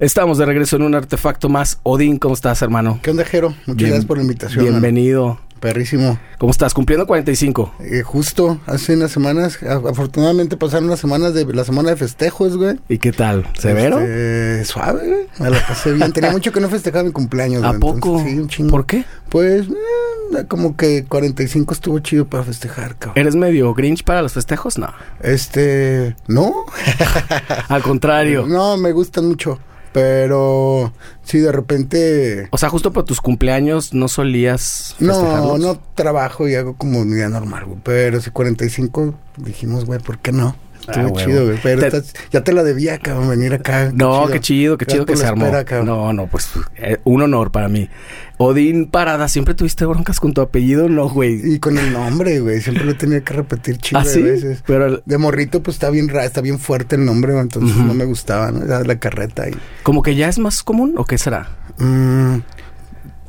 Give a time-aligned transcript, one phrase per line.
[0.00, 1.78] Estamos de regreso en un artefacto más.
[1.82, 2.98] Odín, ¿cómo estás, hermano?
[3.02, 3.48] ¿Qué onda, Jero?
[3.64, 4.62] Muchas Bien- gracias por la invitación.
[4.66, 5.40] Bienvenido.
[5.58, 6.18] Perrísimo.
[6.36, 6.74] ¿Cómo estás?
[6.74, 7.72] Cumpliendo 45.
[7.80, 12.58] Eh, justo hace unas semanas, a- afortunadamente pasaron unas semanas de la semana de festejos,
[12.58, 12.78] güey.
[12.90, 13.48] ¿Y qué tal?
[13.58, 13.98] ¿Severo?
[14.00, 15.26] Este, suave, güey.
[15.38, 16.12] Me la pasé bien.
[16.12, 17.80] Tenía mucho que no festejaba mi cumpleaños, ¿A güey.
[17.80, 17.94] poco?
[18.18, 18.70] Entonces, sí, un chingo.
[18.72, 19.06] ¿Por qué?
[19.30, 23.18] Pues, eh, como que 45 estuvo chido para festejar, cabrón.
[23.18, 24.76] ¿Eres medio grinch para los festejos?
[24.76, 24.92] No.
[25.22, 26.52] Este, no.
[27.68, 28.44] Al contrario.
[28.46, 29.58] No, me gustan mucho.
[29.96, 30.92] Pero,
[31.22, 32.48] sí, de repente...
[32.50, 35.60] O sea, justo por tus cumpleaños no solías No, festejarlos.
[35.60, 37.78] no trabajo y hago como mi día normal, güey.
[37.82, 40.54] Pero si 45 dijimos, güey, ¿por qué no?
[40.88, 41.18] Estuvo Ah, huevo.
[41.20, 41.58] chido, güey.
[41.62, 43.90] Pero Te- estás- ya te la debía, cabrón, venir acá.
[43.94, 45.46] No, qué chido, qué chido que se armó.
[45.46, 45.82] espera.
[45.82, 47.88] No, no, pues eh, un honor para mí.
[48.38, 50.88] Odín Parada, ¿siempre tuviste broncas con tu apellido?
[50.88, 51.54] No, güey.
[51.54, 52.60] Y con el nombre, güey.
[52.60, 54.22] Siempre lo tenía que repetir chingo ¿Ah, de sí?
[54.22, 54.62] veces.
[54.66, 57.38] Pero De morrito, pues está bien está bien fuerte el nombre.
[57.38, 58.62] Entonces no me gustaba, ¿no?
[58.64, 59.52] Era la carreta y...
[59.82, 61.48] como que ya es más común o qué será?
[61.78, 62.36] mm,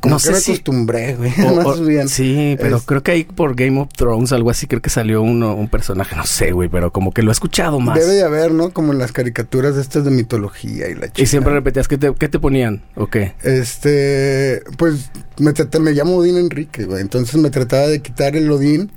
[0.00, 1.32] como No que sé me si- acostumbré, güey.
[1.46, 2.08] O- Más o- bien.
[2.08, 5.22] Sí, pero Es- creo que ahí por Game of Thrones, algo así, creo que salió
[5.22, 7.98] uno, un personaje, no sé, güey, pero como que lo he escuchado más.
[7.98, 8.70] Debe de haber, ¿no?
[8.70, 11.28] Como en las caricaturas estas de mitología y la Y chica.
[11.28, 12.82] siempre repetías, ¿qué te, qué te ponían?
[12.96, 13.34] ¿O qué?
[13.42, 17.00] Este, pues me, traté- me llamo Odín Enrique, güey.
[17.00, 18.90] Entonces me trataba de quitar el Odín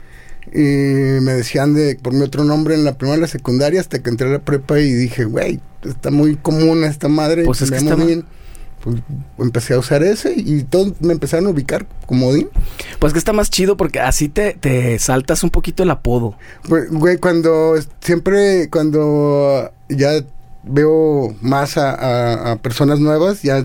[0.54, 0.60] y
[1.22, 4.10] me decían de por mi otro nombre en la primaria y la secundaria hasta que
[4.10, 7.44] entré a la prepa y dije, güey, está muy común esta madre.
[7.44, 8.26] Pues es que está Odín.
[8.84, 8.98] Pues
[9.38, 12.50] empecé a usar ese y todos me empezaron a ubicar como Odín.
[13.00, 16.36] Pues que está más chido porque así te, te saltas un poquito el apodo.
[16.68, 20.12] Pues, Güey, cuando siempre, cuando ya
[20.64, 23.64] veo más a, a- a personas nuevas, ya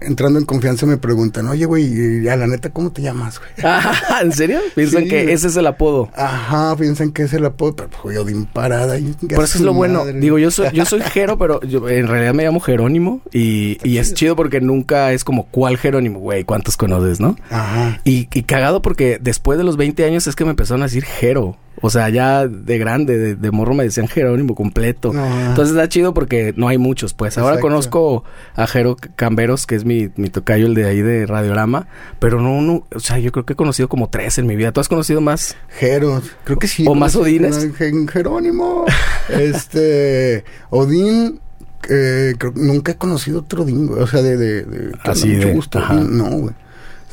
[0.00, 3.50] entrando en confianza me preguntan, oye, güey, ya la neta, ¿cómo te llamas, güey?
[3.64, 4.60] Ah, ¿En serio?
[4.74, 6.10] Piensan Sí, que ese es el apodo.
[6.14, 8.98] Ajá, piensan que es el apodo, pero pues, Odín Parada.
[8.98, 10.04] y- Por eso es lo bueno.
[10.06, 13.20] Digo, yo soy, yo soy Jero, pero yo en realidad me llamo Jerónimo.
[13.32, 16.18] Y, y es chido porque nunca es como, ¿cuál Jerónimo?
[16.20, 17.36] Güey, ¿cuántos conoces, no?
[17.50, 18.00] Ajá.
[18.04, 21.04] Y, y cagado porque después de los 20 años es que me empezaron a decir
[21.04, 21.56] Jero.
[21.82, 25.10] O sea, ya de grande, de, de morro me decían Jerónimo completo.
[25.10, 25.48] Ajá.
[25.50, 27.14] Entonces está chido porque no hay muchos.
[27.14, 27.66] Pues ahora Exacto.
[27.68, 31.86] conozco a Jero Camberos, que es mi, mi tocayo, el de ahí de Radiorama.
[32.18, 34.72] Pero no, no, o sea, yo creo que he conocido como tres en mi vida.
[34.72, 35.56] ¿Tú has conocido más?
[35.68, 36.84] Jero, creo que sí.
[36.88, 37.68] ¿O más Odines?
[38.10, 38.84] Jerónimo.
[39.28, 41.40] este, Odín,
[41.88, 44.02] eh, creo nunca he conocido otro Odín, güey.
[44.02, 45.78] O sea, de, de, de ¿qué Así mucho de- gusto.
[45.78, 45.94] ajá.
[45.94, 46.54] Odín, No, güey.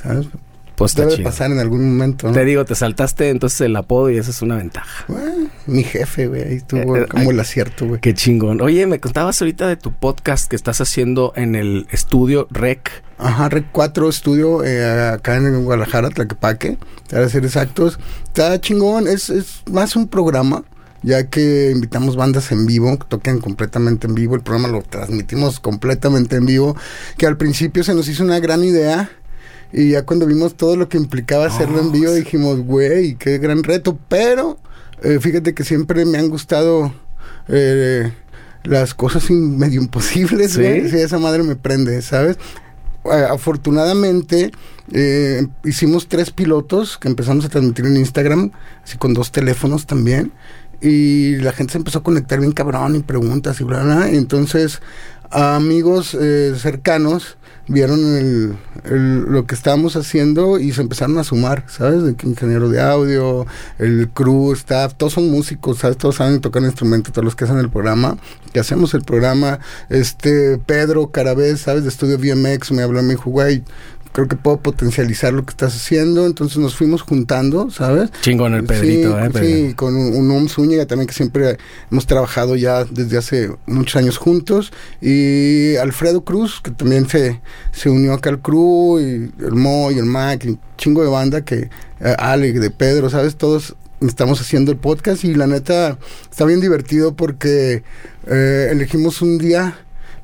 [0.01, 0.27] ¿Sabes?
[0.81, 1.29] Pues está Debe chido.
[1.29, 2.33] pasar en algún momento, ¿no?
[2.33, 5.05] Te digo, te saltaste entonces el apodo y esa es una ventaja.
[5.07, 7.29] Bueno, mi jefe, güey, ahí estuvo Eh, eh, como ay.
[7.29, 8.01] el acierto, güey.
[8.01, 8.61] Qué chingón.
[8.61, 13.03] Oye, me contabas ahorita de tu podcast que estás haciendo en el estudio Rec.
[13.17, 16.77] Ajá, Rec 4 estudio eh, acá en Guadalajara, Tlaquepaque,
[17.09, 17.99] para ser exactos.
[18.23, 20.63] Está chingón, es, es más un programa,
[21.03, 24.33] ya que invitamos bandas en vivo, que toquen completamente en vivo.
[24.35, 26.75] El programa lo transmitimos completamente en vivo,
[27.17, 29.11] que al principio se nos hizo una gran idea.
[29.73, 32.19] Y ya cuando vimos todo lo que implicaba hacerlo en Oh, vivo, sí.
[32.19, 33.97] dijimos, güey, qué gran reto.
[34.09, 34.57] Pero
[35.03, 36.93] eh, fíjate que siempre me han gustado
[37.47, 38.11] eh,
[38.63, 40.89] las cosas in- medio imposibles, güey.
[40.89, 42.37] Sí, esa madre me prende, ¿sabes?
[43.29, 44.51] Afortunadamente
[44.91, 48.51] eh, hicimos tres pilotos que empezamos a transmitir en Instagram,
[48.83, 50.31] así con dos teléfonos también.
[50.81, 54.11] Y la gente se empezó a conectar bien cabrón y preguntas y bla, bla.
[54.11, 54.81] Y entonces
[55.29, 57.37] amigos eh, cercanos
[57.71, 57.99] vieron
[58.83, 62.03] el, lo que estábamos haciendo y se empezaron a sumar, ¿sabes?
[62.03, 63.45] De ingeniero de audio,
[63.79, 65.97] el crew, staff, todos son músicos, ¿sabes?
[65.97, 68.17] Todos saben tocar instrumentos, todos los que hacen el programa,
[68.53, 69.59] que hacemos el programa.
[69.89, 71.83] Este, Pedro Carabés, ¿sabes?
[71.83, 73.63] De Estudio VMX, me habló me dijo, güey,
[74.11, 76.25] creo que puedo potencializar lo que estás haciendo.
[76.25, 78.11] Entonces nos fuimos juntando, ¿sabes?
[78.21, 79.29] Chingón el Pedrito, sí, ¿eh?
[79.31, 79.45] Pedro?
[79.45, 81.57] Sí, con un, un Zúñiga también que siempre
[81.91, 84.71] hemos trabajado ya desde hace muchos años juntos.
[85.01, 87.41] Y Alfredo Cruz, que también se,
[87.71, 91.09] se unió acá al crew, y el Mo y el Mac, y un chingo de
[91.09, 93.35] banda que eh, Ale, de Pedro, ¿sabes?
[93.35, 95.97] Todos estamos haciendo el podcast y la neta
[96.29, 97.83] está bien divertido porque
[98.27, 99.77] eh, elegimos un día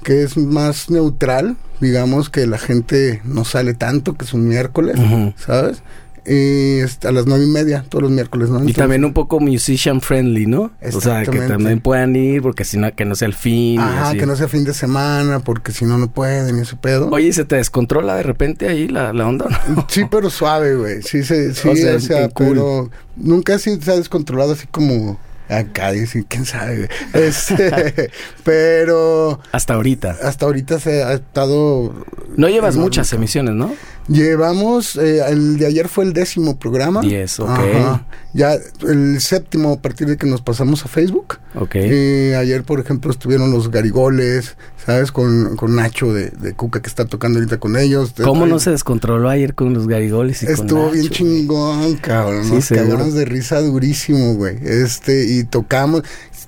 [0.04, 4.98] que es más neutral, digamos que la gente no sale tanto, que es un miércoles.
[5.38, 5.84] ¿sabes?
[6.30, 8.68] Y a las nueve y media, todos los miércoles, ¿no?
[8.68, 10.72] Y también un poco musician friendly, ¿no?
[10.94, 13.80] O sea, que también puedan ir porque si no, que no sea el fin.
[13.80, 14.18] Ajá, así.
[14.18, 17.10] que no sea fin de semana, porque si no, no pueden y ese pedo.
[17.12, 19.46] Oye, ¿y ¿se te descontrola de repente ahí la, la onda?
[19.70, 19.88] no?
[19.90, 21.02] Sí, pero suave, güey.
[21.02, 22.48] Sí, se, sí, O o sea, cool.
[22.50, 25.18] pero nunca así se ha descontrolado así como
[25.50, 26.90] acá, así, quién sabe.
[27.14, 28.12] Este,
[28.44, 30.18] pero Hasta ahorita.
[30.24, 31.94] hasta ahorita se ha estado...
[32.36, 33.74] No llevas muchas emisiones, ¿no?
[34.08, 37.02] Llevamos, eh, el de ayer fue el décimo programa.
[37.02, 37.50] Diez, ok.
[37.50, 38.06] Ajá.
[38.34, 38.54] Ya
[38.88, 41.40] el séptimo a partir de que nos pasamos a Facebook.
[41.56, 41.76] Ok.
[41.76, 44.56] Eh, ayer, por ejemplo, estuvieron los Garigoles,
[44.86, 45.12] ¿sabes?
[45.12, 48.14] Con, con Nacho de, de Cuca que está tocando ahorita con ellos.
[48.24, 51.96] ¿Cómo Ay, no se descontroló ayer con los garigoles y con Estuvo bien Nacho, chingón,
[51.98, 52.62] cabrón.
[52.62, 54.58] Sí, Nos de risa durísimo, güey.
[54.64, 56.04] Este, y tocamos.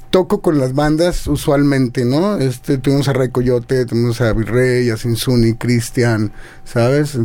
[0.10, 2.38] Toco con las bandas usualmente, ¿no?
[2.38, 6.32] Este, tuvimos a Ray Coyote, tuvimos a Virrey, a Sinsuni, Cristian,
[6.66, 7.18] ¿sabes?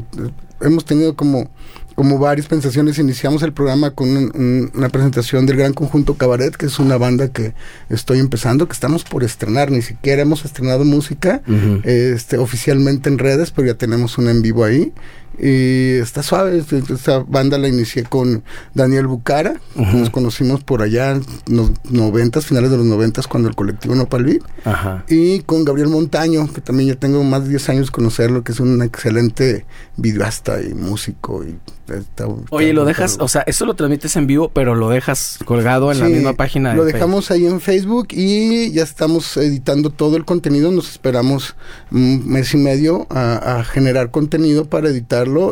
[0.61, 1.49] Hemos tenido como,
[1.95, 2.99] como varias pensaciones.
[2.99, 6.99] Iniciamos el programa con un- un- una presentación del Gran Conjunto Cabaret, que es una
[6.99, 7.55] banda que
[7.89, 9.71] estoy empezando, que estamos por estrenar.
[9.71, 11.41] Ni siquiera hemos estrenado música
[11.85, 14.93] este, oficialmente en redes, pero ya tenemos un en vivo ahí.
[15.39, 16.63] Y está suave.
[16.91, 18.43] Esta banda la inicié con
[18.75, 19.55] Daniel Bucara.
[19.75, 24.25] Nos conocimos por allá en los noventas, finales de los noventas, cuando el colectivo Nopal
[24.25, 24.43] Beat.
[24.65, 25.05] Ajá.
[25.09, 28.61] Y con Gabriel Montaño, que también ya tengo más de 10 años conocerlo, que es
[28.61, 29.65] un excelente
[29.97, 31.45] videasta y músico.
[31.45, 31.57] Y
[31.93, 35.93] está- Oye, lo dejas, o sea, eso lo transmites en vivo, pero lo dejas colgado
[35.93, 36.71] en la misma página.
[36.71, 36.95] de Lo Facebook.
[36.99, 40.71] dejamos ahí en Facebook y ya estamos editando todo el contenido.
[40.73, 41.57] Nos esperamos
[41.91, 44.89] un mes y medio a, a generar contenido para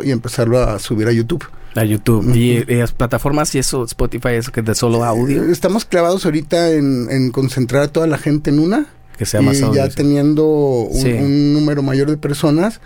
[0.02, 1.44] y empezarlo a subir a YouTube.
[1.74, 2.34] A YouTube.
[2.34, 5.84] y, y las plataformas y eso, Spotify, eso que es de solo audio, Eh, Estamos
[5.84, 8.86] clavados ahorita en, en concentrar a toda la gente en una.
[9.22, 9.74] Que sea y más audio.
[9.86, 11.12] ya teniendo un, Sí.
[11.12, 12.80] un número mayor de personas,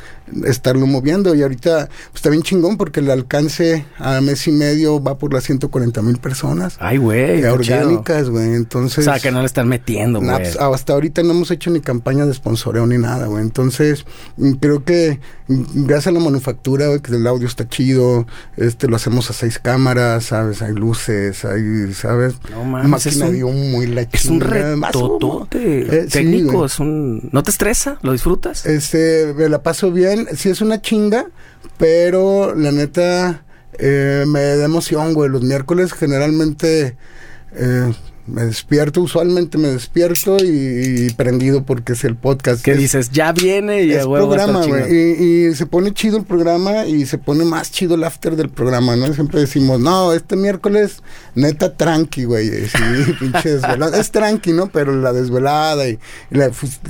[0.47, 1.35] estarlo moviendo.
[1.35, 5.33] Y ahorita pues, está bien chingón porque el alcance a mes y medio va por
[5.33, 6.77] las 140 mil personas.
[6.81, 7.43] Ay, güey.
[7.43, 8.49] eh, orgánicas, güey.
[8.51, 9.05] O Entonces...
[9.05, 10.37] sea, que no le están metiendo, güey.
[10.37, 13.43] pues, hasta ahorita no hemos hecho ni campaña de sponsoreo ni nada, güey.
[13.43, 14.05] Entonces,
[14.37, 18.89] mm, creo que mm, gracias a la manufactura, güey, que el audio está chido, este
[18.89, 20.61] lo hacemos a seis cámaras, ¿sabes?
[20.63, 22.35] Hay luces, hay, ¿sabes?
[22.51, 26.65] No mames, es Máquina un- de humo y la Es un retotote Eh, sí, técnico,
[26.65, 27.29] es un...
[27.33, 27.99] ¿No te estresa?
[28.03, 28.67] ¿Lo disfrutas?
[28.67, 30.27] Este, me la paso bien.
[30.37, 31.27] Sí es una chinga,
[31.79, 33.45] pero la neta
[33.79, 35.31] eh, me da emoción, güey.
[35.31, 36.97] Los miércoles generalmente
[37.53, 37.93] eh,
[38.27, 42.63] me despierto, usualmente me despierto y, y prendido porque es el podcast.
[42.65, 44.95] que Es- dices, ya viene y es estar programa, güey.
[44.95, 48.49] Y, y se pone chido el programa y se pone más chido el after del
[48.49, 49.13] programa, ¿no?
[49.15, 51.03] Siempre decimos, no, este miércoles,
[51.35, 52.49] neta tranqui, güey.
[52.67, 53.99] Sí, pinche desvelada.
[53.99, 54.69] Es tranqui, ¿no?
[54.69, 55.99] Pero la desvelada y,
[56.31, 56.81] y la pues,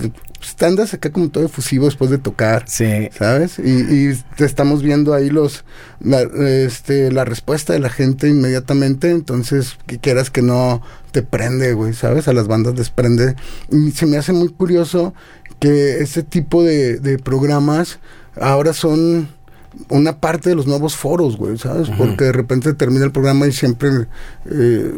[0.56, 2.64] te andas acá como todo efusivo después de tocar.
[2.66, 3.08] Sí.
[3.18, 3.58] ¿Sabes?
[3.58, 3.70] Y,
[4.10, 5.64] y te estamos viendo ahí los
[6.00, 10.82] la, este, la respuesta de la gente inmediatamente, entonces que quieras que no
[11.16, 12.28] te prende, güey, ¿sabes?
[12.28, 13.36] A las bandas les prende.
[13.72, 15.14] Y se me hace muy curioso
[15.58, 18.00] que ese tipo de, de programas
[18.38, 19.28] ahora son
[19.88, 21.88] una parte de los nuevos foros, güey, ¿sabes?
[21.96, 24.08] Porque de repente termina el programa y siempre...
[24.44, 24.92] eh,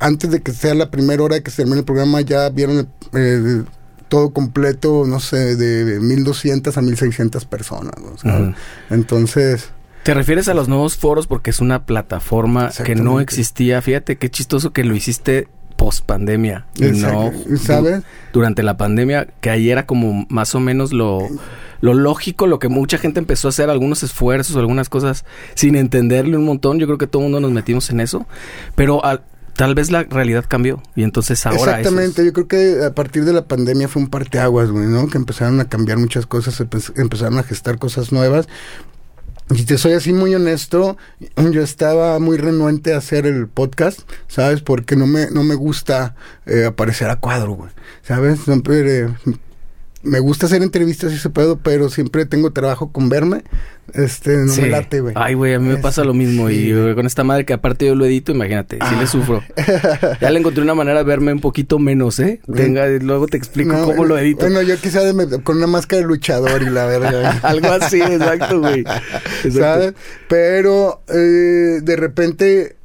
[0.00, 3.62] antes de que sea la primera hora que se termine el programa ya vieron eh,
[4.08, 7.92] todo completo, no sé, de 1200 a 1600 personas,
[8.24, 8.54] ¿no?
[8.88, 9.68] Entonces,
[10.06, 13.82] ¿Te refieres a los nuevos foros porque es una plataforma que no existía?
[13.82, 17.98] Fíjate qué chistoso que lo hiciste post pandemia y no ¿sabes?
[18.00, 21.28] du- durante la pandemia, que ahí era como más o menos lo,
[21.80, 25.24] lo lógico, lo que mucha gente empezó a hacer, algunos esfuerzos, algunas cosas
[25.54, 26.78] sin entenderle un montón.
[26.78, 28.26] Yo creo que todo el mundo nos metimos en eso,
[28.74, 29.20] pero a-
[29.54, 33.24] tal vez la realidad cambió y entonces ahora es- Exactamente, yo creo que a partir
[33.24, 35.08] de la pandemia fue un parteaguas, güey, ¿no?
[35.08, 38.48] Que empezaron a cambiar muchas cosas, empe- empezaron a gestar cosas nuevas.
[39.50, 40.96] Y te soy así muy honesto,
[41.36, 44.60] yo estaba muy renuente a hacer el podcast, ¿sabes?
[44.60, 46.16] Porque no me, no me gusta
[46.46, 47.70] eh, aparecer a cuadro, güey,
[48.02, 48.40] ¿sabes?
[48.40, 49.08] Siempre eh,
[50.06, 53.42] me gusta hacer entrevistas y ese pedo, pero siempre tengo trabajo con verme,
[53.92, 54.62] este, no Sí.
[54.62, 55.14] me late, güey.
[55.16, 56.48] Ay, güey, a mí me Este, pasa lo mismo.
[56.48, 58.96] sí, y güey, con esta madre que aparte yo lo edito, imagínate, sí Ah.
[59.00, 59.42] le sufro.
[60.20, 62.40] Ya le encontré una manera de verme un poquito menos, ¿eh?
[62.54, 64.40] Tenga, luego te explico No, cómo eh, lo edito.
[64.46, 67.30] Bueno, yo quizá de me- con una máscara de luchador y la verga.
[67.42, 68.84] Algo así, exacto, güey.
[69.52, 69.94] ¿sabes?
[70.28, 72.76] Pero eh, de repente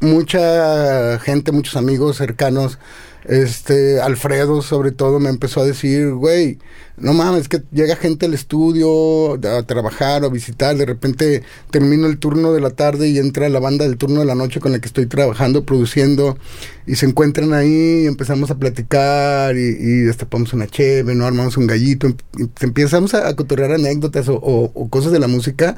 [0.00, 2.78] mucha gente, muchos amigos cercanos,
[3.24, 6.58] este Alfredo sobre todo me empezó a decir, güey,
[6.96, 12.06] no mames, que llega gente al estudio a trabajar o a visitar, de repente termino
[12.06, 14.72] el turno de la tarde y entra la banda del turno de la noche con
[14.72, 16.38] la que estoy trabajando, produciendo,
[16.86, 21.56] y se encuentran ahí y empezamos a platicar y, y destapamos una cheve, no armamos
[21.56, 23.34] un gallito, em- y empezamos a, a
[23.74, 25.76] anécdotas o cosas de la música.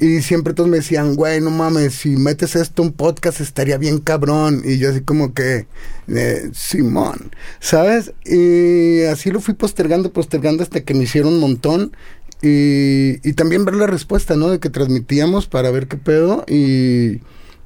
[0.00, 3.98] Y siempre todos me decían, güey, no mames, si metes esto un podcast estaría bien
[3.98, 4.62] cabrón.
[4.64, 5.66] Y yo así como que,
[6.08, 7.30] eh, Simón,
[7.60, 8.12] ¿sabes?
[8.24, 11.94] Y así lo fui postergando, postergando hasta que me hicieron un montón.
[12.40, 14.48] Y, y también ver la respuesta, ¿no?
[14.48, 16.46] De que transmitíamos para ver qué pedo.
[16.48, 17.20] Y,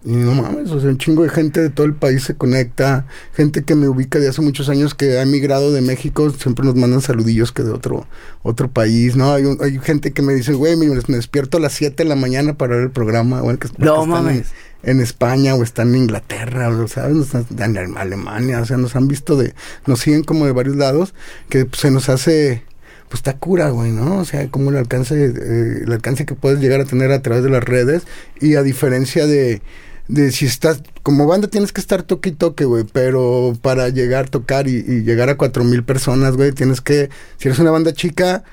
[0.07, 3.07] Y no mames, o sea, un chingo de gente de todo el país se conecta,
[3.35, 6.75] gente que me ubica de hace muchos años que ha emigrado de México, siempre nos
[6.77, 8.07] mandan saludillos que de otro
[8.43, 9.33] otro país, ¿no?
[9.33, 12.09] Hay, un- hay gente que me dice, güey, me, me despierto a las 7 de
[12.09, 14.49] la mañana para ver el programa, güey, que, No mames.
[14.83, 17.17] En, en España o están en Inglaterra, o ¿sabes?
[17.17, 19.55] Nos están en Alemania, o sea, nos han visto de,
[19.87, 21.15] nos siguen como de varios lados,
[21.49, 22.63] que pues, se nos hace
[23.09, 24.19] pues está cura, güey, ¿no?
[24.19, 27.43] O sea, como el alcance, eh, el alcance que puedes llegar a tener a través
[27.45, 28.03] de las redes
[28.41, 29.63] y a diferencia de,
[30.09, 34.29] de si estás, como banda tienes que estar toque y toque, güey, pero para llegar,
[34.29, 38.45] tocar y, llegar a cuatro mil personas, güey, tienes que, si eres una banda chica,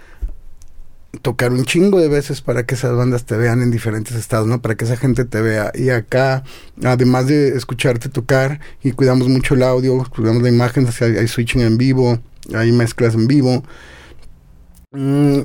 [1.22, 4.62] tocar un chingo de veces para que esas bandas te vean en diferentes estados, ¿no?
[4.62, 5.72] Para que esa gente te vea.
[5.76, 6.44] Y acá,
[6.84, 11.18] además de escucharte tocar, y cuidamos mucho el audio, cuidamos la imagen, o sea, hay,
[11.18, 12.20] hay switching en vivo,
[12.54, 13.64] hay mezclas en vivo.
[14.92, 15.42] Mm,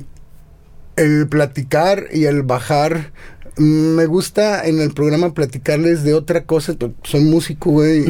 [0.97, 3.13] el platicar y el bajar.
[3.57, 6.75] Me gusta en el programa platicarles de otra cosa.
[7.03, 8.05] Soy músico, güey.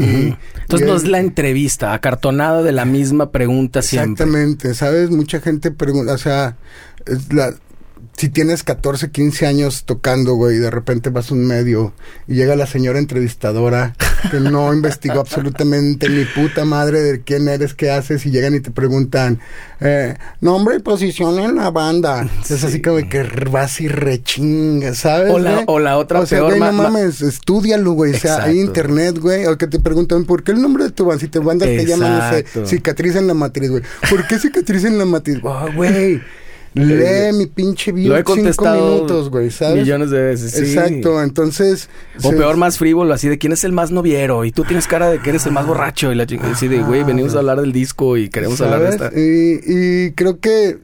[0.62, 4.26] Entonces no es la entrevista, acartonada de la misma pregunta siempre.
[4.26, 5.10] Exactamente, ¿sabes?
[5.10, 6.58] Mucha gente pregunta, o sea,
[7.06, 7.54] es la,
[8.18, 11.94] si tienes 14, 15 años tocando, güey, y de repente vas a un medio
[12.28, 13.96] y llega la señora entrevistadora
[14.32, 18.60] que no investigó absolutamente ni puta madre de quién eres, qué haces, y llegan y
[18.60, 19.40] te preguntan,
[19.80, 22.28] eh, nombre y posición en la banda.
[22.50, 23.22] Es así como que
[23.52, 25.32] vas y rechingas, ¿sabes?
[25.32, 28.14] O la- o la otra o sea, peor, güey, no ma- ma- mames, estudialo, güey.
[28.16, 29.46] O sea, hay internet, güey.
[29.46, 31.22] O que te preguntan, ¿por qué el nombre de tu banda?
[31.22, 33.84] Si te banda te llaman, no sé, cicatriz en la matriz, güey.
[34.10, 35.38] ¿Por qué cicatriz en la matriz?
[35.46, 36.20] Ah, güey.
[36.78, 39.84] Lee mi pinche video Lo he cinco minutos, güey, ¿sabes?
[39.84, 40.52] millones de veces.
[40.52, 40.60] sí.
[40.62, 41.90] Exacto, entonces...
[42.24, 44.88] O se- peor, más frívolo, así de quién es el más noviero y tú tienes
[44.88, 46.52] cara de que eres el más borracho y la chingada.
[46.54, 49.12] Así de, güey, venimos a hablar del disco y queremos hablar de esta.
[49.16, 50.78] Y, y creo que eh,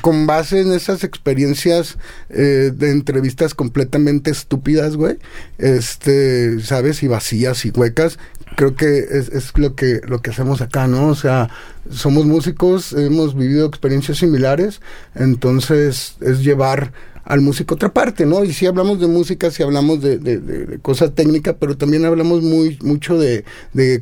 [0.00, 1.98] con base en esas experiencias
[2.30, 5.16] eh, de entrevistas completamente estúpidas, güey,
[5.58, 7.02] este, ¿sabes?
[7.02, 8.18] Y vacías y huecas,
[8.56, 11.08] creo que es, es lo que lo que hacemos acá, ¿no?
[11.08, 11.48] O sea,
[11.90, 14.80] somos músicos, hemos vivido experiencias similares,
[15.14, 16.92] entonces es llevar
[17.24, 18.42] al músico otra parte, ¿no?
[18.42, 22.04] Y sí hablamos de música, sí hablamos de, de, de- de cosas técnicas, pero también
[22.04, 23.44] hablamos muy mucho de,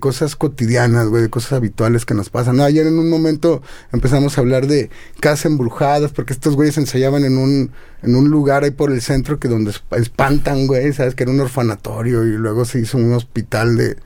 [0.01, 2.57] cosas cotidianas, güey, de cosas habituales que nos pasan.
[2.57, 2.63] ¿no?
[2.65, 3.61] Ayer en un momento
[3.93, 4.89] empezamos a hablar de
[5.21, 7.71] casas embrujadas, porque estos güeyes ensayaban en un,
[8.03, 11.15] en un lugar ahí por el centro que donde esp- espantan, güey, ¿sabes?
[11.15, 13.97] Que era un orfanatorio y luego se hizo un hospital de...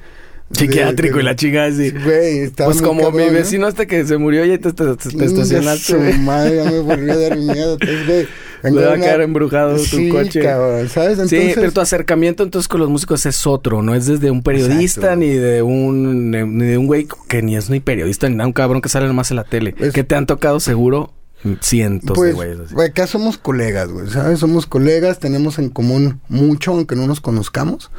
[0.56, 1.90] Psiquiátrico y la chica así.
[1.90, 5.84] Güey, estaba Pues como mi vecino hasta que se murió y te, te, te- estacionaste,
[6.12, 7.72] su madre, ya me volvió a dar miedo.
[7.80, 8.26] Entonces, güey,
[8.62, 10.40] vengo Le va de a quedar embrujado sí, tu coche.
[10.40, 11.16] cabrón, ¿sabes?
[11.28, 14.42] sí, Entonces, pero tu acercamiento entonces con los músicos es otro, no es desde un
[14.42, 15.16] periodista Exacto.
[15.16, 18.52] ni de un ni de un güey que ni es ni periodista ni nada, un
[18.52, 19.74] cabrón que sale nomás en la tele.
[19.76, 21.12] Pues- que te han tocado seguro
[21.60, 22.74] cientos de pues, güeyes así.
[22.74, 24.38] güey, acá somos colegas, güey, ¿sabes?
[24.38, 27.90] Somos colegas, tenemos en común mucho, aunque no nos conozcamos,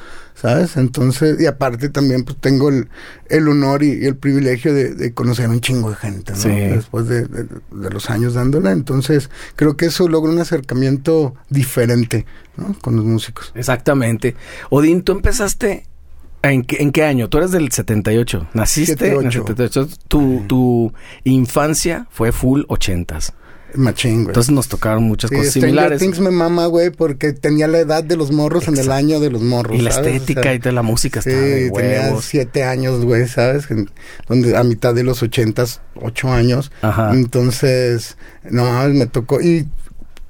[0.43, 0.75] ¿sabes?
[0.75, 2.89] Entonces, y aparte también, pues tengo el,
[3.29, 6.37] el honor y, y el privilegio de, de conocer un chingo de gente, ¿no?
[6.37, 6.49] Sí.
[6.49, 8.71] Después de, de- de los años dándola.
[8.73, 12.25] Entonces, creo que eso logra un acercamiento diferente,
[12.57, 12.75] ¿no?
[12.81, 13.53] Con los músicos.
[13.55, 14.35] Exactamente.
[14.69, 15.87] Odín, tú empezaste
[16.45, 17.29] ¿En qué, ¿En qué año?
[17.29, 18.49] Tú eres del 78.
[18.53, 19.47] Naciste en el 78.
[19.85, 19.97] 78.
[20.09, 23.31] Tu, tu infancia fue full ochentas.
[23.75, 24.27] Machín, güey.
[24.27, 25.99] Entonces nos tocaron muchas Sí, cosas Stranger similares.
[26.01, 29.29] Things me mama, güey, porque tenía la edad de los morros en el año de
[29.31, 29.77] los morros.
[29.77, 30.07] Y la ¿sabes?
[30.11, 33.69] O estética sea, y toda la música Sí, estaba de tenía siete años, güey, ¿sabes?
[33.71, 33.89] En-
[34.27, 36.71] donde a mitad de los ochentas, ocho años.
[36.81, 37.11] Ajá.
[37.13, 38.17] Entonces,
[38.49, 39.41] no me tocó.
[39.41, 39.67] Y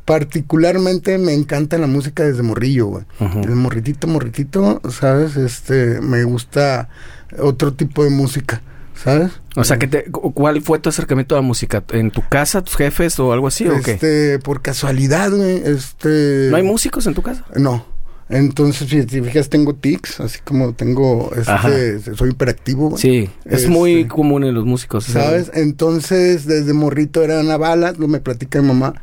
[0.05, 3.05] particularmente me encanta la música desde morrillo, güey.
[3.43, 5.35] El morritito, morritito, ¿sabes?
[5.38, 6.89] Este, me gusta
[7.39, 8.62] otro tipo de música,
[9.03, 9.31] ¿sabes?
[9.55, 11.83] O sea, que te, cu- ¿cuál fue tu acercamiento a la música?
[11.91, 13.91] ¿En tu casa, tus jefes o algo así o qué?
[13.93, 16.48] Este, por casualidad, güey, este...
[16.50, 17.43] ¿No hay músicos en tu casa?
[17.55, 17.86] No.
[18.29, 22.89] Entonces, si te fijas, tengo tics, así como tengo, este, soy hiperactivo.
[22.91, 23.01] güey.
[23.01, 25.03] Sí, es Este, muy común en los músicos.
[25.03, 25.51] ¿Sabes?
[25.53, 28.93] Entonces, desde morrito era una bala, lo me platica mi mamá,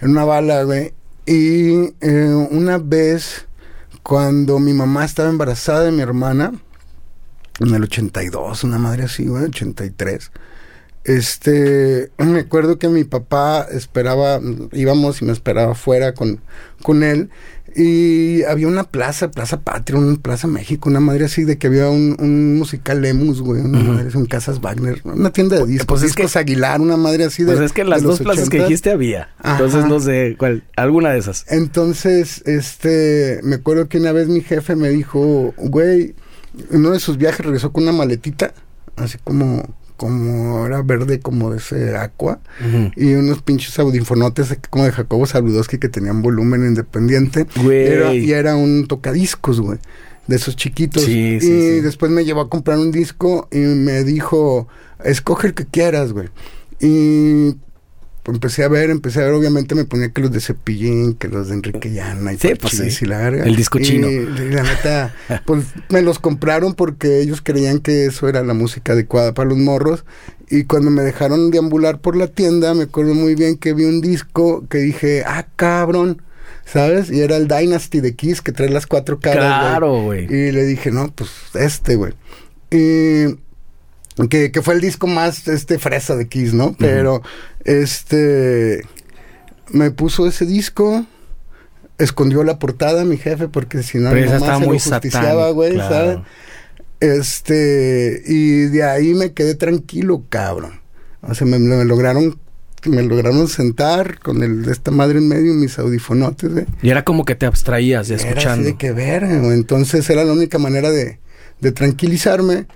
[0.00, 0.92] era una bala, güey.
[1.24, 3.46] Y eh, una vez,
[4.02, 6.52] cuando mi mamá estaba embarazada de mi hermana,
[7.60, 10.30] en el 82, una madre así, güey, 83.
[11.04, 14.40] Este, me acuerdo que mi papá esperaba,
[14.72, 16.40] íbamos y me esperaba afuera con,
[16.82, 17.30] con él.
[17.78, 21.90] Y había una plaza, Plaza Patria, una Plaza México, una madre así de que había
[21.90, 26.00] un, un musical Lemus, güey, una madre así, un Casas Wagner, una tienda de discos,
[26.00, 27.52] Pues es que- discos Aguilar, una madre así de.
[27.52, 28.64] Pues es que en las dos plazas que 80s.
[28.64, 29.28] dijiste había.
[29.40, 29.52] Ajá.
[29.58, 30.64] Entonces no sé cuál.
[30.76, 31.44] Alguna de esas.
[31.50, 36.14] Entonces, este, me acuerdo que una vez mi jefe me dijo, güey,
[36.70, 38.52] en uno de sus viajes regresó con una maletita,
[38.96, 39.62] así como,
[39.96, 42.40] como era verde, como de ese aqua,
[42.96, 47.46] y unos pinches audífonotes como de Jacobo Saludowski que tenían volumen independiente.
[47.86, 49.78] Era- y era un tocadiscos, güey.
[50.26, 51.04] de esos chiquitos.
[51.04, 51.80] Sí, y sí, sí.
[51.82, 54.66] después me llevó a comprar un disco y me dijo,
[55.04, 56.30] escoge el que quieras, güey.
[56.80, 57.56] Y
[58.26, 61.28] pues, empecé a ver, empecé a ver, obviamente me ponía que los de Cepillín, que
[61.28, 63.04] los de Enrique Llana y Sí, pues sí.
[63.06, 63.12] y.
[63.12, 64.08] El disco Y- chino.
[64.10, 65.14] y la neta,
[65.46, 69.58] pues me los compraron porque ellos creían que eso era la música adecuada para los
[69.58, 70.04] morros.
[70.50, 74.00] Y cuando me dejaron deambular por la tienda, me acuerdo muy bien que vi un
[74.00, 76.20] disco que dije, ah, cabrón,
[76.64, 77.10] ¿sabes?
[77.12, 79.60] Y era el Dynasty de Kiss que trae las cuatro caras.
[79.60, 80.24] Claro, güey.
[80.24, 82.12] Y le dije, no, pues este, güey.
[82.72, 83.36] Y
[84.28, 86.74] que, que fue el disco más este fresa de Kiss, ¿no?
[86.78, 87.22] Pero
[87.64, 88.82] este
[89.70, 91.04] me puso ese disco,
[91.98, 95.28] escondió la portada mi jefe porque si no mi mamá estaba se lo muy justiciaba,
[95.28, 95.94] satánico, güey, claro.
[95.94, 96.18] ¿sabes?
[97.00, 100.80] Este, y de ahí me quedé tranquilo, cabrón.
[101.20, 102.38] O sea, me, me lograron
[102.84, 106.66] me lograron sentar con el de esta madre en medio y mis audifonotes, güey.
[106.82, 108.64] Y era como que te abstraías de Era así escuchando.
[108.64, 109.52] de que güey.
[109.52, 111.18] Entonces era la única manera de,
[111.60, 112.66] de tranquilizarme.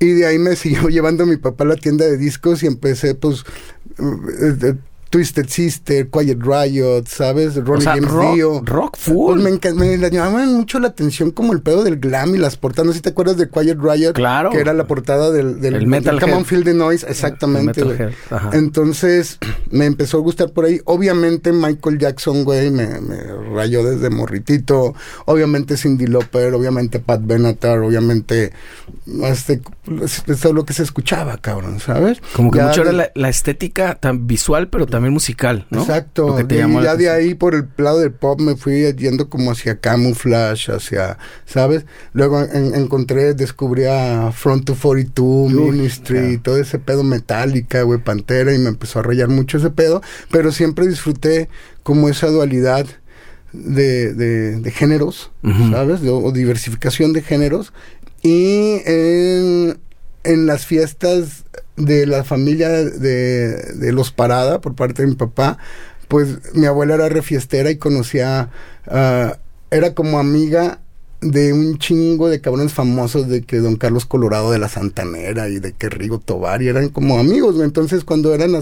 [0.00, 3.14] Y de ahí me siguió llevando mi papá a la tienda de discos y empecé,
[3.14, 3.44] pues,
[3.98, 4.74] eh, eh,
[5.10, 7.56] Twisted Sister, Quiet Riot, ¿sabes?
[7.56, 8.60] O Ronnie sea, James rock, Dio.
[8.64, 9.40] rock full.
[9.40, 12.86] me, me la llamaban mucho la atención como el pedo del glam y las portadas.
[12.86, 14.12] No sé si te acuerdas de Quiet Riot.
[14.12, 14.50] Claro.
[14.50, 16.20] Que era la portada del, del, El del Metalhead.
[16.20, 17.06] Come on Feel the Noise.
[17.08, 17.98] Exactamente, güey.
[18.52, 19.38] Entonces
[19.70, 20.80] me empezó a gustar por ahí.
[20.84, 23.16] Obviamente Michael Jackson, güey, me, me
[23.54, 24.94] rayó desde morritito.
[25.26, 28.52] Obviamente Cindy Lauper, obviamente Pat Benatar, obviamente
[29.24, 29.60] este,
[30.02, 32.18] es lo que se escuchaba, cabrón, ¿sabes?
[32.34, 35.80] Como que Ya mucho de- era la, la estética tan visual, pero también musical, ¿no?
[35.80, 36.34] Exacto.
[36.46, 39.80] Te y ya de ahí por el lado del pop me fui yendo como hacia
[39.80, 41.84] Camouflage, hacia, ¿sabes?
[42.12, 48.54] Luego en- encontré, descubrí a Front to 42, Ministry, todo ese pedo metálica, güey, Pantera,
[48.54, 51.48] y me empezó a rayar mucho ese pedo, pero siempre disfruté
[51.82, 52.86] como esa dualidad
[53.52, 55.30] de, de, de géneros.
[55.70, 56.02] ¿sabes?
[56.02, 57.72] De- o diversificación de géneros.
[58.22, 59.78] Y en,
[60.24, 61.44] en las fiestas
[61.78, 65.58] de la familia de, de los Parada, por parte de mi papá,
[66.08, 68.50] pues mi abuela era refiestera y conocía,
[68.86, 69.38] ah,
[69.70, 70.80] era como amiga
[71.20, 75.58] de un chingo de cabrones famosos de que Don Carlos Colorado de la Santanera y
[75.58, 77.56] de que Rigo Tobar y eran como amigos.
[77.60, 78.52] Entonces cuando eran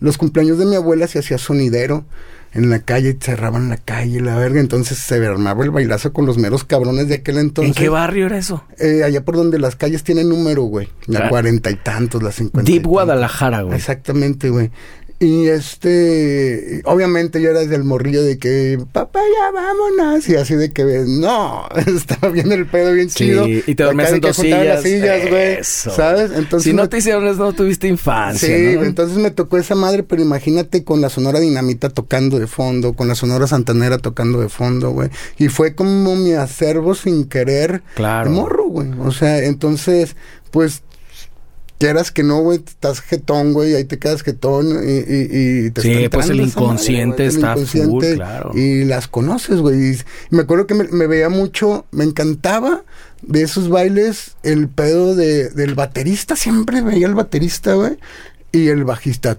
[0.00, 2.04] los cumpleaños de mi abuela se hacía sonidero
[2.54, 6.36] en la calle, cerraban la calle, la verga, entonces se armaba el bailazo con los
[6.36, 7.76] meros cabrones de aquel entonces.
[7.76, 8.64] ¿En qué barrio era eso?
[8.78, 10.88] Eh, allá por donde las calles tienen número, güey.
[11.06, 12.70] La cuarenta y tantos, las cincuenta.
[12.70, 12.86] Deep.
[12.86, 13.76] Guadalajara, güey.
[13.76, 14.70] Exactamente, güey.
[15.22, 20.28] Y este, obviamente yo era del morrillo de que, papá, ya vámonos.
[20.28, 23.46] Y así de que, no, estaba bien el pedo, bien Sí, chido.
[23.46, 25.20] y te dormías en dos juntaban las sillas.
[25.20, 25.58] sillas, güey.
[25.62, 26.30] ¿Sabes?
[26.34, 26.64] Entonces.
[26.64, 28.84] si no te hicieron eso, no tuviste infancia, Sí, ¿no?
[28.84, 33.06] entonces me tocó esa madre, pero imagínate con la Sonora Dinamita tocando de fondo, con
[33.08, 35.10] la Sonora Santanera tocando de fondo, güey.
[35.38, 38.30] Y fue como mi acervo sin querer Claro.
[38.30, 38.88] morro, güey.
[38.98, 40.16] O sea, entonces,
[40.50, 40.82] pues,
[41.82, 45.80] quieras que no, güey, estás jetón, güey, ahí te quedas jetón y, y, y te
[45.80, 48.52] Sí, pues el inconsciente el está full, claro.
[48.54, 49.98] Y las conoces, güey.
[50.30, 52.84] Me acuerdo que me, me veía mucho, me encantaba
[53.22, 57.98] de esos bailes el pedo de, del baterista, siempre veía el baterista, güey.
[58.52, 59.38] Y el bajista.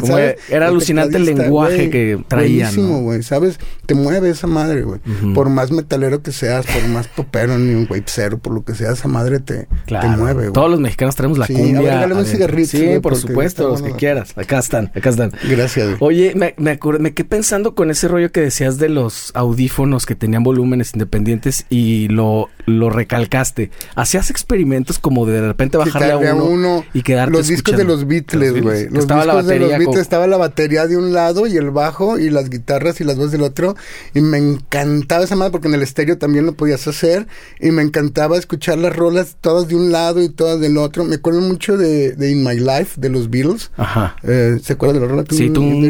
[0.00, 3.02] Como era alucinante el lenguaje que traían, Buenísimo, ¿no?
[3.02, 3.58] güey, ¿sabes?
[3.86, 5.00] Te mueve esa madre, güey.
[5.34, 8.92] Por más metalero que seas, por más popero, ni un cero, por lo que sea,
[8.92, 10.10] esa madre te, Claro.
[10.10, 10.52] te mueve, güey.
[10.52, 12.02] Todos los mexicanos tenemos la Sí, cumbia.
[12.02, 13.96] a ver, un cigarrito, Sí, güey, por supuesto, los que bueno.
[13.96, 14.32] quieras.
[14.36, 15.32] Acá están, acá están.
[15.48, 15.96] Gracias, güey.
[16.00, 20.14] Oye, me, me, me quedé pensando con ese rollo que decías de los audífonos que
[20.14, 23.70] tenían volúmenes independientes y lo, lo recalcaste.
[24.04, 26.84] ¿Hacías experimentos como de de repente bajarle a uno, uno.
[26.92, 28.88] y quedarte Los discos de los Beatles, güey.
[28.90, 31.46] Los estaba la discos de los batería Beatles con- estaba la batería de un lado
[31.46, 33.76] y el bajo y las guitarras y las voces del otro.
[34.12, 37.26] Y me encantaba esa madre porque en el estéreo también lo podías hacer.
[37.60, 41.04] Y me encantaba escuchar las rolas todas de un lado y todas del otro.
[41.04, 43.70] Me acuerdo mucho de, de In My Life de los Beatles.
[43.78, 44.16] Ajá.
[44.22, 45.24] Eh, ¿Se acuerdan de la rola?
[45.30, 45.82] Sí, tum,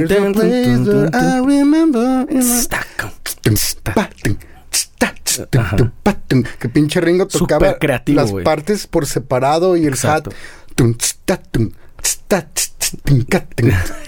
[6.58, 10.30] Que pinche Ringo tocaba creativo, las partes por separado y el Exacto.
[10.30, 10.36] hat.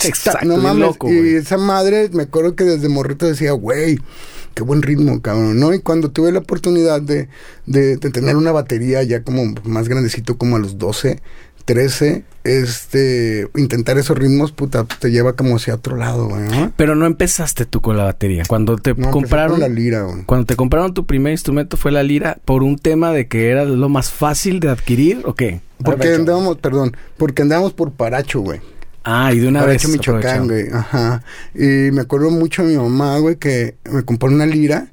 [0.05, 0.81] Exacto, No mames.
[0.81, 3.99] loco, y esa madre, me acuerdo que desde morrito decía, güey,
[4.55, 5.75] qué buen ritmo, cabrón, ¿no?
[5.75, 7.29] Y cuando tuve la oportunidad de,
[7.67, 11.21] de, de tener una batería ya como más grandecito, como a los 12,
[11.67, 16.73] 13, este, intentar esos ritmos, puta, te lleva como hacia otro lado, güey, ¿no?
[16.77, 18.45] Pero no empezaste tú con la batería.
[18.47, 20.23] Cuando te No, compraron con la lira, güey.
[20.25, 23.65] Cuando te compraron tu primer instrumento fue la lira por un tema de que era
[23.65, 25.61] lo más fácil de adquirir o qué?
[25.85, 28.61] Porque andábamos, perdón, porque andábamos por Paracho, güey.
[29.03, 29.83] Ah, y de una vez.
[29.83, 30.69] Paracho, Michoacán, güey.
[30.73, 31.23] Ajá.
[31.55, 34.93] Y me acuerdo mucho de mi mamá, güey, que me compró una lira.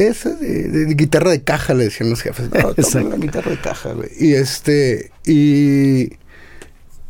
[0.00, 2.48] Esa, de, de guitarra de caja, le decían los jefes.
[2.50, 4.08] No, toma la guitarra de caja, güey.
[4.18, 6.14] Y este, y,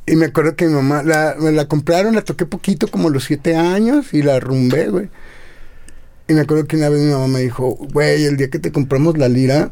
[0.06, 3.22] y me acuerdo que mi mamá, la, me la compraron, la toqué poquito, como los
[3.22, 5.08] siete años, y la rumbé, güey.
[6.26, 8.72] Y me acuerdo que una vez mi mamá me dijo, güey, el día que te
[8.72, 9.70] compramos la lira,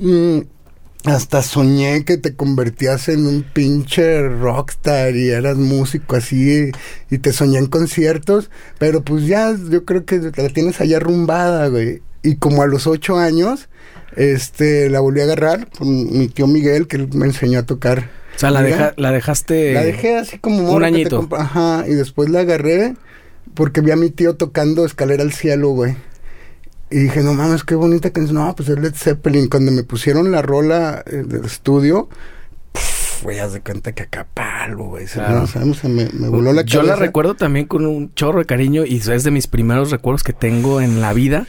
[0.00, 0.40] mmm,
[1.04, 6.72] hasta soñé que te convertías en un pinche rockstar y eras músico así
[7.10, 11.68] y te soñé en conciertos, pero pues ya yo creo que la tienes allá rumbada,
[11.68, 12.02] güey.
[12.22, 13.68] Y como a los ocho años,
[14.16, 18.10] este, la volví a agarrar con mi tío Miguel, que él me enseñó a tocar.
[18.36, 19.72] O sea, la, deja, la dejaste...
[19.72, 20.72] La dejé así como...
[20.72, 21.28] Un añito.
[21.36, 22.94] Ajá, y después la agarré
[23.54, 25.96] porque vi a mi tío tocando Escalera al Cielo, güey.
[26.90, 28.36] Y dije, no mames, qué bonita canción.
[28.36, 29.48] No, pues es Led Zeppelin.
[29.48, 32.08] Cuando me pusieron la rola eh, del estudio,
[33.22, 35.06] güey, haz de cuenta que acá palo, güey.
[35.06, 35.40] Claro.
[35.40, 36.96] No, se me, me, voló la Yo cabeza.
[36.96, 40.32] la recuerdo también con un chorro de cariño y es de mis primeros recuerdos que
[40.32, 41.46] tengo en la vida.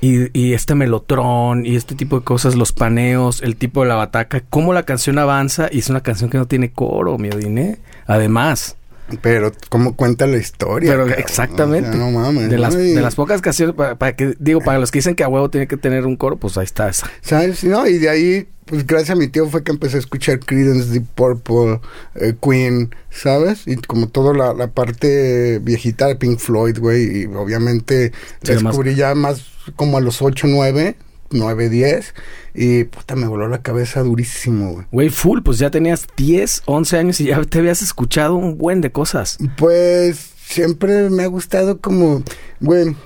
[0.00, 3.94] Y, y, este melotrón y este tipo de cosas, los paneos, el tipo de la
[3.94, 7.78] bataca, cómo la canción avanza y es una canción que no tiene coro, mi Odine.
[8.06, 8.76] Además.
[9.22, 10.90] Pero, ¿cómo cuenta la historia?
[10.90, 11.20] Pero cabrón?
[11.20, 11.90] exactamente.
[11.90, 12.50] O sea, no mames.
[12.50, 12.62] De ¿no?
[12.62, 15.28] las, de las pocas canciones, para, para que, digo, para los que dicen que a
[15.28, 17.08] huevo tiene que tener un coro, pues ahí está esa.
[17.20, 17.62] ¿Sabes?
[17.62, 20.90] No, y de ahí, pues gracias a mi tío fue que empecé a escuchar Creedence,
[20.90, 21.80] Deep Purple,
[22.16, 23.62] eh, Queen, ¿sabes?
[23.66, 28.96] Y como toda la, la parte viejita de Pink Floyd, güey, y obviamente Sí, descubrí
[28.96, 30.96] ya más como a los 8, 9,
[31.30, 32.14] 9, 10,
[32.54, 34.86] y puta, me voló la cabeza durísimo, güey.
[34.92, 38.80] Güey, full, pues ya tenías 10, 11 años y ya te habías escuchado un buen
[38.80, 39.38] de cosas.
[39.56, 42.22] Pues siempre me ha gustado como,
[42.60, 42.96] güey,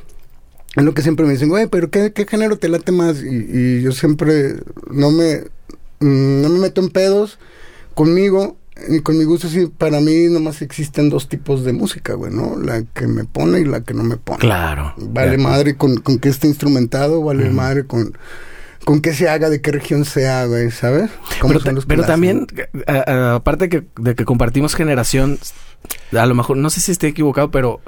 [0.76, 3.22] es lo que siempre me dicen, güey, pero ¿qué, qué género te late más?
[3.22, 4.56] Y, y yo siempre
[4.90, 5.44] no me,
[6.00, 7.38] no me meto en pedos
[7.94, 8.56] conmigo,
[9.02, 12.56] con mi gusto, sí, para mí nomás existen dos tipos de música, güey, ¿no?
[12.56, 14.38] La que me pone y la que no me pone.
[14.38, 14.94] Claro.
[14.96, 18.16] Vale madre con, con que esté instrumentado, vale madre con,
[18.90, 21.10] con que se haga, de qué región sea, güey, ¿sabes?
[21.40, 22.48] ¿Cómo Pero, ta- pero también,
[22.88, 25.38] a- a- aparte que, de que compartimos generación,
[26.12, 27.80] a lo mejor, no sé si esté equivocado, pero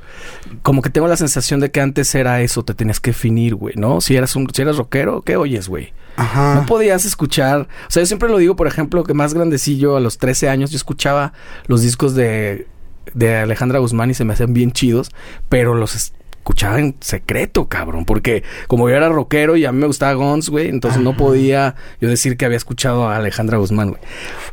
[0.62, 3.74] como que tengo la sensación de que antes era eso, te tenías que definir, güey,
[3.76, 4.00] ¿no?
[4.00, 5.92] Si eras un, si eras rockero, ¿qué oyes, güey?
[6.14, 6.54] Ajá.
[6.54, 10.00] No podías escuchar, o sea, yo siempre lo digo, por ejemplo, que más grandecillo, a
[10.00, 11.32] los 13 años, yo escuchaba
[11.66, 12.68] los discos de,
[13.12, 15.10] de Alejandra Guzmán y se me hacían bien chidos,
[15.48, 19.86] pero los escuchaba en secreto, cabrón, porque como yo era rockero y a mí me
[19.86, 21.18] gustaba Guns, güey, entonces no Ajá.
[21.18, 24.02] podía yo decir que había escuchado a Alejandra Guzmán, güey.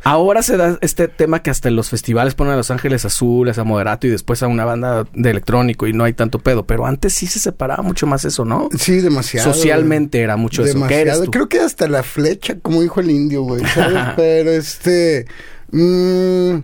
[0.04, 3.58] Ahora se da este tema que hasta en los festivales ponen a Los Ángeles Azules,
[3.58, 6.86] a Moderato y después a una banda de electrónico y no hay tanto pedo, pero
[6.86, 8.68] antes sí se separaba mucho más eso, ¿no?
[8.78, 9.52] Sí, demasiado.
[9.52, 10.86] Socialmente era mucho eso.
[10.86, 11.30] ¿Qué eres Demasiado.
[11.32, 13.64] Creo que hasta la flecha, como dijo el indio, güey.
[13.66, 13.98] ¿sabes?
[14.16, 15.26] Pero este.
[15.72, 16.54] mm,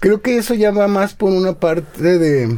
[0.00, 2.56] creo que eso ya va más por una parte de.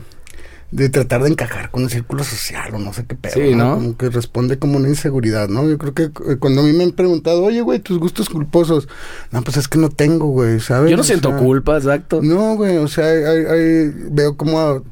[0.74, 3.34] De tratar de encajar con el círculo social o no sé qué pedo.
[3.34, 3.76] Sí, ¿no?
[3.76, 5.68] Como que responde como una inseguridad, ¿no?
[5.70, 8.88] Yo creo que eh, cuando a mí me han preguntado, oye, güey, tus gustos culposos.
[9.30, 10.90] No, pues es que no tengo, güey, ¿sabes?
[10.90, 12.20] Yo no O siento sea, culpa, exacto.
[12.22, 14.82] no, güey, o sea, hay, hay- veo como se,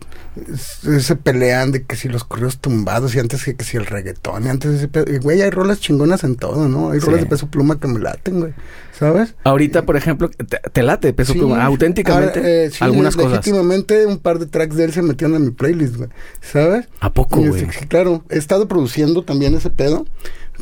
[0.57, 4.47] se pelean de que si los correos tumbados y antes que, que si el reggaetón
[4.47, 5.13] y antes ese pedo.
[5.13, 6.91] Y, güey, hay rolas chingonas en todo, ¿no?
[6.91, 7.07] Hay Sí.
[7.07, 8.55] rolas de peso pluma que me laten, güey,
[8.99, 9.35] ¿sabes?
[9.45, 11.65] Ahorita, por ejemplo, te, te late peso Sí, pluma.
[11.65, 13.33] Auténticamente, ahora, eh, sí, algunas cosas.
[13.33, 16.09] Legítimamente, un par de tracks de él se metieron en mi playlist, güey,
[16.41, 16.87] ¿sabes?
[17.01, 17.67] ¿A poco, güey?
[17.71, 20.07] sí, claro, he estado produciendo también ese pedo,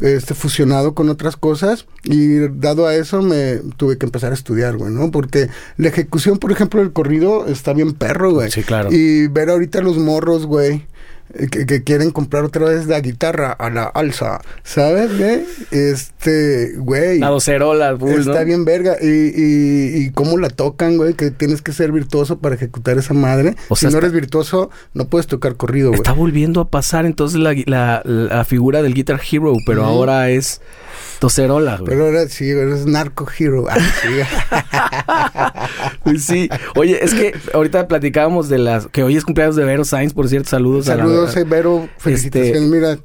[0.01, 4.77] este, fusionado con otras cosas, y dado a eso me tuve que empezar a estudiar,
[4.77, 5.11] güey, ¿no?
[5.11, 8.51] Porque la ejecución, por ejemplo, del corrido está bien perro, güey.
[8.51, 8.91] Sí, claro.
[8.93, 10.87] Y ver ahorita los morros, güey.
[11.35, 15.45] Eh, Que, que quieren comprar otra vez la guitarra a la alza, ¿sabes, güey?
[15.71, 17.19] Este, güey.
[17.19, 18.45] La docerola, full, Está ¿no?
[18.47, 18.97] bien verga.
[19.01, 21.15] Y, y, y cómo la tocan, güey.
[21.15, 23.55] Que tienes que ser virtuoso para ejecutar esa madre.
[23.69, 26.01] O si sea, no está- eres virtuoso, no puedes tocar corrido, güey.
[26.01, 30.61] Está volviendo a pasar entonces la, la, la figura del Guitar Hero, pero ahora es
[31.21, 31.91] docerola, güey.
[31.91, 33.67] Pero ahora sí, eres narco hero.
[33.71, 34.09] Ah, sí.
[36.19, 36.49] Sí.
[36.77, 38.87] Oye, es que ahorita platicábamos de las...
[38.89, 40.49] Que hoy es cumpleaños de Vero Sainz, por cierto.
[40.51, 41.45] Saludos, Saludos, a la...
[41.47, 41.89] Vero.
[41.99, 42.63] Felicitaciones.
[42.63, 42.99] Mira,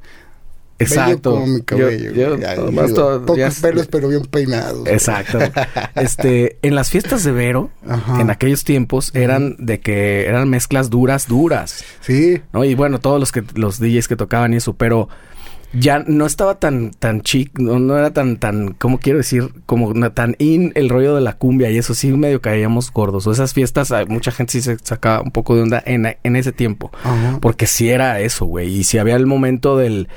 [0.79, 1.31] Exacto.
[1.31, 2.11] bello como mi cabello.
[2.11, 4.87] Yo- yo digo, todo- pocos ya- pelos, pero bien peinados.
[4.87, 5.39] Exacto.
[5.95, 8.19] Este, en las fiestas de Vero, Ajá.
[8.21, 11.83] en aquellos tiempos, eran de que eran mezclas duras, duras.
[12.01, 12.41] Sí.
[12.53, 12.63] ¿no?
[12.65, 15.07] Y bueno, todos los que los DJs que tocaban y eso, pero
[15.77, 19.49] ya no estaba tan, tan chic, no, no era tan, tan, ¿cómo quiero decir?
[19.65, 23.27] Como tan in el rollo de la cumbia y eso sí medio caíamos gordos.
[23.27, 26.35] O esas fiestas, hay mucha gente sí se sacaba un poco de onda en, en
[26.35, 26.91] ese tiempo.
[27.41, 28.69] Porque sí era eso, güey.
[28.79, 30.07] Y si había el momento del,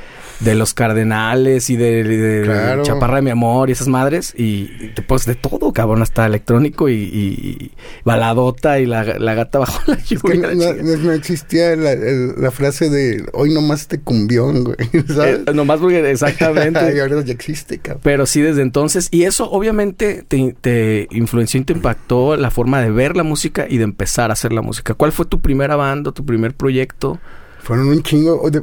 [0.41, 2.83] de los cardenales y de, de Claro.
[2.83, 4.35] Chaparra de mi amor y esas madres.
[4.37, 4.67] Y
[5.07, 7.73] pues de todo, cabrón, hasta electrónico y, y- y
[8.05, 10.55] baladota y la, la gata bajo la Es que lluvia.
[10.55, 14.77] no, existía la, el- la frase de hoy nomás te cumbión, güey.
[15.09, 15.41] ¿Sabes?
[15.55, 17.01] Nomás porque y exactamente.
[17.01, 18.01] ahora ya existe, cabrón.
[18.05, 19.09] Pero sí, desde entonces.
[19.11, 23.67] Y eso obviamente te, te influenció y te impactó la forma de ver la música
[23.69, 24.95] y de empezar a hacer la música.
[24.95, 27.19] ¿Cuál fue tu primera banda, tu primer proyecto?
[27.63, 28.49] Fueron un chingo.
[28.51, 28.63] de-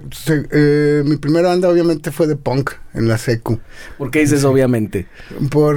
[0.52, 3.60] eh, mi primera banda obviamente fue de punk en la secu.
[3.97, 5.08] ¿Por qué dices obviamente?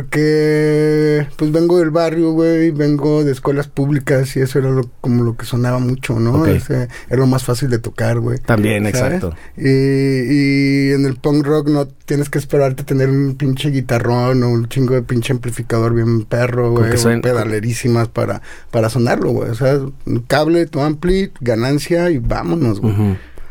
[0.08, 5.22] Porque pues vengo del barrio, güey, vengo de escuelas públicas y eso era lo- como
[5.24, 6.40] lo que sonaba mucho, ¿no?
[6.42, 6.48] Ok.
[6.48, 8.38] Ese era lo más fácil de tocar, güey.
[8.38, 9.14] También, ¿sabes?
[9.22, 9.34] exacto.
[9.56, 14.42] Y, y en el punk rock no tienes que esperarte a tener un pinche guitarrón
[14.42, 19.50] o un chingo de pinche amplificador bien perro, güey, suene- pedalerísimas para, para sonarlo, güey.
[19.50, 22.94] O sea, un cable, tu ampli, ganancia y vámonos, güey.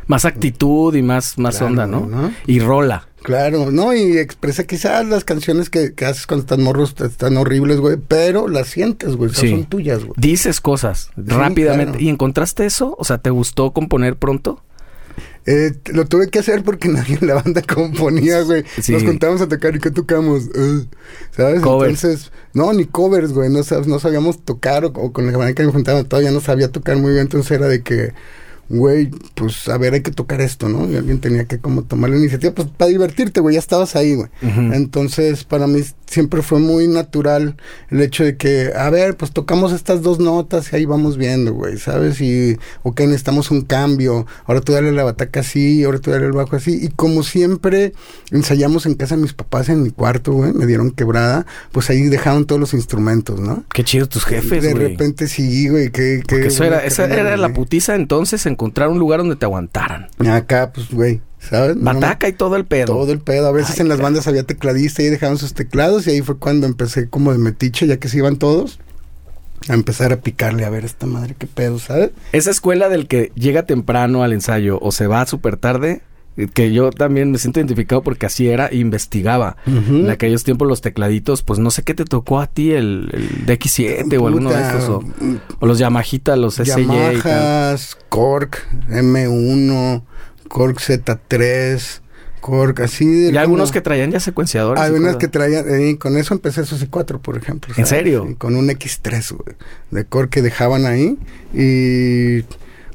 [0.07, 2.05] Más actitud y más, más Claro, onda, ¿no?
[2.07, 2.31] ¿no?
[2.45, 3.07] Y rola.
[3.23, 3.93] Claro, ¿no?
[3.93, 8.47] Y expresa quizás las canciones que, que haces cuando estás morros están horribles, güey, pero
[8.47, 9.49] las sientes, güey, Sí.
[9.49, 10.13] son tuyas, güey.
[10.17, 11.93] Dices cosas rápidamente.
[11.93, 12.03] claro.
[12.05, 12.95] ¿Y encontraste eso?
[12.97, 14.63] O sea, ¿te gustó componer pronto?
[15.45, 18.63] Eh, lo tuve que hacer porque nadie en la banda componía, güey.
[18.81, 18.91] Sí.
[18.93, 20.43] Nos juntábamos a tocar y ¿qué tocamos?
[20.53, 20.85] Eh,
[21.31, 21.61] ¿Sabes?
[21.61, 22.03] Covers.
[22.03, 23.49] Entonces, no, ni covers, güey.
[23.49, 26.71] No, no sabíamos tocar o, o con la manera que me juntábamos todavía no sabía
[26.71, 27.23] tocar muy bien.
[27.23, 28.13] Entonces era de que,
[28.69, 30.89] güey, pues a ver, hay que tocar esto, ¿no?
[30.89, 33.55] Y alguien tenía que como tomar la iniciativa, pues para divertirte, güey.
[33.55, 34.29] Ya estabas ahí, güey.
[34.41, 37.57] Entonces, para mí siempre fue muy natural
[37.89, 41.53] el hecho de que, a ver, pues tocamos estas dos notas y ahí vamos viendo,
[41.53, 42.21] güey, ¿sabes?
[42.21, 46.31] Y, ok, necesitamos un cambio, ahora tú dale la bataca así, ahora tú dale el
[46.31, 46.79] bajo así.
[46.81, 47.93] Y como siempre
[48.31, 52.03] ensayamos en casa de mis papás, en mi cuarto, güey, me dieron quebrada, pues ahí
[52.03, 53.63] dejaron todos los instrumentos, ¿no?
[53.73, 54.89] Qué chido tus jefes, de güey.
[54.89, 56.21] repente sí, güey, que...
[56.25, 60.07] que eso era, esa era la putiza entonces, encontrar un lugar donde te aguantaran.
[60.27, 61.75] Acá, pues, güey, ¿sabes?
[61.75, 62.87] No, Bataca y todo el pedo.
[62.87, 63.47] Todo el pedo.
[63.47, 66.37] A veces Ay, en las bandas había tecladista y dejaban sus teclados y ahí fue
[66.37, 68.79] cuando empecé como de metiche, ya que se iban todos,
[69.69, 72.09] a empezar a picarle a ver esta madre qué pedo, ¿sabes?
[72.31, 76.01] Esa escuela del que llega temprano al ensayo o se va súper tarde,
[76.53, 79.57] que yo también me siento identificado porque así era, investigaba.
[79.65, 83.45] En aquellos tiempos los tecladitos, pues no sé qué te tocó a ti, el, el
[83.47, 85.03] DX7 o alguno de estos, o,
[85.59, 86.65] o los Yamahita, los SY.
[86.65, 88.51] Yamahas, Korg
[88.89, 90.03] M1,
[90.47, 92.01] Korg Z3,
[92.39, 93.05] Korg así.
[93.05, 94.81] de Y algunos que traían ya secuenciadores.
[94.81, 97.73] Hay ¿se unas que traían, eh, con eso empecé esos I4, por ejemplo.
[97.77, 98.27] ¿En serio?
[98.29, 99.57] Y con un X3, güey,
[99.91, 101.17] de core que dejaban ahí.
[101.53, 102.45] Y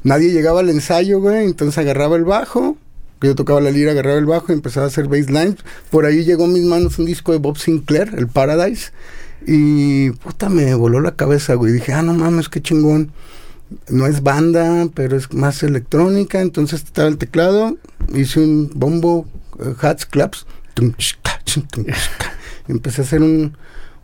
[0.03, 2.77] nadie llegaba al ensayo, güey, entonces agarraba el bajo.
[3.23, 5.55] Que Yo tocaba la lira, agarraba el bajo y empezaba a hacer baseline.
[5.89, 8.91] Por ahí llegó a mis manos un disco de Bob Sinclair, el Paradise.
[9.47, 11.71] Y puta, me voló la cabeza, güey.
[11.71, 13.13] Dije, ah, no mames, qué chingón.
[13.87, 16.41] No es banda, pero es más electrónica.
[16.41, 17.77] Entonces estaba el teclado,
[18.13, 19.25] hice un bombo,
[19.59, 20.45] eh, hats, claps.
[22.67, 23.55] Empecé a hacer un,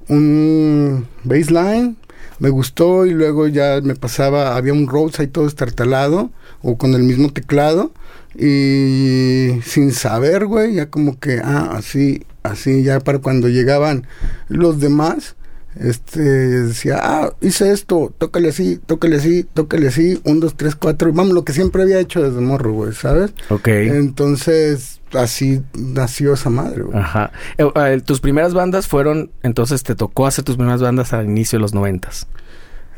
[0.07, 1.97] un baseline.
[2.39, 6.93] Me gustó y luego ya me pasaba, había un Rhodes ahí todo estartalado o con
[6.93, 7.91] el mismo teclado
[8.35, 14.05] y sin saber, güey, ya como que, ah, así, así, ya para cuando llegaban
[14.47, 15.35] los demás,
[15.79, 21.11] este, decía, ah, hice esto, tócale así, tócale así, tócale así, un, dos, tres, cuatro,
[21.13, 23.33] vamos, lo que siempre había hecho desde morro, güey, ¿sabes?
[23.49, 23.67] Ok.
[23.67, 26.97] Entonces, así nació esa madre, güey.
[26.97, 27.31] Ajá.
[27.57, 31.57] Eh, eh, tus primeras bandas fueron, entonces te tocó hacer tus primeras bandas al inicio
[31.57, 32.27] de los noventas.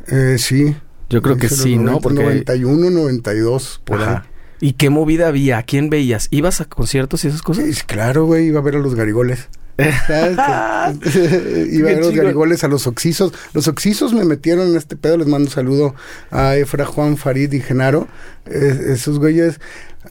[0.08, 0.74] Eh, sí.
[1.08, 2.00] Yo creo que sí, ¿no?
[2.00, 4.24] 90, Porque 91, 92, por Ajá.
[4.24, 4.31] ahí.
[4.62, 5.58] ¿Y qué movida había?
[5.58, 6.28] ¿A quién veías?
[6.30, 7.64] ¿Ibas a conciertos y esas cosas?
[7.64, 9.48] Sí, claro, güey, iba a ver a los garigoles.
[9.78, 13.32] Iba a ver a los garigoles, a los oxisos.
[13.54, 15.16] Los oxisos me metieron en este pedo.
[15.16, 15.96] Les mando un saludo
[16.30, 18.06] a Efra, Juan, Farid y Genaro.
[18.46, 19.58] Esos güeyes.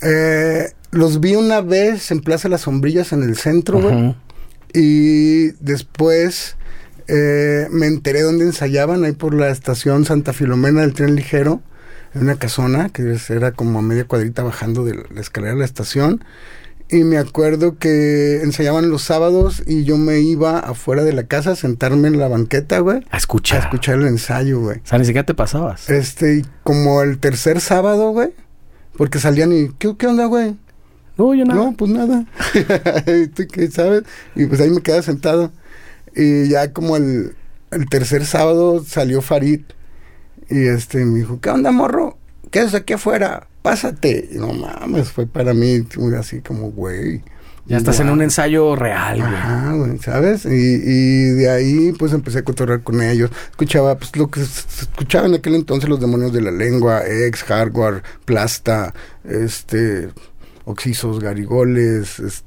[0.01, 4.15] eh, los vi una vez en Plaza Las Sombrillas en el centro, güey.
[4.73, 6.57] Y después
[7.07, 11.61] eh, me enteré dónde ensayaban, ahí por la estación Santa Filomena del tren ligero,
[12.13, 15.65] en una casona que era como a media cuadrita bajando de la escalera de la
[15.65, 16.23] estación.
[16.89, 21.51] Y me acuerdo que ensayaban los sábados y yo me iba afuera de la casa
[21.51, 23.59] a sentarme en la banqueta, güey, A a escuchar.
[23.61, 24.79] escuchar el ensayo, güey.
[24.79, 25.89] O sea, ni siquiera te pasabas.
[25.89, 28.31] Este, y como el tercer sábado, güey,
[28.97, 30.57] porque salían y, ¿qué, qué onda, güey?
[31.17, 31.61] No, yo nada.
[31.63, 32.25] No, pues nada.
[33.35, 34.03] ¿Tú qué sabes?
[34.35, 35.51] Y pues ahí me quedé sentado.
[36.13, 37.35] Y ya como el,
[37.71, 39.61] el tercer sábado salió Farid.
[40.51, 42.17] Y este me dijo, ¿qué onda, morro?
[42.51, 43.47] ¿Qué haces aquí afuera?
[43.61, 44.29] Pásate.
[44.31, 45.85] Y no mames, fue para mí
[46.19, 47.23] así como, güey.
[47.67, 49.33] Ya estás en un ensayo real, güey.
[49.33, 50.45] Ajá, güey, ¿sabes?
[50.45, 53.29] Y, y de ahí, pues, empecé a cotorrear con ellos.
[53.51, 57.43] Escuchaba, pues, lo que se escuchaba en aquel entonces, Los Demonios de la Lengua, Ex,
[57.43, 60.09] Hardware, Plasta, este,
[60.65, 62.43] Oxisos, Garigoles, es-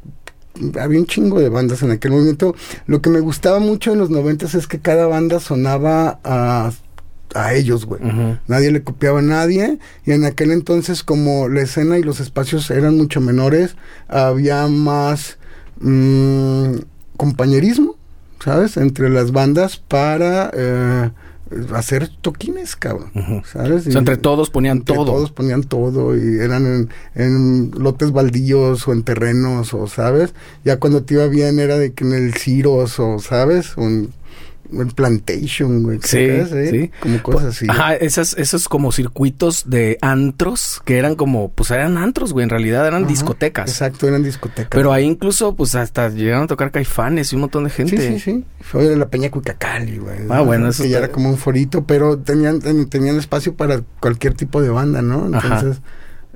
[0.79, 2.55] había un chingo de bandas en aquel momento.
[2.87, 6.71] Lo que me gustaba mucho en los noventas es que cada banda sonaba a,
[7.35, 8.01] a ellos, güey.
[8.49, 12.70] Nadie le copiaba a nadie y en aquel entonces como la escena y los espacios
[12.70, 13.77] eran mucho menores,
[14.09, 15.37] había más
[15.81, 16.75] mm,
[17.16, 17.97] compañerismo,
[18.44, 18.77] ¿sabes?
[18.77, 21.11] Entre las bandas para eh,
[21.75, 23.11] hacer toquines, cabrón.
[23.51, 23.83] ¿sabes?
[23.83, 25.05] O sea, Y- entre todos ponían entre todo.
[25.07, 30.35] Todos ponían todo y eran en, en lotes baldíos o en terrenos o, ¿sabes?
[30.64, 33.77] Ya cuando te iba bien era de que en el Ciros o, ¿sabes?
[33.77, 33.83] O
[34.83, 35.99] en Plantation, güey.
[36.03, 36.19] Sí.
[36.19, 36.69] ¿Eh?
[36.71, 36.91] sí.
[37.01, 37.67] Como cosas así.
[37.69, 42.51] Ajá, esas, esos como circuitos de antros que eran como, pues eran antros, güey, en
[42.51, 43.71] realidad eran Ajá, discotecas.
[43.71, 44.69] Exacto, eran discotecas.
[44.71, 47.97] Pero ahí incluso, pues hasta llegaron a tocar caifanes y un montón de gente.
[47.97, 48.45] Sí, sí, sí.
[48.61, 50.19] Fue de la Peña Cuicacali, güey.
[50.31, 53.83] Ah, bueno, eso Que ya era como un forito, pero tenían, ten- tenían espacio para
[54.01, 55.31] cualquier tipo de banda, ¿no?
[55.37, 55.57] Ajá.
[55.57, 55.83] Entonces,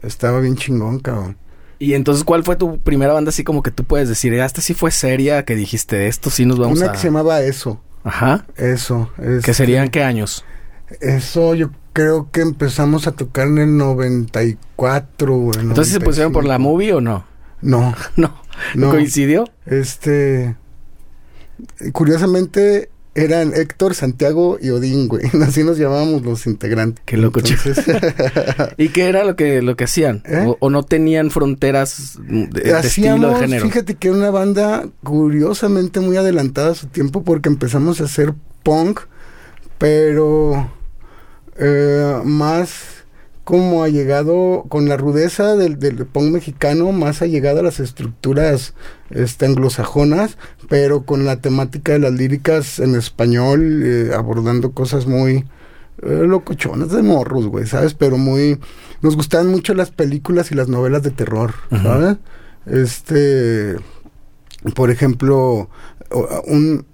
[0.03, 1.37] estaba bien chingón, cabrón.
[1.81, 4.61] Y entonces, ¿cuál fue tu primera banda así como que tú puedes decir, "Eh, esta
[4.61, 6.92] sí fue seria, que dijiste, esto sí nos vamos Una a...
[6.92, 7.81] que se llamaba Eso.
[8.08, 8.46] Ajá.
[8.56, 9.10] Eso.
[9.18, 10.44] Es, ¿Que serían qué años?
[11.00, 15.60] Eso yo creo que empezamos a tocar en el 94, güey.
[15.60, 16.72] Entonces, ¿se pusieron por la 95.
[16.72, 17.00] movie o?
[17.00, 17.24] No,
[17.60, 17.94] No.
[18.16, 18.34] ¿No
[18.74, 18.90] No.
[18.90, 19.44] coincidió?
[19.66, 20.56] este...
[21.92, 22.90] Curiosamente
[23.24, 25.24] eran Héctor, Santiago y Odín, güey.
[25.42, 27.02] Así nos llamábamos los integrantes.
[27.04, 27.40] Qué loco.
[27.40, 27.85] Entonces,
[28.76, 30.22] ¿Y qué era lo que, lo que hacían?
[30.26, 30.44] ¿Eh?
[30.46, 33.66] O, o no tenían fronteras de, de estilo, de género?
[33.66, 38.35] fíjate que era una banda curiosamente muy adelantada a su tiempo porque empezamos a hacer
[38.62, 39.00] punk,
[39.78, 40.70] pero
[41.57, 42.97] eh, más
[43.48, 47.80] como ha llegado con la rudeza del, del punk mexicano, más ha llegado a las
[47.80, 48.74] estructuras
[49.08, 50.37] este, anglosajonas,
[50.68, 55.46] pero con la temática de las líricas en español, eh, abordando cosas muy
[56.02, 57.94] eh, locochonas de morros, güey, ¿sabes?
[57.94, 58.61] Pero muy...
[59.00, 61.54] Nos gustaban mucho las películas y las novelas de terror.
[61.70, 62.18] ¿sabes?
[62.66, 63.76] Este...
[64.74, 65.70] Por ejemplo,
[66.44, 66.84] un...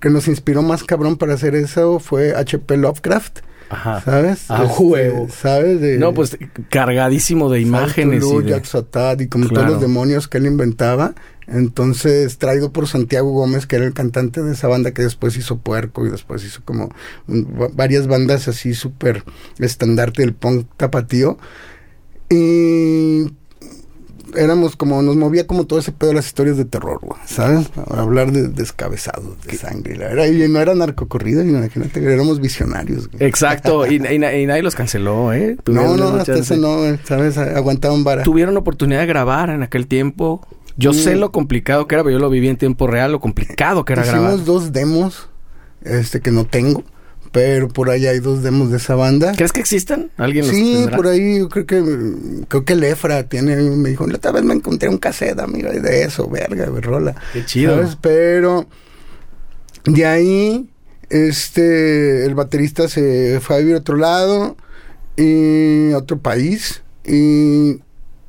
[0.00, 2.78] que nos inspiró más cabrón para hacer eso fue H.P.
[2.78, 3.40] Lovecraft,
[3.72, 4.00] Ajá.
[4.02, 4.44] ¿sabes?
[4.48, 5.28] Ah, Este, huevo.
[5.30, 5.80] ¿Sabes?
[5.80, 6.36] De, No, pues
[6.68, 8.16] cargadísimo de imágenes.
[8.18, 8.26] Y de-
[9.20, 9.62] y como Claro.
[9.66, 11.14] todos los demonios que él inventaba.
[11.48, 15.58] Entonces, traído por Santiago Gómez, que era el cantante de esa banda que después hizo
[15.58, 16.90] Puerco y después hizo como
[17.26, 19.24] un- varias bandas así súper
[19.58, 21.38] estandarte del punk tapatío.
[22.30, 23.24] Y
[24.36, 27.70] éramos como, nos movía como todo ese pedo de las historias de terror, güey, ¿sabes?
[27.90, 29.96] Hablar de descabezados, de sangre.
[29.96, 33.08] La verdad, y no era narcocorrida, imagínate, éramos visionarios.
[33.10, 33.24] güey.
[33.26, 33.86] Exacto.
[33.86, 35.56] y, y na- y nadie los canceló, ¿eh?
[35.56, 37.38] No, Tuvieron no, esa hasta eso no, ¿sabes?
[37.38, 38.22] Aguantaban vara.
[38.22, 40.46] Tuvieron oportunidad de grabar en aquel tiempo.
[40.76, 40.94] Yo Mm.
[40.94, 43.92] sé lo complicado que era, pero yo lo viví en tiempo real, lo complicado que
[43.92, 44.44] era Hicimos grabar.
[44.44, 45.28] dos demos,
[45.82, 46.82] este que no tengo,
[47.32, 49.32] pero por ahí hay dos demos de esa banda.
[49.34, 50.10] ¿Crees que existan?
[50.18, 50.96] ¿Alguien los Sí, tendrá?
[50.96, 51.82] por ahí yo creo que
[52.46, 56.02] creo que Lefra tiene, me dijo, la otra vez me encontré un cassette, amigo, de
[56.02, 57.14] eso, verga, güey, rola.
[57.32, 57.74] Qué chido.
[57.74, 57.96] ¿Sabes?
[58.00, 58.66] Pero
[59.84, 60.68] de ahí,
[61.10, 64.56] este, el baterista se fue a vivir a otro lado
[65.16, 67.80] y a otro país y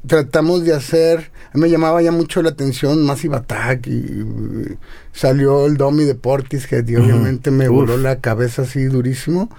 [0.07, 4.77] tratamos de hacer, me llamaba ya mucho la atención Massive Attack y, y
[5.13, 7.75] salió el Domi de Portishead y obviamente me Uf.
[7.75, 9.49] voló la cabeza así durísimo.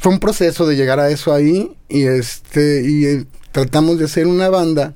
[0.00, 4.26] Fue un proceso de llegar a eso ahí y este y eh, tratamos de hacer
[4.26, 4.94] una banda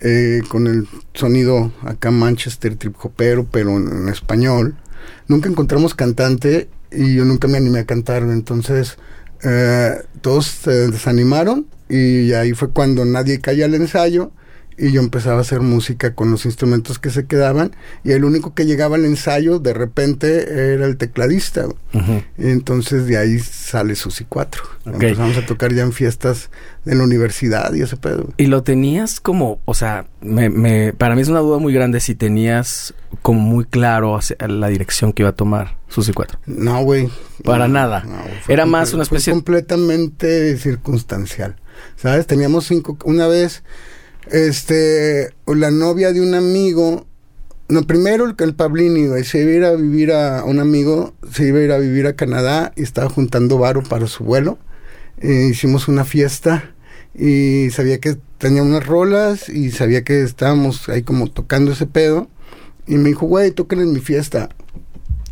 [0.00, 4.76] eh, con el sonido acá Manchester trip hopero, pero en, en español.
[5.28, 8.98] Nunca encontramos cantante y yo nunca me animé a cantar, entonces
[9.42, 14.30] eh, todos se desanimaron y ahí fue cuando nadie caía al ensayo
[14.76, 18.54] y yo empezaba a hacer música con los instrumentos que se quedaban y el único
[18.54, 21.66] que llegaba al ensayo de repente era el tecladista.
[22.36, 24.62] Y entonces de ahí sale Susi 4.
[24.86, 24.94] Ok.
[24.94, 26.50] Empezamos a tocar ya en fiestas
[26.84, 28.30] de la universidad y ese pedo.
[28.36, 32.00] Y lo tenías como, o sea, me, me, para mí es una duda muy grande
[32.00, 34.18] si tenías como muy claro
[34.48, 36.40] la dirección que iba a tomar Susi 4.
[36.46, 37.08] No, güey.
[37.44, 38.02] Para No, nada.
[38.04, 38.16] no,
[38.48, 41.54] Era más una fue especie- completamente circunstancial.
[41.96, 42.26] ¿Sabes?
[42.26, 42.98] Teníamos cinco.
[43.04, 43.62] Una vez,
[44.30, 47.06] este, la novia de un amigo.
[47.68, 51.14] No, primero el, el Pablini, güey, se iba a ir a vivir a un amigo,
[51.32, 54.58] se iba a ir a vivir a Canadá y estaba juntando varo para su vuelo.
[55.22, 56.74] Hicimos una fiesta
[57.14, 62.28] y sabía que tenía unas rolas y sabía que estábamos ahí como tocando ese pedo.
[62.86, 64.50] Y me dijo, güey, toquen en mi fiesta.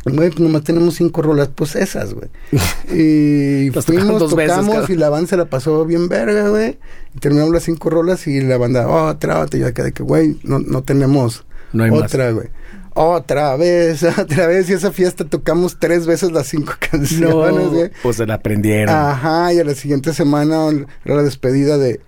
[0.05, 2.29] Güey, pues nomás tenemos cinco rolas, pues esas, güey.
[2.93, 6.77] Y fuimos, tocamos y la banda se la pasó bien verga, güey.
[7.15, 9.57] Y terminamos las cinco rolas y la banda, oh, trábate.
[9.57, 12.03] Y yo acá de que, güey, no, no tenemos No hay más.
[12.03, 12.49] otra, güey.
[12.95, 14.69] Otra vez, otra vez.
[14.69, 17.91] Y esa fiesta tocamos tres veces las cinco canciones, güey.
[18.03, 18.93] pues se la aprendieron.
[18.93, 20.67] Ajá, y a la siguiente semana
[21.05, 22.01] era la despedida de,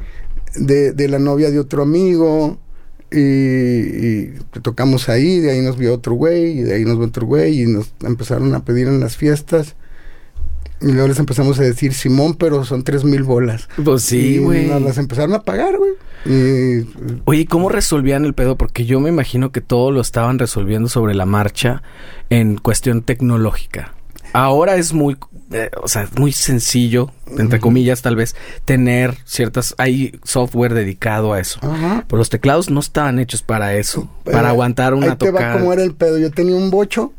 [0.56, 2.60] de, de la novia de otro amigo.
[3.16, 7.08] Y, y tocamos ahí, de ahí nos vio otro güey, y de ahí nos vio
[7.08, 9.76] otro güey, y nos empezaron a pedir en las fiestas.
[10.82, 13.70] Y luego les empezamos a decir, Simón, pero son tres mil bolas.
[13.84, 14.68] Pues sí, Y güey.
[14.68, 15.94] Nos las empezaron a pagar, güey.
[16.26, 16.86] Y
[17.26, 18.58] Oye, ¿y ¿cómo resolvían el pedo?
[18.58, 21.82] Porque yo me imagino que todo lo estaban resolviendo sobre la marcha
[22.30, 23.94] en cuestión tecnológica.
[24.34, 25.18] Ahora es muy,
[25.52, 28.36] eh, o sea, muy sencillo, entre comillas tal vez,
[28.66, 31.60] tener ciertas, hay software dedicado a eso.
[31.62, 35.40] Pero los teclados no estaban hechos para eso, para Eh, aguantar una Ahí te va
[35.40, 35.60] tocada.
[35.60, 36.18] cómo era el pedo.
[36.18, 37.14] Yo tenía un bocho.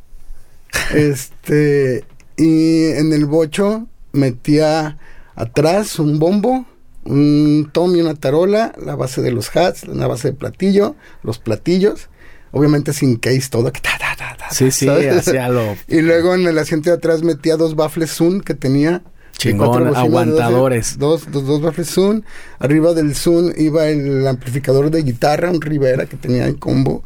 [0.94, 2.04] este.
[2.36, 4.98] Y en el bocho metía
[5.34, 6.66] atrás un bombo,
[7.04, 11.38] un tom y una tarola, la base de los hats, la base de platillo, los
[11.38, 12.08] platillos.
[12.56, 13.70] Obviamente sin case todo.
[13.72, 16.96] que ta, ta, ta, ta, Sí, sí, hacía lo Y luego en el asiento de
[16.96, 19.02] atrás metía dos baffles Zoom que tenía.
[19.36, 20.98] Chingón, bocinas aguantadores.
[20.98, 22.22] Dos, dos, dos baffles Zoom.
[22.58, 27.02] Arriba del Zoom iba el amplificador de guitarra, un Rivera que tenía el combo.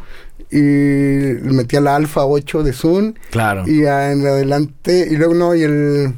[0.52, 3.14] Y metía la Alfa 8 de Zoom.
[3.30, 3.64] Claro.
[3.66, 6.14] Y en adelante, y luego no, y el,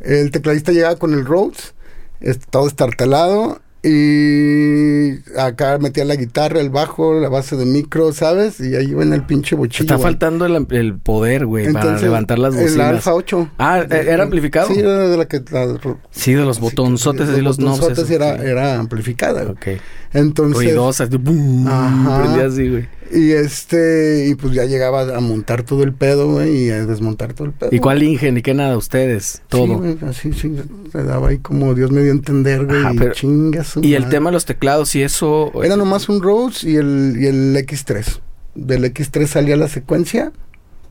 [0.00, 1.74] el tecladista llegaba con el Rhodes,
[2.20, 3.60] es- todo estartalado.
[3.82, 8.60] Y acá metía la guitarra, el bajo, la base de micro, ¿sabes?
[8.60, 9.84] Y ahí iba en el pinche bochillo.
[9.84, 10.04] Está güey.
[10.04, 12.86] faltando el, el poder, güey, para Entonces, levantar las El bocinas.
[12.90, 13.50] Alfa 8.
[13.58, 14.68] Ah, ¿e- ¿era amplificado?
[14.68, 15.42] Sí, era de la que...
[15.50, 15.78] la-
[16.10, 17.80] Sí, de los botonzotes así, los knobs.
[17.80, 18.42] botonzotes esos, era, sí.
[18.46, 19.42] era amplificada.
[19.44, 19.52] güey.
[19.76, 19.80] Ok.
[20.12, 20.56] Entonces...
[20.64, 21.10] Ruidosas.
[21.10, 22.88] boom, prendía así, güey.
[23.12, 24.26] Y este...
[24.28, 27.52] Y pues ya llegaba a montar todo el pedo, güey, y a desmontar todo el
[27.52, 27.70] pedo.
[27.72, 28.36] ¿Y cuál Ingen?
[28.38, 28.76] ¿Y qué nada?
[28.76, 29.42] Ustedes.
[29.48, 29.66] Todo.
[29.66, 30.56] Sí, güey, así, sí,
[30.92, 33.80] se daba ahí como Dios me dio a entender, güey, Ajá, y pero- chinga su
[33.82, 34.16] y el madre.
[34.16, 35.50] tema de los teclados y eso.
[35.62, 38.20] Era nomás un Rhodes y el, y el X3.
[38.54, 40.32] Del X3 salía la secuencia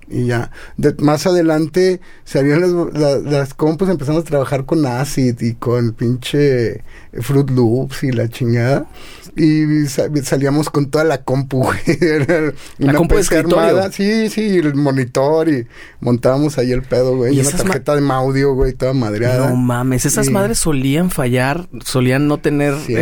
[0.09, 0.51] y ya.
[0.77, 5.93] De- más adelante salían las, la- las compus, empezamos a trabajar con Acid y con
[5.93, 6.83] pinche
[7.21, 8.85] Fruit Loops y la chingada.
[9.35, 11.79] Y sa- salíamos con toda la compu, güey.
[12.01, 13.91] Era una compu de escritorio.
[13.91, 15.67] Sí, sí, y el monitor y
[16.01, 17.35] montábamos ahí el pedo, güey.
[17.35, 19.49] Y Y una tarjeta de audio, güey, toda madreada.
[19.49, 20.31] No mames, esas Sí.
[20.31, 23.01] madres solían fallar, solían no tener Siempre,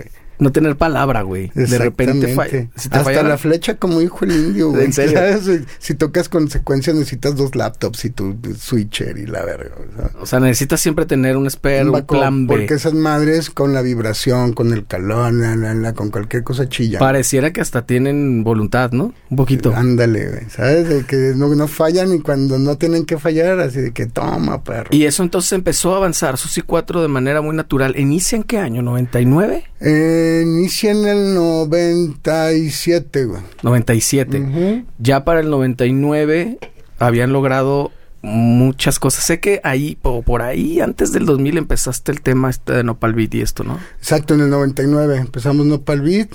[0.00, 0.10] este.
[0.42, 1.50] No tener palabra, güey.
[1.54, 2.80] De repente fa- Exactamente.
[2.80, 4.84] si te Hasta la flecha como dijo el indio, güey.
[4.84, 5.18] ¿En serio?
[5.18, 5.44] ¿Sabes?
[5.44, 9.70] Si, si tocas con secuencias necesitas dos laptops y tu switcher y la verga.
[9.76, 12.54] o sea, o sea, necesitas siempre tener un spare, un, plan B.
[12.54, 16.68] Porque esas madres con la vibración, con el calor, la, la, la, con cualquier cosa
[16.68, 16.98] chilla.
[16.98, 19.14] Pareciera que hasta tienen voluntad, ¿no?
[19.30, 19.72] Un poquito.
[19.74, 20.50] Ándale, güey.
[20.50, 20.88] ¿Sabes?
[20.88, 24.62] De que no, no fallan y cuando no tienen que fallar, así de que toma,
[24.62, 24.88] perro.
[24.90, 27.98] Y eso entonces empezó a avanzar, Susi 4 de manera muy natural.
[27.98, 28.82] ¿Inicia en qué año?
[28.82, 29.64] ¿99?
[29.80, 33.42] Eh, inicia en el 97, güey.
[33.62, 34.40] 97.
[34.40, 34.84] Ujú.
[34.98, 36.58] Ya para el 99
[36.98, 39.24] habían logrado muchas cosas.
[39.24, 43.14] Sé que ahí, o por ahí, antes del 2000 empezaste el tema este de Nopal
[43.14, 43.78] Beat y esto, ¿no?
[43.98, 46.30] Exacto, en el 99 empezamos Nopal Beat.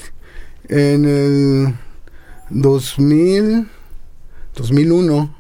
[0.70, 1.74] En el
[2.50, 3.68] 2000,
[4.56, 5.36] 2001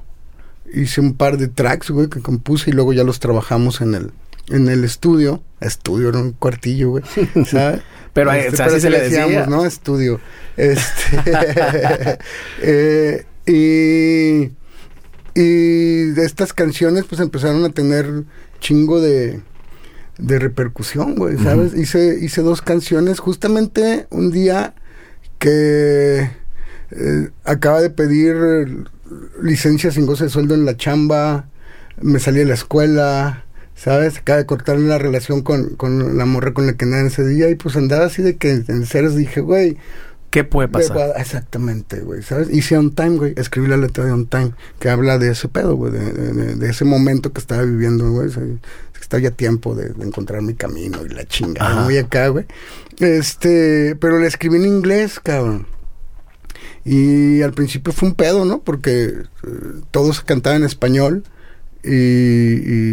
[0.74, 4.12] hice un par de tracks, güey, que compuse y luego ya los trabajamos en el
[4.50, 5.44] en el estudio.
[5.60, 7.04] Estudio era un cuartillo, güey.
[7.46, 7.82] ¿sabes?
[8.18, 9.46] Pero, eh, o sea, así se le decía.
[9.46, 9.64] ¿no?
[9.64, 10.20] Estudio.
[10.58, 11.22] Este,
[12.64, 18.24] eh, y, y estas canciones pues empezaron a tener
[18.60, 19.42] chingo de,
[20.18, 21.76] de repercusión, güey, ¿sabes?
[21.76, 24.74] hice, hice dos canciones justamente un día
[25.38, 26.32] que
[26.90, 28.88] eh, acaba de pedir
[29.44, 31.50] licencia sin goce de sueldo en la chamba,
[32.02, 33.46] me salí de la escuela,
[33.78, 34.18] ¿sabes?
[34.18, 37.26] Acaba de cortar la relación con, con la morra con la que andaba en ese
[37.26, 39.78] día y pues andaba así de que en serio dije, güey,
[40.30, 41.14] ¿Qué puede de pasar?
[41.18, 42.50] Exactamente, güey, ¿sabes?
[42.52, 45.76] Hice On Time, güey, escribí la letra de On Time, que habla de ese pedo,
[45.78, 48.30] güey, de, de- de- de ese momento que estaba viviendo, güey,
[49.00, 52.46] está ya tiempo de, de encontrar mi camino y la chingada, muy acá, güey.
[53.00, 55.66] Este, pero le escribí en inglés, cabrón.
[56.84, 58.60] Y al principio fue un pedo, ¿no?
[58.62, 59.24] Porque eh,
[59.92, 61.24] todos cantaban en español
[61.84, 61.92] y,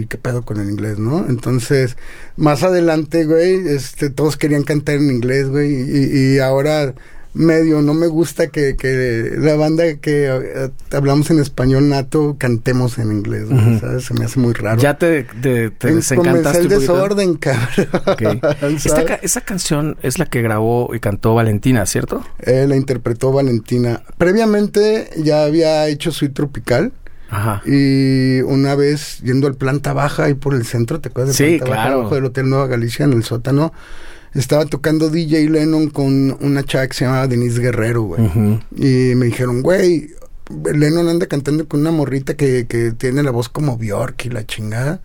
[0.00, 1.26] y qué pedo con el inglés, ¿no?
[1.28, 1.96] Entonces,
[2.36, 6.94] más adelante, güey, este, todos querían cantar en inglés, güey, y, y ahora
[7.36, 12.96] medio no me gusta que, que la banda que eh, hablamos en español nato cantemos
[12.98, 13.80] en inglés, güey.
[13.80, 14.04] ¿sabes?
[14.04, 14.80] Se me hace muy raro.
[14.80, 17.88] Ya te, te, te En- desencantaste el desorden, cabrón.
[18.06, 18.22] Ok.
[18.84, 22.24] Esta esa canción es la que grabó y cantó Valentina, ¿cierto?
[22.38, 24.02] Eh, la interpretó Valentina.
[24.16, 26.92] Previamente ya había hecho Sweet Tropical.
[27.34, 27.62] Ajá.
[27.66, 31.58] Y una vez yendo al planta baja ahí por el centro, ¿te acuerdas de Sí,
[31.58, 33.72] planta baja abajo del Hotel Nueva Galicia en el sótano?
[34.34, 38.22] estaba tocando DJ Lennon con una chava que se llamaba Denise Guerrero, güey.
[38.76, 40.10] Y me dijeron, güey,
[40.50, 44.44] Lennon anda cantando con una morrita que, que tiene la voz como Bjork y la
[44.44, 45.00] chingada.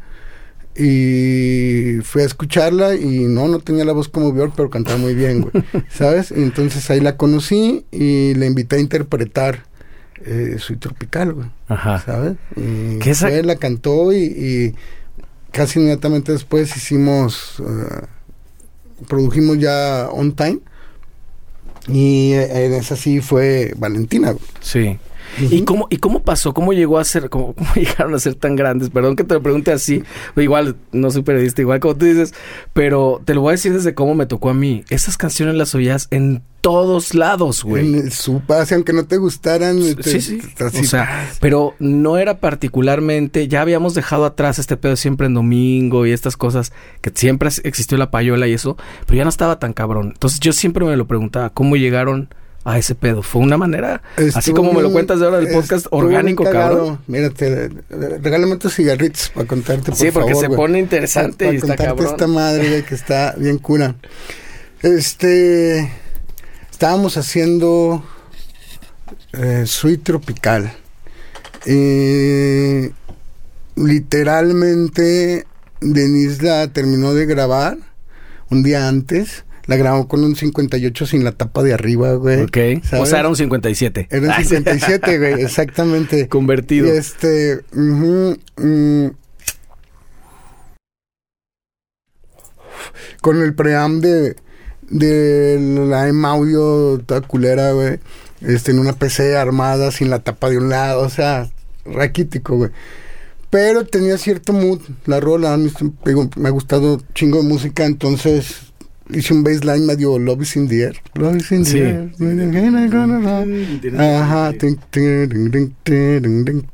[0.76, 5.14] Y fui a escucharla y no, no tenía la voz como Bjork, pero cantaba muy
[5.14, 5.64] bien, güey.
[5.90, 6.32] ¿Sabes?
[6.32, 9.66] Y entonces ahí la conocí y le invité a interpretar
[10.26, 11.48] eh, Soy Tropical, güey.
[11.68, 12.00] Ajá.
[12.06, 12.38] ¿Sabes?
[12.56, 14.76] Y Que esa- fue, la cantó y, y
[15.52, 18.06] casi inmediatamente después hicimos, eh,
[19.08, 20.60] produjimos ya On Time.
[21.88, 24.32] Y eh, en esa sí fue Valentina.
[24.32, 24.44] güey.
[24.62, 25.00] Sí.
[25.40, 26.54] ¿Y cómo, ¿Y cómo pasó?
[26.54, 28.90] ¿Cómo llegó a ser, cómo, cómo llegaron a ser tan grandes?
[28.90, 30.04] Perdón que te lo pregunte así.
[30.36, 32.34] Igual, no soy periodista, igual como tú dices.
[32.74, 34.84] Pero te lo voy a decir desde cómo me tocó a mí.
[34.90, 37.88] Esas canciones las oías en todos lados, güey.
[37.88, 39.80] En el su pase, aunque no te gustaran.
[39.96, 40.40] te- Sí, sí.
[40.58, 45.28] te- así, o sea, pero no era particularmente, ya habíamos dejado atrás este pedo siempre
[45.28, 48.76] en domingo y estas cosas, que siempre existió la payola y eso,
[49.06, 50.10] pero ya no estaba tan cabrón.
[50.14, 52.28] Entonces yo siempre me lo preguntaba, ¿cómo llegaron
[52.66, 53.24] a ese pedo?
[53.24, 54.02] ¿Fue una manera,
[54.36, 57.00] así como me lo cuentas de ahora del podcast, orgánico, cabrón?
[57.08, 61.58] Mírate, regálame tus cigarritos para contarte, por Sí, porque favor, se pone interesante Pa- y
[61.60, 62.08] pa está contarte cabrón.
[62.14, 63.96] esta madre, que está bien cura.
[64.82, 65.92] Este...
[66.72, 68.04] Estábamos haciendo...
[69.34, 70.72] Eh, Sweet Tropical.
[71.66, 72.90] Y...
[73.76, 75.46] Literalmente...
[75.82, 77.78] Denise la terminó de grabar
[78.50, 79.46] un día antes.
[79.70, 82.42] La grabó con un 58 sin la tapa de arriba, güey.
[82.42, 82.58] Ok.
[83.00, 84.08] O sea, era un 57.
[84.10, 86.28] Era un Ay, 57, güey, exactamente.
[86.28, 86.88] Convertido.
[86.88, 89.10] Y este, mm,
[93.22, 94.38] con el pream de,
[94.90, 98.00] de la M audio toda culera, güey.
[98.42, 101.48] Este, en una PC armada sin la tapa de un lado, o sea,
[101.86, 102.72] raquítico, güey.
[103.52, 108.69] Pero tenía cierto mood, la rola, me ha gustado chingo de música, entonces
[109.10, 110.96] hice un baseline medio Love is in the air.
[111.16, 111.80] Love is in the Sí.
[111.80, 112.12] air.
[114.00, 114.80] Ajá, tin,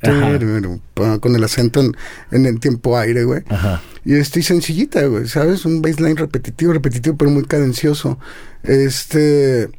[0.01, 0.39] Ajá.
[0.93, 1.91] pa, con el acento en,
[2.31, 3.41] en el tiempo aire, güey.
[3.49, 3.81] Ajá.
[4.03, 5.65] Y estoy sencillita, güey, ¿sabes?
[5.65, 8.19] Un baseline repetitivo, repetitivo, pero muy cadencioso.
[8.63, 9.69] Este.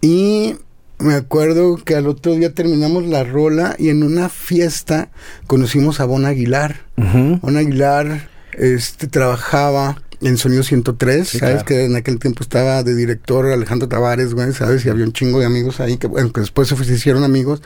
[0.00, 0.54] Y
[1.00, 5.10] me acuerdo que al otro día terminamos la rola y en una fiesta
[5.46, 6.76] conocimos a Bon Aguilar.
[6.96, 11.62] Bon Aguilar este, trabajaba en Sonido 103, Sí, ¿sabes?
[11.62, 11.66] claro.
[11.66, 14.84] Que en aquel tiempo estaba de director Alejandro Tavares, güey, ¿sabes?
[14.84, 17.62] Y había un chingo de amigos ahí que, bueno, que después se hicieron amigos.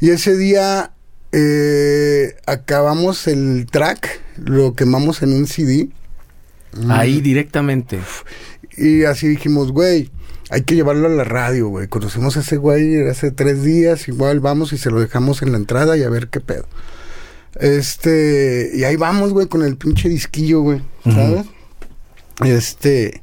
[0.00, 0.92] Y ese día
[1.32, 5.88] eh, acabamos el track, lo quemamos en un CD.
[6.88, 7.98] Ahí directamente.
[8.76, 10.10] Y así dijimos, güey,
[10.50, 11.88] hay que llevarlo a la radio, güey.
[11.88, 15.58] Conocemos a ese güey hace tres días, igual vamos y se lo dejamos en la
[15.58, 16.66] entrada y a ver qué pedo.
[17.58, 20.80] Este, y ahí vamos, güey, con el pinche disquillo, güey.
[21.04, 21.46] ¿sabes?
[22.44, 23.20] Este,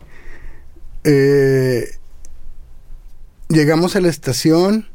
[1.03, 1.89] eh,
[3.49, 4.87] llegamos a la estación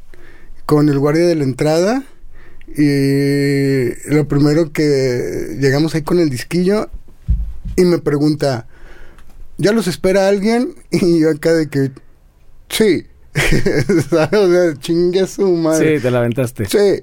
[0.66, 2.04] con el guardia de la entrada
[2.76, 6.88] y lo primero que llegamos ahí con el disquillo
[7.76, 8.66] y me pregunta,
[9.58, 10.74] ¿ya los espera alguien?
[10.90, 11.90] Y yo acá de que,
[12.68, 13.06] sí.
[14.32, 15.96] O sea, chingue su madre.
[15.96, 16.66] Sí, te la aventaste.
[16.66, 17.02] Sí.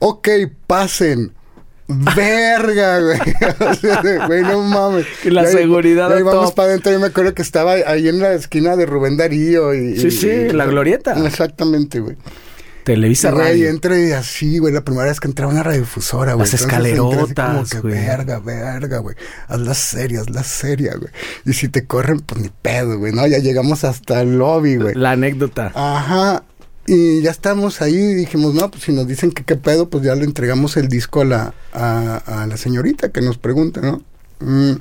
[0.00, 0.28] Ok,
[0.66, 1.32] pasen.
[2.16, 3.18] Verga, güey.
[3.70, 5.06] O sea, de, güey, no mames.
[5.22, 6.92] Que la Y ahí- seguridad y ahí a vamos para adentro.
[6.92, 9.74] Yo me acuerdo que estaba ahí en la esquina de Rubén Darío.
[9.74, 11.14] Y, Sí, y- sí, y- la glorieta.
[11.26, 12.16] Exactamente, güey.
[12.84, 13.68] Televisa Güey, Radio.
[13.68, 16.46] entré así, güey, la primera vez que entraba a una radiodifusora, güey.
[16.50, 17.94] Las entré escalerotas, como que, güey.
[17.94, 19.16] Verga, verga, güey.
[19.48, 21.12] Haz la seria, haz la seria, güey.
[21.44, 23.26] Y si te corren, pues ni pedo, güey, ¿no?
[23.26, 24.94] Ya llegamos hasta el lobby, güey.
[24.94, 25.70] La anécdota.
[25.74, 26.42] Ajá.
[26.92, 30.02] Y ya estamos ahí y dijimos, no, pues si nos dicen que qué pedo, pues
[30.02, 34.02] ya le entregamos el disco a la, a, la señorita que nos pregunta, ¿no?
[34.40, 34.72] Mm.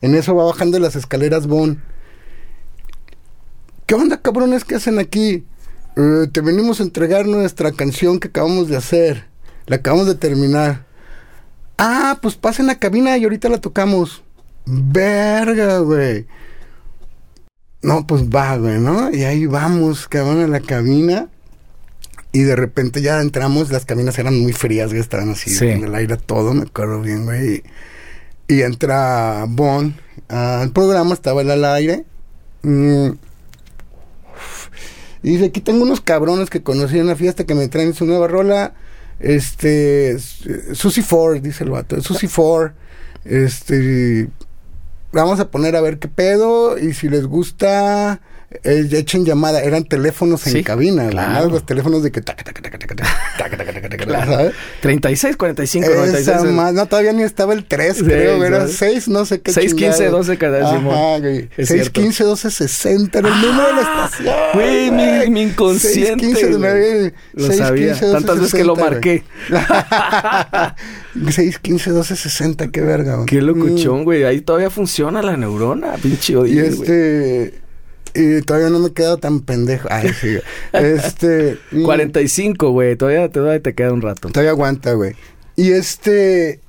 [0.00, 1.82] En eso va bajando las escaleras Bon.
[3.86, 4.64] ¿Qué onda, cabrones?
[4.64, 5.44] ¿Qué hacen aquí?
[5.96, 9.26] "Eh, te venimos a entregar nuestra canción que acabamos de hacer.
[9.66, 10.86] La acabamos de terminar.
[11.78, 14.22] Ah, pues pasen a cabina y ahorita la tocamos.
[14.66, 16.28] Verga, güey.
[17.82, 19.10] No, pues va, güey, ¿no?
[19.10, 21.28] Y ahí vamos, cabrón, a la cabina.
[22.32, 25.66] Y de repente ya entramos, las cabinas eran muy frías, güey, estaban así, Sí.
[25.68, 27.62] en el aire todo, me acuerdo bien, güey.
[28.48, 29.94] Y, y entra Bon
[30.28, 32.04] al programa, estaba él al aire.
[32.62, 33.10] Mm.
[35.24, 38.06] Y dice, aquí tengo unos cabrones que conocí en una fiesta que me traen su
[38.06, 38.74] nueva rola.
[39.20, 40.18] Este,
[40.72, 42.72] Susie Ford, dice el vato, Susie Ford.
[43.24, 44.28] Este,
[45.12, 48.20] vamos a poner a ver qué pedo y si les gusta
[48.64, 51.48] eh, echen llamada, eran teléfonos en sí, cabina, claro.
[51.48, 54.52] Los teléfonos de que tac, tac, tac, tac, tac, claro.
[54.80, 56.52] 36, 45, Esa 96.
[56.52, 58.48] Más, no, todavía ni estaba el 3, sí, creo, ¿sabes?
[58.48, 59.52] era 6, no sé qué.
[59.52, 59.96] 6, chingado.
[59.96, 61.48] 15, 12, cada Ajá, güey.
[61.56, 64.34] 6, 15, 12, 60, era el número de la estación.
[64.54, 66.24] Güey, mi, mi, inconsciente.
[66.24, 67.12] 6, 15, güey.
[67.34, 69.24] Lo 6, 15, 12, Tantas 60, veces que lo marqué.
[71.30, 73.26] 6, 15, 12, 60, qué verga, güey.
[73.26, 74.24] Qué locuchón, güey.
[74.24, 77.50] Ahí todavía funciona la neurona, pinche odio, Y este...
[77.50, 77.62] Güey
[78.14, 79.88] y todavía no me he quedado tan pendejo.
[79.90, 80.38] Ay, sí.
[80.72, 81.58] Este.
[81.70, 82.96] mm, 45, güey.
[82.96, 84.28] Todavía, todavía te queda un rato.
[84.28, 85.14] Todavía aguanta, güey.
[85.56, 86.60] Y este.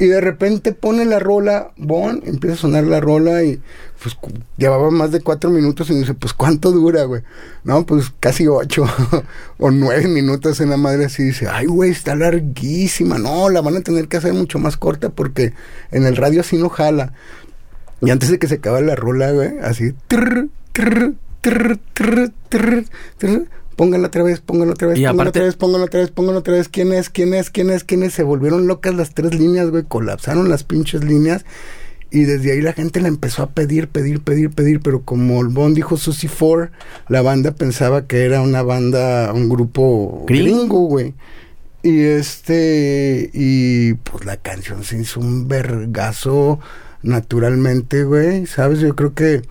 [0.00, 3.60] Y de repente pone la rola, Bon, empieza a sonar la rola y
[4.00, 4.16] pues
[4.56, 7.22] llevaba más de cuatro minutos y dice, pues ¿cuánto dura, güey?
[7.64, 8.84] No, pues casi ocho
[9.58, 13.18] o nueve minutos en la madre así dice, ay, güey, está larguísima.
[13.18, 15.52] No, la van a tener que hacer mucho más corta porque
[15.90, 17.12] en el radio así no jala.
[18.00, 21.16] Y antes de que se acabe la rola, güey, así, trrr, trrr,
[21.92, 26.54] trrr, pónganla otra vez, pónganla otra vez, pónganla otra vez, pónganla otra vez, pónganla otra
[26.54, 26.68] vez.
[26.68, 27.10] ¿Quién es?
[27.10, 27.50] ¿Quién es?
[27.50, 27.84] ¿Quién es?
[27.84, 28.12] ¿Quién es?
[28.12, 31.44] Se volvieron locas las tres líneas, güey, colapsaron las pinches líneas.
[32.10, 35.48] Y desde ahí la gente la empezó a pedir, pedir, pedir, pedir, pero como el
[35.48, 36.70] Bond dijo Susie Four,
[37.08, 41.14] la banda pensaba que era una banda, un grupo gringo, güey.
[41.82, 46.58] Y este, y pues la canción se hizo un vergazo
[47.02, 48.80] naturalmente, güey, ¿sabes?
[48.80, 49.42] Yo creo que eh,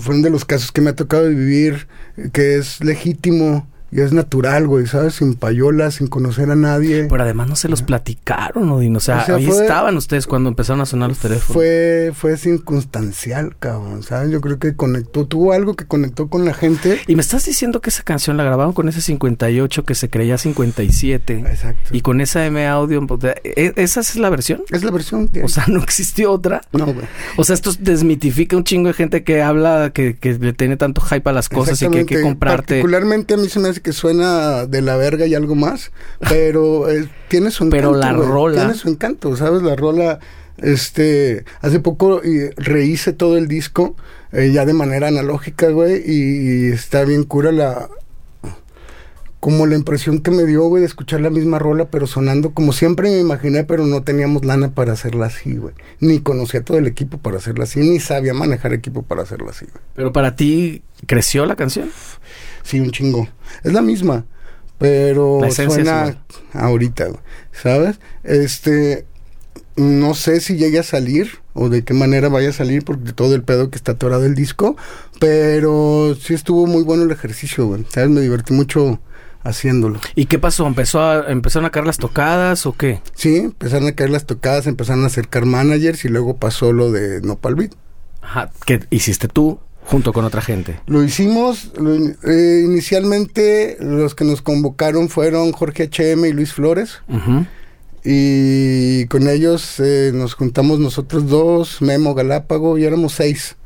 [0.00, 1.88] fue uno de los casos que me ha tocado vivir,
[2.32, 5.14] que es legítimo y es natural, güey, ¿sabes?
[5.14, 7.06] Sin payolas, sin conocer a nadie.
[7.10, 8.96] Pero además no se los platicaron, Odín.
[8.96, 11.52] O sea, O sea, ahí fue- estaban ustedes cuando empezaron a sonar los teléfonos.
[11.54, 14.30] Fue, fue circunstancial, cabrón, ¿sabes?
[14.30, 16.98] Yo creo que conectó, tuvo algo que conectó con la gente.
[17.06, 20.38] Y me estás diciendo que esa canción la grabaron con ese 58 que se creía
[20.38, 21.38] 57.
[21.40, 21.90] Exacto.
[21.96, 23.04] Y con esa M audio.
[23.44, 24.62] ¿e- ¿Esa es la versión?
[24.70, 25.42] Es la versión que...
[25.42, 26.60] O sea, no existió otra.
[26.72, 27.06] no, güey.
[27.36, 31.00] O sea, esto desmitifica un chingo de gente que habla, que, que le tiene tanto
[31.00, 32.74] hype a las cosas y que hay que comprarte.
[32.76, 35.90] Particularmente a mí se me hace que suena de la verga y algo más,
[36.28, 37.90] pero eh, tiene su encanto.
[37.90, 39.62] Pero la rola- Tiene su encanto, ¿sabes?
[39.62, 40.18] La rola,
[40.58, 42.20] este, hace poco
[42.56, 43.96] rehice todo el disco
[44.32, 47.88] eh, ya de manera analógica, güey, y, y está bien cura la...
[49.40, 52.72] Como la impresión que me dio, güey, de escuchar la misma rola, pero sonando como
[52.72, 55.74] siempre me imaginé, pero no teníamos lana para hacerla así, güey.
[56.00, 59.64] Ni conocía todo el equipo para hacerla así, ni sabía manejar equipo para hacerla así,
[59.66, 59.80] güey.
[59.94, 61.88] Pero para ti, ¿creció la canción?
[62.68, 63.26] Sí, un chingo.
[63.64, 64.26] Es la misma,
[64.76, 66.18] pero suena
[66.52, 67.98] ahorita, güey, ¿sabes?
[68.24, 69.06] Este,
[69.76, 73.34] no sé si llegue a salir o de qué manera vaya a salir porque todo
[73.34, 74.76] el pedo que está atorado el disco,
[75.18, 77.86] pero sí estuvo muy bueno el ejercicio, güey.
[77.88, 78.10] ¿Sabes?
[78.10, 79.00] Me divertí mucho
[79.44, 79.98] haciéndolo.
[80.14, 80.66] ¿Y qué pasó?
[80.66, 83.00] ¿Empezó a, ¿Empezaron a caer las tocadas o qué?
[83.14, 87.22] Sí, empezaron a caer las tocadas, empezaron a acercar managers y luego pasó lo de
[87.22, 87.72] Nopal Beat.
[88.20, 89.58] Ajá, ¿qué hiciste tú
[89.88, 90.78] junto con otra gente?
[90.86, 97.00] Lo hicimos, lo eh, inicialmente los que nos convocaron fueron Jorge HM y Luis Flores.
[98.04, 103.56] Y con ellos eh, nos juntamos nosotros dos, Memo, Galápago, y éramos seis,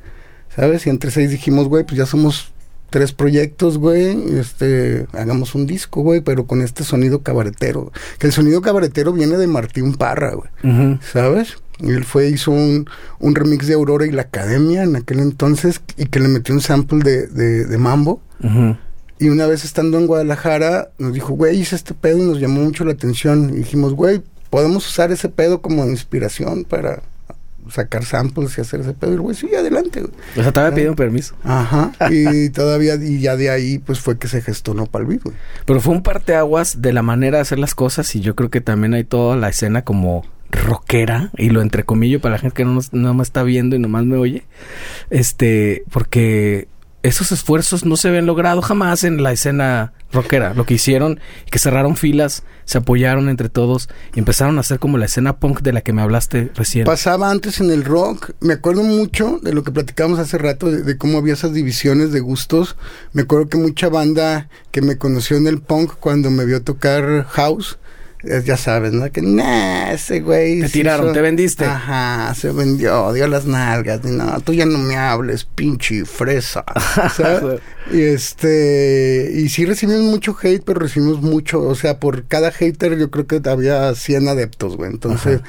[0.54, 0.86] ¿sabes?
[0.86, 2.52] Y entre seis dijimos, güey, pues ya somos
[2.90, 7.90] tres proyectos, güey, este, hagamos un disco, güey, pero con este sonido cabaretero.
[8.18, 10.98] Que el sonido cabaretero viene de Martín Parra, güey.
[11.12, 11.56] ¿sabes?
[11.82, 15.80] Y él fue, hizo un, un remix de Aurora y la Academia en aquel entonces,
[15.96, 18.20] y que le metió un sample de, de, de Mambo.
[18.42, 18.76] Ujú.
[19.18, 22.62] Y una vez estando en Guadalajara, nos dijo, güey, hice este pedo y nos llamó
[22.62, 23.50] mucho la atención.
[23.50, 27.02] Y dijimos, güey, podemos usar ese pedo como inspiración para
[27.70, 29.12] sacar samples y hacer ese pedo.
[29.12, 30.12] Y el güey, sí, adelante, güey.
[30.36, 31.34] O sea, te había pedido permiso.
[31.44, 31.92] Ajá.
[32.10, 35.36] y todavía, y ya de ahí, pues fue que se gestó Nopal Beat, güey.
[35.64, 38.60] Pero fue un parteaguas de la manera de hacer las cosas y yo creo que
[38.60, 42.78] también hay toda la escena como rockera y lo entrecomillo para la gente que no,
[42.92, 44.44] no me está viendo y nomás me oye.
[45.10, 46.68] Este, porque
[47.02, 50.54] esos esfuerzos no se habían logrado jamás en la escena rockera.
[50.54, 51.18] Lo que hicieron,
[51.50, 55.62] que cerraron filas, se apoyaron entre todos y empezaron a hacer como la escena punk
[55.62, 56.84] de la que me hablaste recién.
[56.84, 58.32] Pasaba antes en el rock.
[58.40, 62.12] Me acuerdo mucho de lo que platicábamos hace rato, de, de cómo había esas divisiones
[62.12, 62.76] de gustos.
[63.12, 67.24] Me acuerdo que mucha banda que me conoció en el punk cuando me vio tocar
[67.30, 67.78] house,
[68.44, 69.10] ya sabes, ¿no?
[69.10, 70.60] Que, nah, ese güey.
[70.60, 71.64] Te tiraron, hizo- te vendiste.
[71.64, 74.00] Ajá, se vendió, dio las nalgas.
[74.04, 76.64] y No, tú ya no me hables, pinche fresa.
[77.16, 77.60] ¿sabes?
[77.92, 82.96] y este, y sí recibimos mucho hate, pero recibimos mucho, o sea, por cada hater
[82.98, 84.90] yo creo que había 100 adeptos, güey.
[84.90, 85.40] Entonces,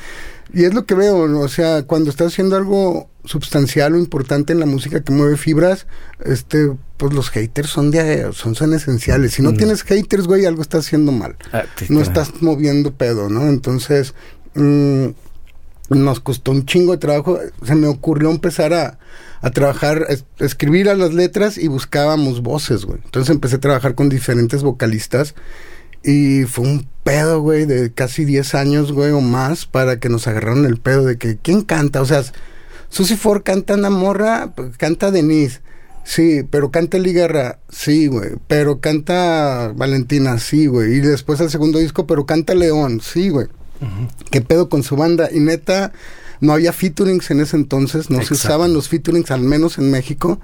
[0.53, 1.39] y es lo que veo, ¿no?
[1.41, 5.87] o sea, cuando estás haciendo algo sustancial o importante en la música que mueve fibras,
[6.25, 9.33] este, pues los haters son de, son, son esenciales.
[9.33, 9.57] Si no Mm.
[9.57, 13.47] tienes haters, güey, algo estás haciendo mal Ah, no estás moviendo pedo, ¿no?
[13.47, 14.13] Entonces,
[14.55, 15.07] mm,
[15.89, 17.39] nos costó un chingo de trabajo.
[17.65, 18.99] Se me ocurrió empezar a,
[19.41, 22.99] a trabajar, a escribir a las letras y buscábamos voces, güey.
[23.03, 25.35] Entonces empecé a trabajar con diferentes vocalistas
[26.03, 30.27] y fue un pedo, güey, de casi 10 años, güey, o más para que nos
[30.27, 32.01] agarraron el pedo de que, ¿quién canta?
[32.01, 32.23] O sea,
[32.89, 35.61] Susy Ford canta una morra, canta Denise.
[36.05, 38.31] Sí, pero canta Liguerra, sí, güey.
[38.47, 40.95] Pero canta Valentina, sí, güey.
[40.95, 43.47] Y después el segundo disco, pero canta León, sí, güey.
[44.29, 45.29] ¿Qué pedo con su banda?
[45.31, 45.91] Y neta,
[46.39, 50.39] no había featurings en ese entonces, no se usaban los featurings, al menos en México.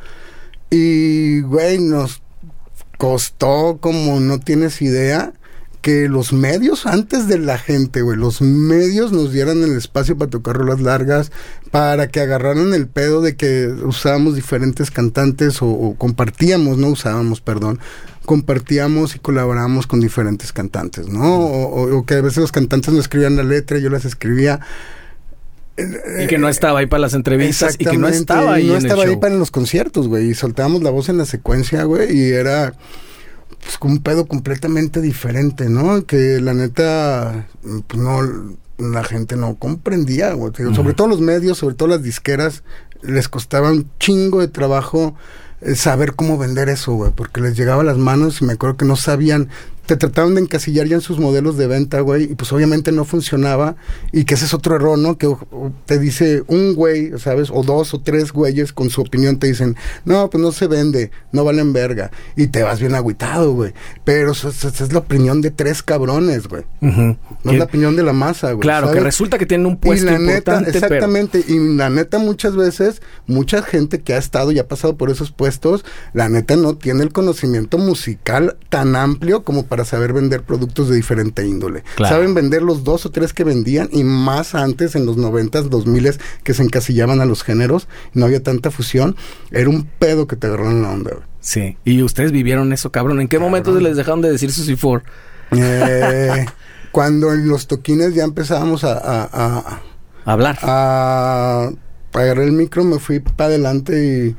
[0.69, 2.21] Y, güey, nos
[2.97, 5.33] costó como no tienes idea
[5.81, 10.29] que los medios antes de la gente, güey, los medios nos dieran el espacio para
[10.29, 11.31] tocar rolas largas,
[11.71, 17.79] para que agarraran el pedo de que usábamos diferentes cantantes o, compartíamos, no usábamos, perdón,
[18.25, 21.45] compartíamos y colaborábamos con diferentes cantantes, ¿no?
[21.45, 24.59] O, que a veces los cantantes no escribían la letra, yo las escribía.
[26.21, 28.67] Y que no estaba ahí para las entrevistas y que no estaba ahí.
[28.67, 30.31] No estaba ahí para los conciertos, güey.
[30.31, 32.17] Y soltábamos la voz en la secuencia, güey.
[32.17, 32.73] Y era
[33.61, 36.05] pues un pedo completamente diferente, ¿no?
[36.05, 37.47] Que la neta,
[37.87, 38.21] pues no,
[38.77, 40.53] la gente no comprendía, güey.
[40.73, 42.63] Sobre todo los medios, sobre todo las disqueras,
[43.01, 45.15] les costaba un chingo de trabajo
[45.61, 48.77] eh, saber cómo vender eso, güey, porque les llegaba a las manos y me acuerdo
[48.77, 49.49] que no sabían
[49.89, 53.05] te trataron de encasillar ya en sus modelos de venta, güey, y pues obviamente no
[53.05, 53.75] funcionaba,
[54.11, 55.17] y que ese es otro error, ¿no?
[55.17, 55.35] Que
[55.87, 57.49] te dice un güey, ¿sabes?
[57.51, 59.75] O dos o tres güeyes con su opinión te dicen,
[60.05, 63.73] no, pues no se vende, no valen verga, y te vas bien agüitado, güey.
[64.03, 66.65] Pero esa es la opinión de tres cabrones, güey.
[66.81, 67.17] No
[67.51, 68.61] es la opinión de la masa, güey.
[68.61, 72.55] Claro, que resulta que tienen un puesto y la neta, exactamente, y la neta muchas
[72.55, 75.83] veces, mucha gente que ha estado y ha pasado por esos puestos,
[76.13, 80.95] la neta no tiene el conocimiento musical tan amplio como para saber vender productos de
[80.95, 81.83] diferente índole.
[81.97, 85.85] Saben vender los dos o tres que vendían y más antes en los noventas, dos
[85.85, 89.15] miles que se encasillaban a los géneros, no había tanta fusión,
[89.51, 91.11] era un pedo que te agarraron la onda.
[91.39, 93.21] Sí, y ustedes vivieron eso, cabrón.
[93.21, 95.03] ¿En qué momento se les dejaron de decir Susy Four?
[95.51, 96.45] Eh,
[96.91, 99.81] cuando en los toquines ya empezábamos a, a,
[100.25, 100.57] hablar.
[100.63, 101.69] A,
[102.13, 104.35] agarrar el micro, me fui para adelante y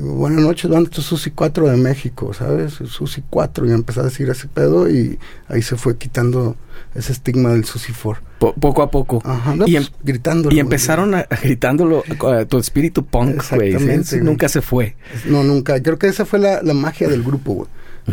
[0.00, 2.32] buenas noches, ¿dónde está Susi 4 de México?
[2.34, 2.74] ¿Sabes?
[2.74, 3.66] Susi 4.
[3.66, 5.18] Y empecé a decir ese pedo y
[5.48, 6.56] ahí se fue quitando
[6.94, 8.22] ese estigma del Susi 4.
[8.38, 9.22] poco a poco.
[9.24, 10.54] Ajá, y pues, em gritándolo.
[10.54, 12.02] Y empezaron a, gritándolo
[12.48, 13.74] tu espíritu punk, güey.
[14.22, 14.96] Nunca se fue.
[15.26, 15.82] No, nunca.
[15.82, 17.68] Creo que esa fue la, la magia del grupo, güey.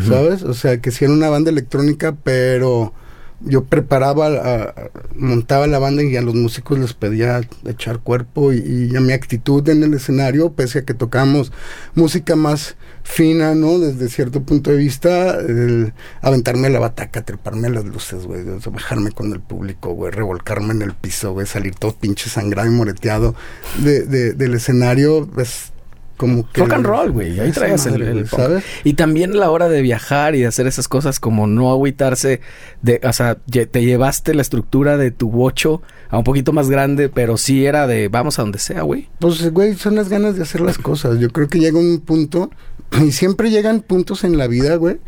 [0.08, 0.42] ¿Sabes?
[0.42, 2.92] O sea, que si era una banda electrónica, pero
[3.40, 4.74] yo preparaba,
[5.14, 9.68] montaba la banda y a los músicos les pedía echar cuerpo y, a mi actitud
[9.68, 11.52] en el escenario, pese a que tocamos
[11.94, 13.78] música más fina, ¿no?
[13.78, 18.44] Desde cierto punto de vista, el aventarme a la bataca, treparme a las luces, güey,
[18.70, 22.72] bajarme con el público, güey, revolcarme en el piso, güey, salir todo pinche sangrado y
[22.72, 23.34] moreteado
[23.82, 25.73] de, de, del escenario, pues
[26.16, 26.60] como que...
[26.60, 27.38] Rock and roll, güey.
[27.40, 28.64] Ahí traes el, ¿sabes?
[28.84, 32.40] Y también la hora de viajar y de hacer esas cosas como no agüitarse
[32.82, 33.00] de...
[33.04, 37.36] O sea, te llevaste la estructura de tu bocho a un poquito más grande, pero
[37.36, 39.08] sí era de vamos a donde sea, güey.
[39.18, 41.18] Pues, güey, son las ganas de hacer las cosas.
[41.18, 42.50] Yo creo que llega un punto...
[43.02, 44.98] Y siempre llegan puntos en la vida, güey,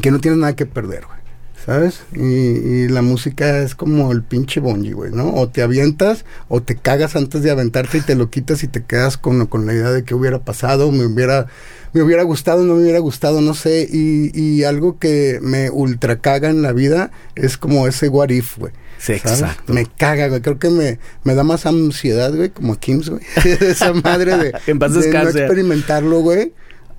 [0.00, 1.21] que no tienes nada que perder, güey.
[1.64, 2.00] ¿Sabes?
[2.14, 5.34] Y, la música es como el pinche bonji, güey, ¿no?
[5.34, 8.84] O te avientas o te cagas antes de aventarte y te lo quitas y te
[8.84, 11.46] quedas con, con la idea de que hubiera pasado, me hubiera,
[11.92, 13.88] me hubiera gustado, no me hubiera gustado, no sé.
[13.90, 18.58] Y, y algo que me ultra caga en la vida es como ese what if,
[18.58, 18.72] güey.
[18.98, 19.72] Sí, exacto.
[19.72, 20.40] Me caga, güey.
[20.42, 23.22] Creo que me, me da más ansiedad, güey, como Kims, güey.
[23.60, 26.52] Esa madre de, en paz de no experimentarlo, güey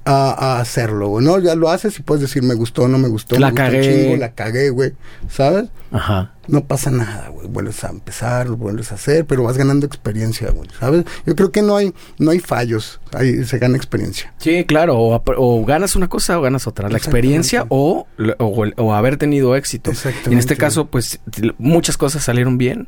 [0.06, 1.26] a, hacerlo, güey.
[1.26, 3.40] No, ya lo haces y puedes decir me gustó, no me gustó.
[3.40, 4.18] La me cagué.
[4.18, 4.94] la cagué, güey.
[5.30, 5.70] ¿Sabes?
[5.92, 6.34] Ajá.
[6.48, 7.48] No pasa nada, güey.
[7.48, 10.70] Vuelves a empezar, vuelves a hacer, pero vas ganando experiencia, güey.
[10.78, 11.06] ¿Sabes?
[11.26, 13.00] Yo creo que no hay, no hay fallos.
[13.14, 14.34] Ahí se gana experiencia.
[14.38, 14.98] Sí, claro.
[14.98, 16.90] O, ganas una cosa o ganas otra.
[16.90, 18.08] La experiencia o,
[18.40, 19.92] o, haber tenido éxito.
[20.26, 21.20] en este caso, pues,
[21.58, 22.88] muchas cosas salieron bien.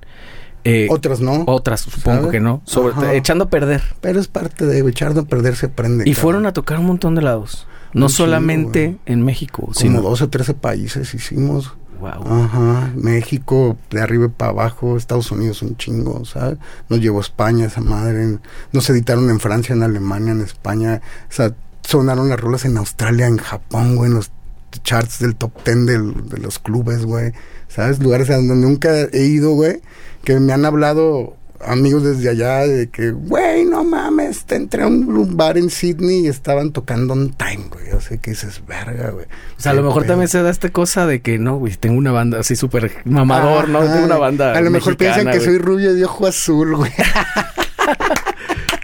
[0.66, 1.44] Eh, otras no.
[1.46, 2.62] Otras, supongo que no.
[2.66, 3.84] Sobre, echando a perder.
[4.02, 6.10] Pero es parte de echando a perder se aprende.
[6.10, 7.68] Y fueron a tocar un montón de lados.
[7.94, 9.62] No solamente en México.
[9.62, 10.02] Como sino...
[10.02, 11.72] 12 o 13 países hicimos.
[12.00, 12.44] Wow.
[12.44, 12.92] Ajá.
[12.96, 16.58] México, de arriba para abajo, Estados Unidos un chingo, ¿sabes?
[16.90, 18.40] Nos llevó a España esa madre.
[18.74, 21.00] Nos editaron en Francia, en Alemania, en España.
[21.30, 21.54] O sea,
[21.84, 24.32] sonaron las rolas en Australia, en Japón, güey, en los
[24.84, 27.34] charts del top ten de los clubes, güey.
[27.68, 28.00] ¿Sabes?
[28.00, 29.82] Lugares a donde nunca he ido, güey
[30.26, 34.88] que me han hablado amigos desde allá de que, güey, no mames, te entré a
[34.88, 37.92] un bar en Sydney y estaban tocando on time, güey.
[37.92, 39.26] O sea, que dices, verga, güey.
[39.26, 41.98] O sea, a lo mejor también se da esta cosa de que, no, güey, tengo
[41.98, 43.80] una banda así súper mamador, ¿no?
[43.80, 46.92] Tengo una banda A lo mejor piensan que soy rubio de ojo azul, güey.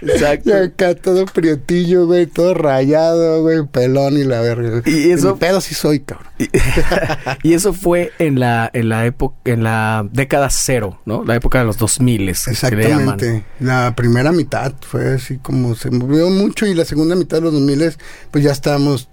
[0.02, 0.50] Exacto.
[0.50, 4.82] Y acá todo prietillo, güey, todo rayado, güey, pelón y la verga.
[4.84, 5.36] Y eso.
[5.36, 6.32] pedo sí soy, cabrón.
[7.42, 11.24] Y, eso fue en la, en la época, en la década cero, ¿no?
[11.24, 13.44] La época de los 2000 Exactamente.
[13.60, 17.52] La primera mitad fue así como se movió mucho y la segunda mitad de los
[17.52, 17.96] 2000
[18.30, 19.08] pues ya estábamos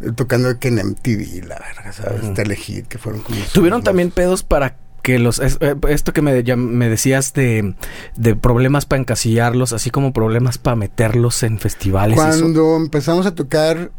[0.00, 2.24] eh, tocando que en MTV, la verga, ¿sabes?
[2.24, 3.38] Uh que fueron como...
[3.52, 7.74] ¿Tuvieron también pedos para que los eh, esto que me, me decías de,
[8.16, 12.16] de problemas para encasillarlos, así como problemas para meterlos en festivales.
[12.16, 13.92] Cuando empezamos a tocar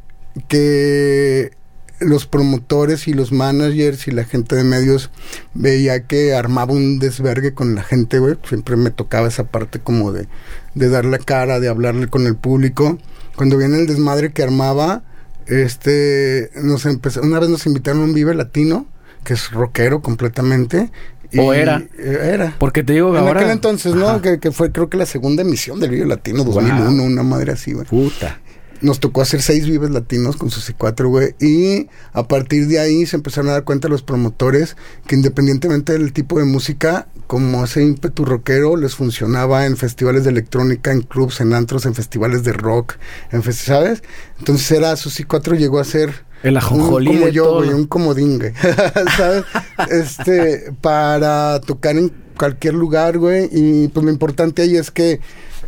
[0.47, 1.51] que
[1.99, 5.11] los promotores y los managers y la gente de medios
[5.53, 8.35] veía que armaba un desvergue con la gente, güey.
[8.43, 10.27] Siempre me tocaba esa parte como de,
[10.73, 12.97] de dar la cara, de hablarle con el público.
[13.35, 15.03] Cuando viene el desmadre que armaba,
[15.45, 18.87] este, nos empezó, una vez nos invitaron a un Vive Latino
[19.25, 20.89] que es rockero completamente.
[21.37, 21.83] o era.
[21.97, 22.55] Eh, era.
[22.57, 24.21] Porque te digo en aquel entonces, ¿no?
[24.21, 27.85] Que, fue creo que la segunda emisión del Vive Latino 2001, una madre así, güey.
[27.85, 28.39] Puta.
[28.81, 31.33] Nos tocó hacer seis Vives Latinos con sus cuatro, güey.
[31.39, 36.13] Y a partir de ahí se empezaron a dar cuenta los promotores que independientemente del
[36.13, 41.41] tipo de música, como ese ímpetu rockero les funcionaba en festivales de electrónica, en clubs,
[41.41, 42.95] en antros, en festivales de rock,
[43.31, 44.03] en ¿sabes?
[44.39, 48.53] Entonces era Susi 4 llegó a ser el ajonjolí como yo, güey, un comodín, güey.
[49.17, 49.43] ¿Sabes?
[49.89, 53.49] este, para tocar en cualquier lugar, güey.
[53.51, 55.19] Y pues lo importante ahí es que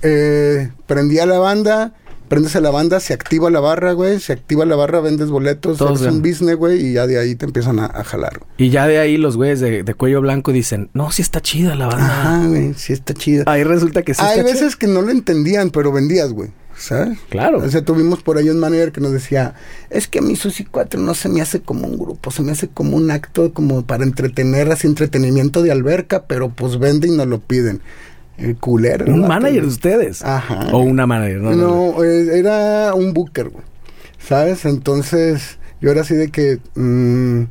[0.04, 1.94] eh, prendía la banda,
[2.28, 5.82] prendes a la banda, se activa la barra, güey, se activa la barra, vendes boletos,
[5.82, 8.42] es un business, güey, y ya de ahí te empiezan a, jalar.
[8.58, 11.88] Y ya de ahí los güeyes de, cuello blanco dicen, no, sí está chida la
[11.88, 12.06] banda.
[12.06, 13.46] Ajá, güey, sí está chida.
[13.48, 16.52] Ahí resulta que sí Hay veces que no lo entendían, pero vendías, güey.
[16.78, 17.18] ¿Sabes?
[17.30, 17.60] Claro.
[17.60, 19.56] O sea, tuvimos por ahí un manager que nos decía,
[19.90, 22.52] es que a mi Susi 4 no se me hace como un grupo, se me
[22.52, 27.12] hace como un acto como para entretener, así entretenimiento de alberca, pero pues vende y
[27.12, 27.82] nos lo piden.
[28.38, 29.12] El culero.
[29.12, 30.24] Un manager de ustedes.
[30.24, 30.68] Ajá.
[30.72, 31.56] O una manager, ¿no?
[31.56, 33.66] No, eh, era un booker, güey.
[34.20, 34.66] ¿Sabes?
[34.66, 36.60] Entonces, yo era así de que...
[36.76, 37.46] Mmm,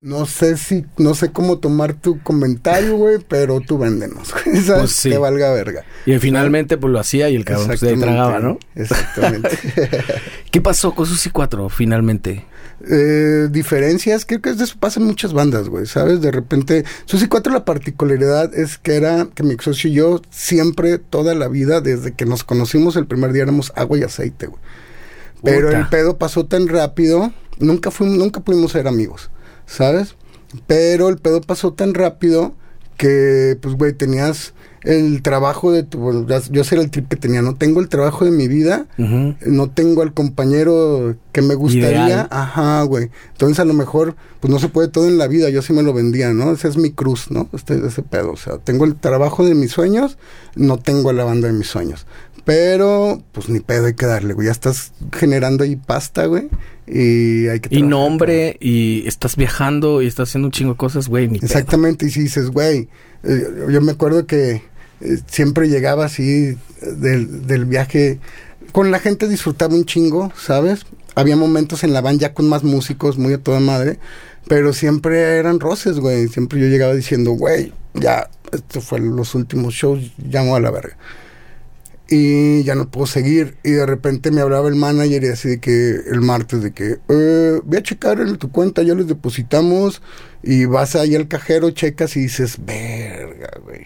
[0.00, 4.82] no sé si, no sé cómo tomar tu comentario, güey, pero tú véndenos, güey, ¿sabes?
[4.82, 5.10] Pues sí.
[5.10, 5.84] Valga verga.
[6.06, 8.58] Y finalmente, pues lo hacía y el cabrón se pues, tragaba, ¿no?
[8.76, 9.58] Exactamente.
[10.52, 12.46] ¿Qué pasó con Susi 4 finalmente?
[12.88, 16.20] Eh, diferencias, creo que eso pasa en muchas bandas, güey, ¿sabes?
[16.20, 20.98] De repente, Susi 4 la particularidad es que era que mi socio y yo siempre,
[20.98, 24.60] toda la vida, desde que nos conocimos el primer día éramos agua y aceite, güey.
[25.42, 29.30] Pero el pedo pasó tan rápido, nunca fuimos, nunca pudimos ser amigos.
[29.68, 30.16] ¿Sabes?
[30.66, 32.54] Pero el pedo pasó tan rápido
[32.96, 36.26] que, pues, güey, tenías el trabajo de tu...
[36.50, 40.02] Yo sé el trip que tenía, no tengo el trabajo de mi vida, no tengo
[40.02, 43.10] al compañero que me gustaría, ajá, güey.
[43.32, 45.82] Entonces a lo mejor, pues no se puede todo en la vida, yo sí me
[45.82, 46.52] lo vendía, ¿no?
[46.52, 47.48] Ese es mi cruz, ¿no?
[47.52, 50.16] Este, ese pedo, o sea, tengo el trabajo de mis sueños,
[50.54, 52.06] no tengo la banda de mis sueños.
[52.48, 54.46] Pero, pues ni pedo hay que darle, güey.
[54.46, 56.48] Ya estás generando ahí pasta, güey.
[56.86, 61.08] Y hay que Y nombre, y estás viajando y estás haciendo un chingo de cosas,
[61.08, 61.28] güey.
[61.42, 62.88] Exactamente, y si dices, güey,
[63.22, 64.62] eh, yo me acuerdo que
[65.02, 68.18] eh, siempre llegaba así del, del viaje.
[68.72, 70.86] Con la gente disfrutaba un chingo, ¿sabes?
[71.16, 73.98] Había momentos en la van ya con más músicos, muy a toda madre.
[74.48, 76.28] Pero siempre eran roces, güey.
[76.28, 80.96] Siempre yo llegaba diciendo, güey, ya, esto fue los últimos shows, llamo a la verga
[82.08, 83.56] y ya no puedo seguir.
[83.62, 86.98] Y de repente me hablaba el manager y así de que el martes de que,
[87.08, 90.02] eh, voy a checar en tu cuenta, ya les depositamos
[90.42, 93.84] y vas ahí al cajero, checas y dices, verga, güey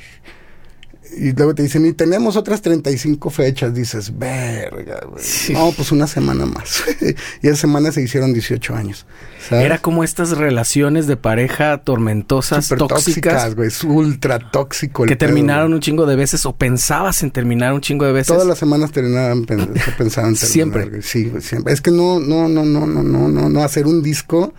[1.17, 3.75] y luego te dicen, y tenemos otras 35 fechas.
[3.75, 5.25] Dices, verga, güey.
[5.53, 6.83] No, pues una semana más.
[7.43, 9.07] y esa semana se hicieron 18 años.
[9.51, 13.55] Era como estas relaciones de pareja tormentosas, Super tóxicas.
[13.55, 13.69] güey.
[13.69, 15.05] Es ultra tóxico.
[15.05, 18.29] El que terminaron un chingo de veces o pensabas en terminar un chingo de veces.
[18.29, 19.45] Todas las semanas terminaban,
[19.99, 20.37] pensaban terminar.
[20.37, 21.03] siempre.
[21.03, 21.73] Sí, siempre.
[21.73, 23.63] Es que no, no, no, no, no, no, no, no.
[23.63, 24.55] Hacer un disco.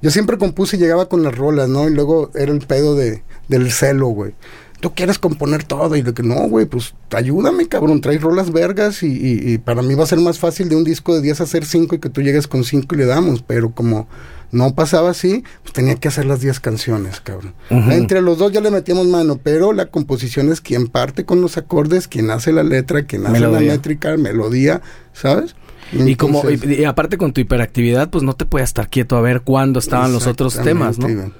[0.00, 1.88] Yo siempre compuse y llegaba con las rolas, ¿no?
[1.88, 4.34] Y luego era el pedo de, del celo, güey
[4.82, 9.04] tú quieres componer todo y de que no, güey, pues ayúdame, cabrón, trae rolas vergas
[9.04, 11.94] y, para mí va a ser más fácil de un disco de 10 hacer 5
[11.94, 14.08] y que tú llegues con 5 y le damos, pero como
[14.50, 17.54] no pasaba así, pues tenía que hacer las 10 canciones, cabrón.
[17.70, 21.56] Entre los dos ya le metíamos mano, pero la composición es quien parte con los
[21.56, 25.54] acordes, quien hace la letra, quien hace la métrica, melodía, ¿sabes?
[25.92, 29.42] y como y, aparte con tu hiperactividad, pues no te puedes estar quieto a ver
[29.42, 31.32] cuándo estaban los otros temas, ¿no?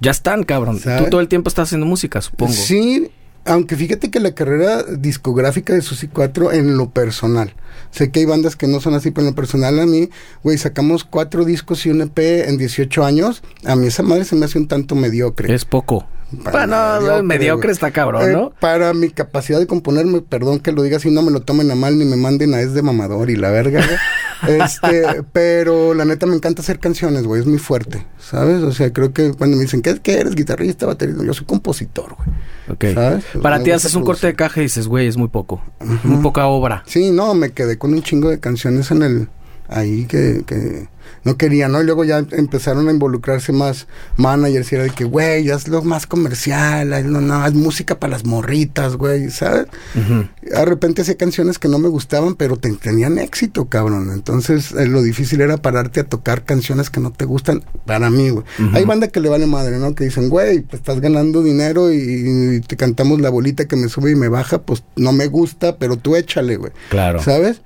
[0.00, 0.78] Ya están, cabrón.
[0.80, 2.52] Tú todo el tiempo estás haciendo música, supongo.
[2.52, 3.10] Sí,
[3.48, 7.54] Aunque fíjate que la carrera discográfica de Susi 4 en lo personal.
[7.92, 10.10] Sé que hay bandas que no son así, pero en lo personal a mí,
[10.42, 12.18] güey, sacamos cuatro discos y un EP
[12.48, 13.42] en 18 años.
[13.64, 15.54] A mí esa madre se me hace un tanto mediocre.
[15.54, 16.08] Es poco.
[16.42, 18.52] Para Bueno, mediocre, mediocre, está cabrón, Eh, ¿no?
[18.58, 21.76] para mi capacidad de componerme, perdón que lo diga así, no me lo tomen a
[21.76, 23.80] mal ni me manden a es de mamador y la verga.
[24.48, 28.62] este, pero la neta me encanta hacer canciones, güey, es muy fuerte, ¿sabes?
[28.62, 30.34] O sea, creo que cuando me dicen, ¿qué, qué eres?
[30.34, 31.24] ¿Guitarrista, baterista?
[31.24, 32.28] Yo soy compositor, güey.
[32.68, 32.94] Ok.
[32.94, 33.24] ¿Sabes?
[33.42, 35.62] Para ti haces un corte de caja y dices, güey, es muy poco.
[36.02, 36.82] Muy poca obra.
[36.86, 39.28] Sí, no, me quedé con un chingo de canciones en el
[39.68, 40.88] ahí que, que
[41.22, 41.80] no quería, ¿no?
[41.80, 43.86] Y luego ya empezaron a involucrarse más
[44.16, 48.24] managers y era de que, güey, hazlo más comercial, haz- no, haz música para las
[48.24, 49.66] morritas, güey, ¿sabes?
[49.94, 50.26] Ujú.
[50.42, 54.10] De repente hacía canciones que no me gustaban, pero te- tenían éxito, cabrón.
[54.12, 58.30] Entonces, eh, lo difícil era pararte a tocar canciones que no te gustan para mí,
[58.30, 58.44] güey.
[58.74, 59.94] Hay banda que le vale madre, ¿no?
[59.94, 63.88] Que dicen, güey, pues estás ganando dinero y, y te cantamos la bolita que me
[63.88, 66.72] sube y me baja, pues no me gusta, pero tú échale, güey.
[66.90, 67.20] Claro.
[67.22, 67.60] ¿Sabes?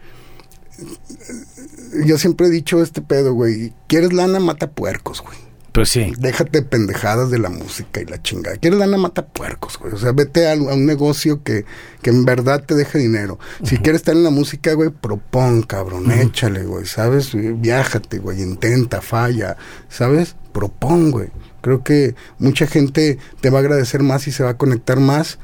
[2.05, 3.73] Yo siempre he dicho este pedo, güey.
[3.87, 4.41] ¿Quieres lana?
[4.41, 5.37] Mata puercos, güey.
[5.73, 6.13] Pues sí.
[6.19, 8.57] Déjate de pendejadas de la música y la chingada.
[8.57, 8.97] ¿Quieres lana?
[8.97, 9.93] Mata puercos, güey.
[9.93, 11.65] O sea, vete a, a un negocio que,
[12.03, 13.39] que en verdad te deje dinero.
[13.63, 16.11] Si quieres estar en la música, güey, propón, cabrón.
[16.11, 16.87] Échale, güey.
[16.87, 17.31] ¿Sabes?
[17.35, 18.43] Viájate, güey.
[18.43, 19.57] Intenta, falla.
[19.89, 20.35] ¿Sabes?
[20.53, 21.29] Propón, güey.
[21.61, 25.39] Creo que mucha gente te va a agradecer más y se va a conectar más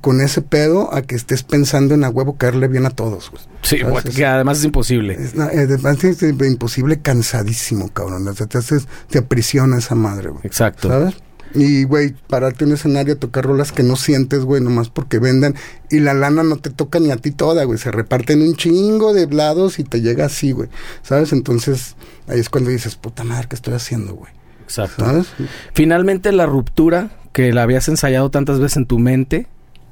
[0.00, 3.42] con ese pedo a que estés pensando en a huevo caerle bien a todos, güey.
[3.62, 4.14] Sí, ¿Sabes?
[4.14, 5.14] que además es imposible.
[5.14, 8.28] es, eh, además es imposible cansadísimo, cabrón.
[8.34, 10.42] Te, haces, te aprisiona esa madre, güey.
[10.44, 10.88] Exacto.
[10.88, 11.14] ¿Sabes?
[11.54, 15.18] Y, güey, pararte en un escenario a tocar rolas que no sientes, güey, nomás porque
[15.18, 15.54] vendan.
[15.90, 17.78] Y la lana no te toca ni a ti toda, güey.
[17.78, 20.68] Se reparten un chingo de lados y te llega así, güey.
[21.02, 21.32] ¿Sabes?
[21.32, 21.96] Entonces,
[22.26, 24.32] ahí es cuando dices, puta madre, ¿qué estoy haciendo, güey?
[24.64, 25.04] Exacto.
[25.04, 25.28] ¿Sabes?
[25.72, 29.46] Finalmente la ruptura que la habías ensayado tantas veces en tu mente,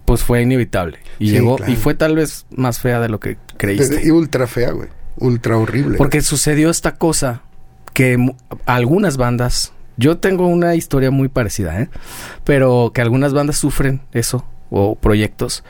[0.04, 0.98] pues fue inevitable.
[1.18, 1.72] Y Sí, llegó, claro.
[1.72, 4.02] y fue tal vez más fea de lo que creíste.
[4.06, 4.88] Y ultra fea, güey.
[5.16, 5.96] Ultra horrible.
[5.96, 7.42] Porque sucedió esta cosa
[7.92, 8.18] que
[8.66, 11.88] algunas bandas, yo tengo una historia muy parecida, ¿eh?
[12.44, 15.62] Pero que algunas bandas sufren eso, o proyectos,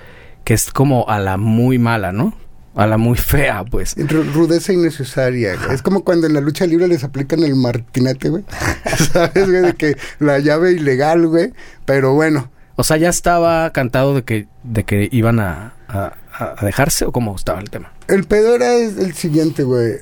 [0.44, 2.34] que es como a la muy mala, ¿no?
[2.74, 3.96] A la muy fea, pues.
[3.98, 5.56] Ru- Rudeza innecesaria.
[5.56, 5.74] güey.
[5.74, 8.44] Es como cuando en la lucha libre les aplican el martinete, güey.
[9.12, 9.60] ¿Sabes, güey?
[9.62, 11.52] De que la llave ilegal, güey.
[11.84, 16.64] Pero bueno, O sea, ya estaba cantado de que, de que iban a, a- a
[16.64, 17.92] dejarse, o cómo estaba el tema.
[18.08, 19.94] el pedo era el siguiente, güey.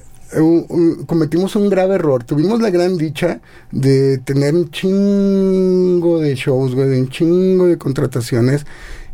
[1.07, 2.25] Cometimos un grave error.
[2.25, 7.77] Tuvimos la gran dicha de tener un chingo de shows, güey, de un chingo de
[7.77, 8.65] contrataciones.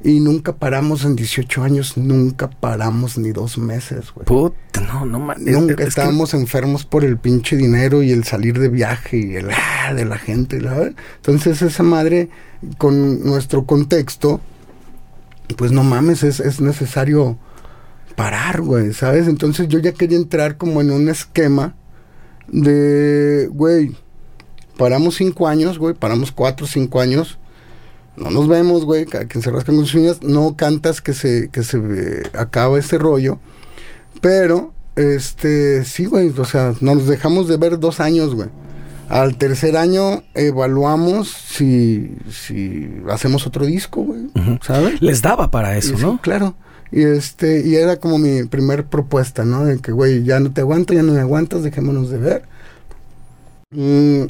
[0.04, 4.24] Y nunca paramos en 18 años, nunca paramos ni dos meses, güey.
[4.26, 8.12] Puta, no, no man- es- Nunca es que- estábamos enfermos por el pinche dinero y
[8.12, 10.92] el salir de viaje y el ah, de la gente, ¿verdad?
[11.16, 12.28] Entonces esa madre,
[12.78, 14.40] con nuestro contexto,
[15.56, 17.36] pues no mames, es, es necesario
[18.14, 19.26] parar, güey, ¿sabes?
[19.26, 21.74] Entonces yo ya quería entrar como en un esquema
[22.46, 23.96] de, güey,
[24.76, 27.38] paramos cinco años, güey, paramos cuatro, cinco años.
[28.18, 31.48] No nos vemos, güey, cada quien se rasca con sus uñas, no cantas que se,
[31.50, 33.38] que se eh, acaba ese rollo.
[34.20, 38.48] Pero, este, sí, güey, o sea, nos dejamos de ver dos años, güey.
[39.08, 44.26] Al tercer año evaluamos si, si hacemos otro disco, güey.
[44.60, 45.00] ¿sabes?
[45.00, 46.20] Les daba para eso, Y sí, ¿no?
[46.20, 46.54] claro.
[46.90, 49.64] Y este, y era como mi primer propuesta, ¿no?
[49.64, 52.42] De que, güey, ya no te aguanto, ya no me aguantas, dejémonos de ver.
[53.70, 54.24] Mm,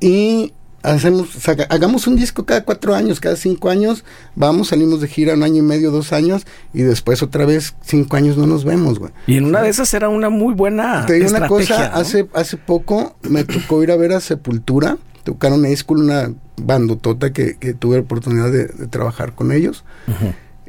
[0.00, 0.52] y
[0.82, 4.04] hacemos, saca- hagamos un disco cada cuatro años, cada cinco años,
[4.34, 8.16] vamos, salimos de gira un año y medio, dos años, y después otra vez cinco
[8.16, 9.12] años no nos vemos, güey.
[9.26, 11.96] Y en una de esas era una muy buena Te digo una cosa, ¿no?
[11.96, 17.32] hace, hace poco me tocó ir a ver a Sepultura, tocaron a School, una bandotota
[17.32, 19.84] que, que tuve la oportunidad de, de trabajar con ellos.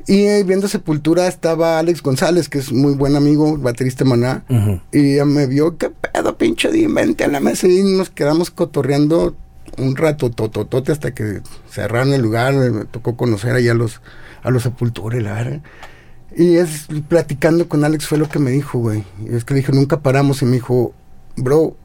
[0.07, 4.43] Y eh, viendo Sepultura estaba Alex González, que es muy buen amigo, baterista Maná.
[4.49, 4.79] ujú.
[4.91, 7.67] Y ya me vio, qué pedo, pinche de vente a la mesa.
[7.67, 9.35] Y nos quedamos cotorreando
[9.77, 12.53] un rato, tototote, hasta que cerraron el lugar.
[12.53, 14.01] Me tocó conocer ahí a los,
[14.43, 19.03] a los Sepultura y es platicando con Alex fue lo que me dijo, güey.
[19.25, 20.41] Y es que dije, nunca paramos.
[20.41, 20.93] Y me dijo,
[21.35, 21.75] bro,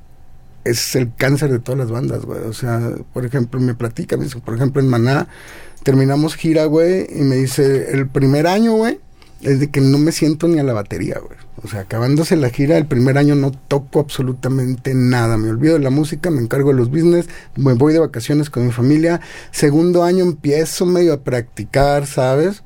[0.65, 2.41] es el cáncer de todas las bandas, güey.
[2.43, 2.81] O sea,
[3.13, 5.29] por ejemplo, me platica, me dice, por ejemplo, en Maná,
[5.83, 9.01] terminamos gira, güey, y me dice, el primer año, güey,
[9.43, 11.39] es de que no me siento ni a la batería, güey.
[11.63, 15.37] O sea, acabándose la gira, el primer año no toco absolutamente nada.
[15.37, 18.67] Me olvido de la música, me encargo de los business, me voy de vacaciones con
[18.67, 19.21] mi familia.
[19.51, 22.63] Segundo año empiezo medio a practicar, ¿sabes?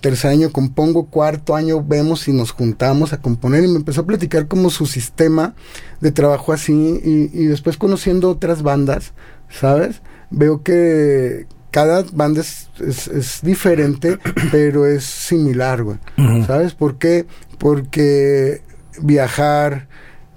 [0.00, 4.06] tercer año compongo, cuarto año vemos si nos juntamos a componer y me empezó a
[4.06, 5.54] platicar como su sistema
[6.02, 9.14] de trabajo así y, y después conociendo otras bandas,
[9.48, 10.02] ¿sabes?
[10.28, 14.16] Veo que, cada banda es, es, es diferente,
[14.52, 15.98] pero es similar, güey.
[16.46, 17.26] ¿Sabes por qué?
[17.58, 18.62] Porque
[19.02, 19.88] viajar,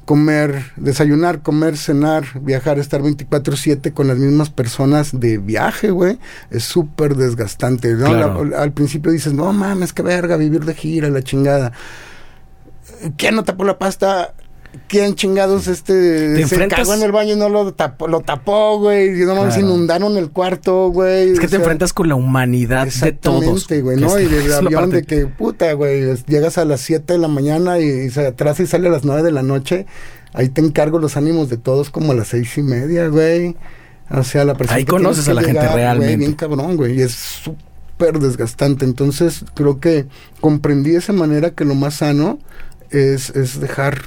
[0.06, 6.18] comer, desayunar, comer, cenar, viajar, estar 24/7 con las mismas personas de viaje, güey,
[6.50, 8.06] es súper desgastante, ¿no?
[8.08, 8.44] Claro.
[8.46, 11.72] La- al principio dices, no mames, qué verga, vivir de gira, la chingada.
[13.16, 14.34] ¿Quién no tapó la pasta?
[14.88, 18.22] ¿Quién chingados este Te se enfrentas- cagó en el baño y no lo tapó, lo
[18.22, 19.22] tapó, güey?
[19.22, 19.60] Y no Claro.
[19.60, 21.30] inundaron el cuarto, güey.
[21.32, 23.44] Es que te sea, enfrentas con la humanidad de todos.
[23.44, 24.18] Exactamente, güey, ¿no?
[24.18, 27.28] es- Y la avión parte- de que, puta, güey, llegas a las 7 de la
[27.28, 29.86] mañana y, y se atrasa y sale a las 9 de la noche.
[30.34, 33.56] Ahí te encargo los ánimos de todos como a las seis y media, güey.
[34.12, 36.16] O sea, la persona Ahí conoces a la gente realmente.
[36.18, 38.86] bien cabrón, güey, y es súper desgastante.
[38.86, 40.06] Entonces, creo que
[40.40, 42.40] comprendí de esa manera que lo más sano
[42.92, 44.02] es, es dejar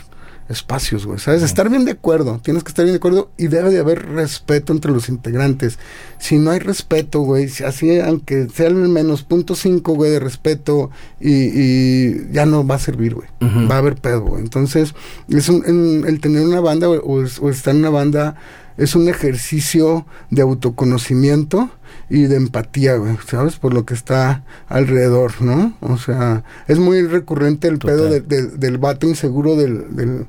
[0.51, 1.43] espacios, güey, ¿sabes?
[1.43, 4.73] Estar bien de acuerdo, tienes que estar bien de acuerdo y debe de haber respeto
[4.73, 5.79] entre los integrantes.
[6.19, 10.19] Si no hay respeto, güey, si así, aunque sea el menos punto cinco, güey, de
[10.21, 10.91] respeto
[11.21, 13.29] y, y ya no va a servir, güey.
[13.71, 14.43] Va a haber pedo, güey.
[14.43, 14.95] Entonces,
[15.29, 18.35] es un- en- el tener una banda o, o es- o estar en una banda
[18.77, 21.71] es un ejercicio de autoconocimiento
[22.09, 23.57] y de empatía, güey, ¿sabes?
[23.57, 25.75] Por lo que está alrededor, ¿no?
[25.81, 27.97] O sea, es muy recurrente el Total.
[27.97, 30.27] pedo de- de- del vato inseguro del, del,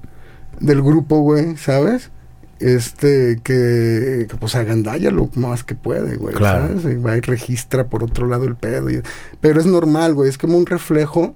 [0.62, 2.12] del grupo, güey, ¿sabes?
[2.60, 6.68] Este, que, que, pues agandalla lo más que puede, güey, Claro.
[6.80, 6.94] ¿sabes?
[6.94, 8.90] Y va y registra por otro lado el pedo.
[8.92, 9.02] y-
[9.40, 11.36] pero es normal, güey, es como un reflejo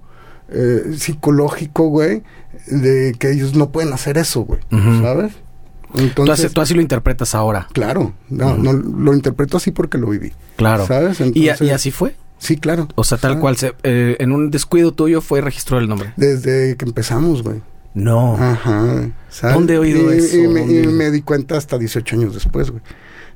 [0.49, 2.21] eh, psicológico, güey,
[2.67, 4.59] de que ellos no pueden hacer eso, güey.
[5.01, 5.33] ¿sabes?
[5.33, 7.67] Tú, así, Entonces, tú así lo interpretas ahora.
[7.73, 10.85] claro, no, no, lo interpreto así porque lo viví, Claro.
[10.85, 11.19] ¿sabes?
[11.19, 12.15] Y, a- Entonces, y así fue.
[12.37, 12.87] Sí, claro.
[12.95, 13.41] O sea, tal ¿sabes?
[13.41, 13.57] cual.
[13.57, 16.13] Se, eh, en un descuido tuyo fue registró el nombre.
[16.17, 17.61] Desde que empezamos, güey.
[17.95, 18.35] No.
[18.35, 19.09] Ajá.
[19.29, 19.55] ¿sabes?
[19.55, 20.37] ¿Dónde he oído y, eso?
[20.37, 22.83] Y me, y me di cuenta hasta 18 años después, güey.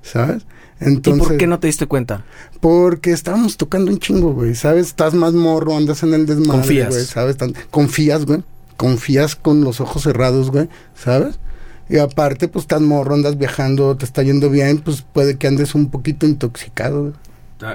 [0.02, 0.46] ¿Sabes?
[0.82, 2.24] ¿Y Entonces, por qué no te diste cuenta?
[2.62, 4.56] Porque estábamos tocando un chingo, güey.
[4.56, 4.88] ¿Sabes?
[4.88, 6.90] Estás más morro, andas en el desmadre, Confías.
[6.90, 7.06] güey.
[7.06, 7.38] ¿Sabes?
[7.72, 8.44] Confías, güey.
[8.78, 10.70] Confías con los ojos cerrados, güey.
[10.96, 11.40] ¿Sabes?
[11.90, 15.74] Y aparte, pues estás morro, andas viajando, te está yendo bien, pues puede que andes
[15.74, 17.02] un poquito intoxicado.
[17.02, 17.14] güey.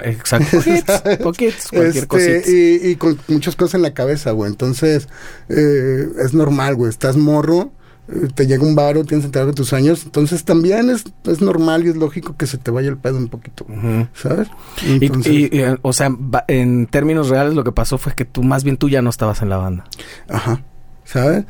[0.03, 0.57] Exacto.
[0.57, 2.51] Poquitos, poquitos, cualquier Este, cosita.
[2.51, 4.49] y, y con muchas cosas en la cabeza, güey.
[4.51, 5.07] Entonces,
[5.49, 6.89] eh, es normal, güey.
[6.89, 7.71] Estás morro,
[8.07, 10.03] eh, te llega un varo, tienes que entrar de tus años.
[10.05, 13.27] Entonces, también es, es normal y es lógico que se te vaya el pedo un
[13.27, 13.65] poquito.
[14.13, 14.47] ¿sabes?
[14.85, 16.09] Y, Entonces, y, eh, o sea,
[16.47, 19.41] en términos reales lo que pasó fue que tú, más bien tú ya no estabas
[19.41, 19.85] en la banda.
[20.29, 20.63] ajá,
[21.03, 21.45] ¿sabes?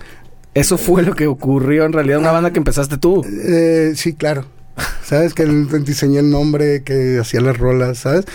[0.53, 3.25] Eso fue lo que ocurrió en realidad, una banda que empezaste tú.
[3.25, 4.45] Eh, sí, claro.
[5.03, 5.33] ¿Sabes?
[5.33, 8.25] Que diseñé el nombre, que hacía las rolas, ¿sabes?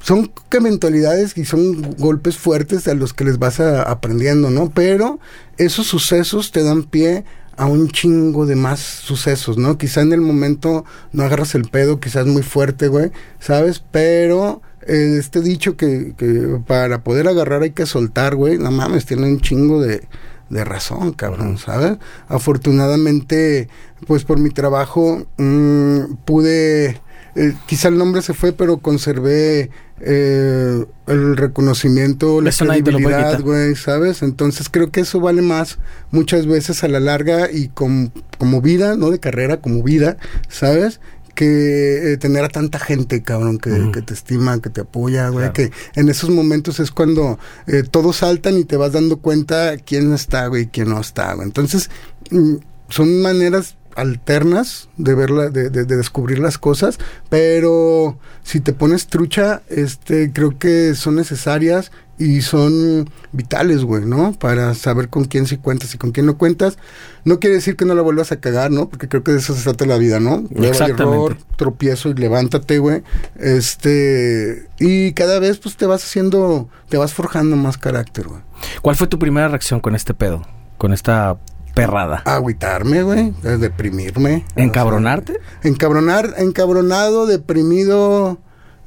[0.00, 4.70] Son que mentalidades y son golpes fuertes a los que les vas a- aprendiendo, ¿no?
[4.70, 5.18] Pero
[5.56, 7.24] esos sucesos te dan pie
[7.56, 9.78] a un chingo de más sucesos, ¿no?
[9.78, 13.82] Quizá en el momento no agarras el pedo, quizás muy fuerte, güey, ¿sabes?
[13.92, 19.06] Pero eh, este dicho que, que para poder agarrar hay que soltar, güey, no mames,
[19.06, 20.02] tiene un chingo de,
[20.50, 21.96] de razón, cabrón, ¿sabes?
[22.28, 23.68] Afortunadamente,
[24.06, 27.00] pues por mi trabajo mm, pude,
[27.36, 33.74] eh, quizá el nombre se fue, pero conservé eh, el reconocimiento, la Eso credibilidad, güey,
[33.76, 34.22] ¿sabes?
[34.22, 35.78] Entonces creo que eso vale más
[36.10, 40.16] muchas veces a la larga y com- como vida, no de carrera, como vida,
[40.48, 41.00] ¿sabes?
[41.34, 45.50] que eh, tener a tanta gente, cabrón, que, que te estima, que te apoya, güey,
[45.50, 45.52] Claro.
[45.54, 50.12] que en esos momentos es cuando eh, todos saltan y te vas dando cuenta quién
[50.12, 51.44] está, güey, quién no está, güey.
[51.48, 51.90] Entonces,
[52.30, 52.54] mm,
[52.88, 59.06] son maneras alternas de verla, de, de- de descubrir las cosas, pero si te pones
[59.06, 64.34] trucha, este, creo que son necesarias y son vitales, güey, ¿no?
[64.34, 66.78] Para saber con quién sí cuentas y con quién no cuentas.
[67.24, 68.88] No quiere decir que no la vuelvas a cagar, ¿no?
[68.88, 70.44] Porque creo que de eso se trata la vida, ¿no?
[70.54, 71.02] Exactamente.
[71.02, 73.02] error, tropiezo y levántate, güey.
[73.36, 78.40] Este, y cada vez pues te vas haciendo, te vas forjando más carácter, güey.
[78.82, 80.46] ¿Cuál fue tu primera reacción con este pedo?
[80.78, 81.36] Con esta
[81.74, 82.22] perrada.
[82.24, 84.44] Agüitarme, güey, eh, deprimirme.
[84.56, 85.32] ¿Encabronarte?
[85.32, 88.38] O sea, encabronar, encabronado, deprimido.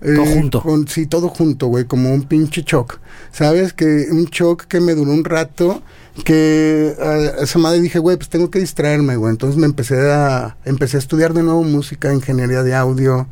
[0.01, 0.61] eh, Todo junto.
[0.61, 2.99] con- sí, todo junto, güey, como un pinche shock.
[3.31, 3.73] ¿Sabes?
[3.73, 5.81] Que un shock que me duró un rato,
[6.23, 9.31] que a esa madre dije, güey, pues tengo que distraerme, güey.
[9.31, 13.27] Entonces me empecé a, empecé a estudiar de nuevo música, ingeniería de audio,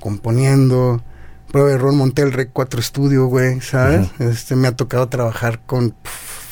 [0.00, 1.02] componiendo.
[1.50, 4.08] Prueba de error, monté el Rec 4 Studio, güey, ¿sabes?
[4.18, 5.94] Este, me ha tocado trabajar con,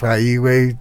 [0.03, 0.76] ahí, güey,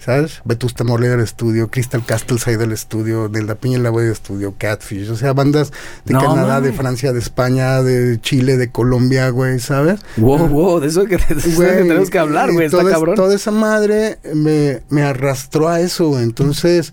[0.00, 0.40] ¿sabes?
[0.44, 4.10] Vetusta Morley del estudio, Crystal Castles ahí del estudio, de La Piña y la del
[4.10, 5.72] estudio, Catfish, o sea, bandas
[6.04, 10.00] de No, Canadá, de Francia, de España, de Chile, de Colombia, güey, ¿sabes?
[10.16, 12.66] Wow, wow, de eso que, de eso que tenemos que hablar, güey.
[12.66, 13.14] Está cabrón.
[13.14, 16.22] Toda esa madre me, me arrastró a eso, güey.
[16.22, 16.92] Entonces,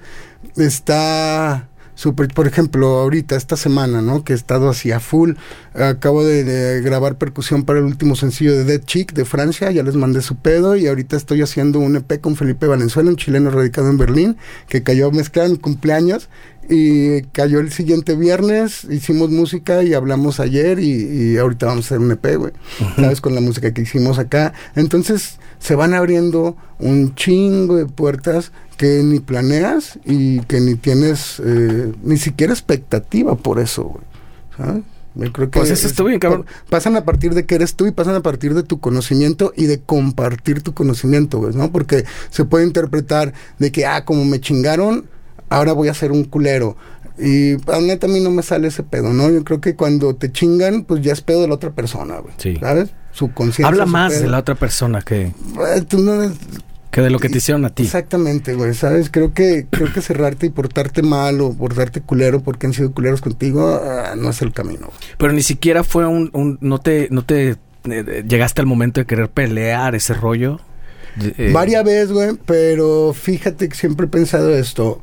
[0.57, 4.23] está Super, por ejemplo, ahorita, esta semana, ¿no?
[4.23, 5.31] Que he estado así a full.
[5.73, 9.71] Acabo de, grabar percusión para el último sencillo de Dead Chick de Francia.
[9.71, 10.75] Ya les mandé su pedo.
[10.75, 14.37] Y ahorita estoy haciendo un EP con Felipe Valenzuela, un chileno radicado en Berlín,
[14.69, 16.29] que cayó a mezclar en cumpleaños.
[16.69, 21.99] Y cayó el siguiente viernes, hicimos música y hablamos ayer y, ahorita vamos a hacer
[21.99, 22.51] un EP, güey.
[22.95, 23.21] ¿Sabes?
[23.21, 24.53] Con la música que hicimos acá.
[24.75, 31.41] Entonces se van abriendo un chingo de puertas que ni planeas y que ni tienes
[31.43, 34.03] eh, ni siquiera expectativa por eso, güey.
[34.57, 34.83] ¿Sabes?
[35.17, 36.45] Yo creo que pues eso está bien, cabrón.
[36.69, 39.65] Pasan a partir de que eres tú y pasan a partir de tu conocimiento y
[39.65, 41.71] de compartir tu conocimiento, güey, ¿no?
[41.71, 45.05] Porque se puede interpretar de que, ah, como me chingaron,
[45.49, 46.77] ahora voy a ser un culero.
[47.19, 49.29] Y a neta a mí no me sale ese pedo, ¿no?
[49.31, 52.33] Yo creo que cuando te chingan, pues ya es pedo de la otra persona, güey.
[52.37, 52.57] Sí.
[52.59, 52.91] ¿Sabes?
[53.11, 53.67] Su conciencia.
[53.67, 55.33] Habla más de la otra persona que...
[55.93, 56.31] no,
[56.91, 57.83] que de lo que te hicieron a ti.
[57.83, 59.09] Exactamente, güey, ¿sabes?
[59.11, 63.21] Creo que creo que cerrarte y portarte mal o portarte culero porque han sido culeros
[63.21, 64.91] contigo ah, no es el camino.
[65.17, 69.05] Pero ni siquiera fue un, un no te no te eh, llegaste al momento de
[69.05, 70.59] querer pelear ese rollo.
[71.19, 75.01] Eh, Varias veces, güey, pero fíjate que siempre he pensado esto.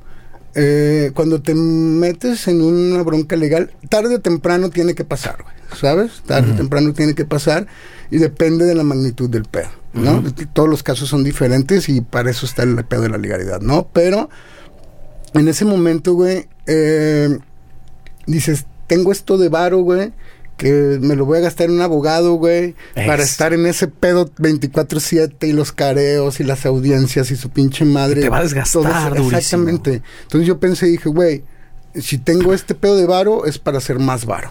[0.56, 5.54] Eh, cuando te metes en una bronca legal, tarde o temprano tiene que pasar, güey,
[5.76, 6.22] ¿sabes?
[6.24, 7.66] Tarde o temprano tiene que pasar
[8.10, 10.22] y depende de la magnitud del pedo, ¿no?
[10.52, 13.88] Todos los casos son diferentes y para eso está el pedo de la legalidad, ¿no?
[13.92, 14.30] Pero
[15.34, 17.36] en ese momento, güey, eh,
[18.26, 20.12] dices, tengo esto de varo, güey,
[20.56, 24.30] que me lo voy a gastar en un abogado, güey, para estar en ese pedo
[24.38, 28.20] 24/7 y los careos y las audiencias y su pinche madre.
[28.20, 30.02] Te va a desgastar Exactamente.
[30.22, 31.44] Entonces yo pensé y dije, güey,
[31.94, 34.50] si tengo este pedo de varo es para ser más varo.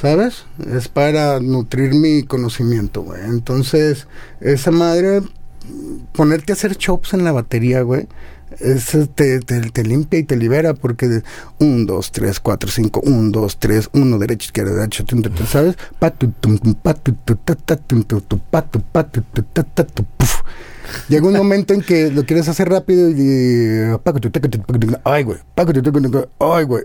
[0.00, 0.44] ¿Sabes?
[0.72, 3.22] Es para nutrir mi conocimiento, güey.
[3.24, 4.06] Entonces,
[4.40, 5.22] esa madre,
[6.12, 8.06] ponerte a hacer chops en la batería, güey,
[8.60, 11.22] eso te, te, limpia y te libera porque
[11.58, 15.04] 1, 2, 3, 4, 5, 1, 2, 3, 1, derecha, izquierda, derecha,
[15.46, 15.76] ¿sabes?
[21.08, 23.94] Llega un momento en que lo quieres hacer rápido y...
[25.04, 25.38] Ay, güey.
[26.40, 26.84] Ay, güey.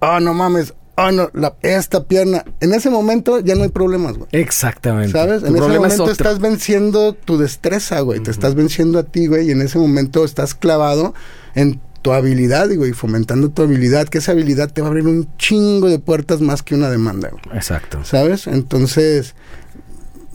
[0.00, 2.44] Ah, no mames ah, no, la, esta pierna.
[2.60, 4.28] En ese momento ya no hay problemas, güey.
[4.32, 5.12] Exactamente.
[5.12, 5.42] ¿Sabes?
[5.42, 8.20] en ese momento estás venciendo tu destreza, güey.
[8.20, 9.48] Te estás venciendo a ti, güey.
[9.48, 11.14] Y en ese momento estás clavado
[11.54, 15.06] en tu habilidad, digo, y fomentando tu habilidad, que esa habilidad te va a abrir
[15.06, 17.56] un chingo de puertas más que una demanda, güey.
[17.56, 18.04] Exacto.
[18.04, 18.48] ¿Sabes?
[18.48, 19.34] Entonces,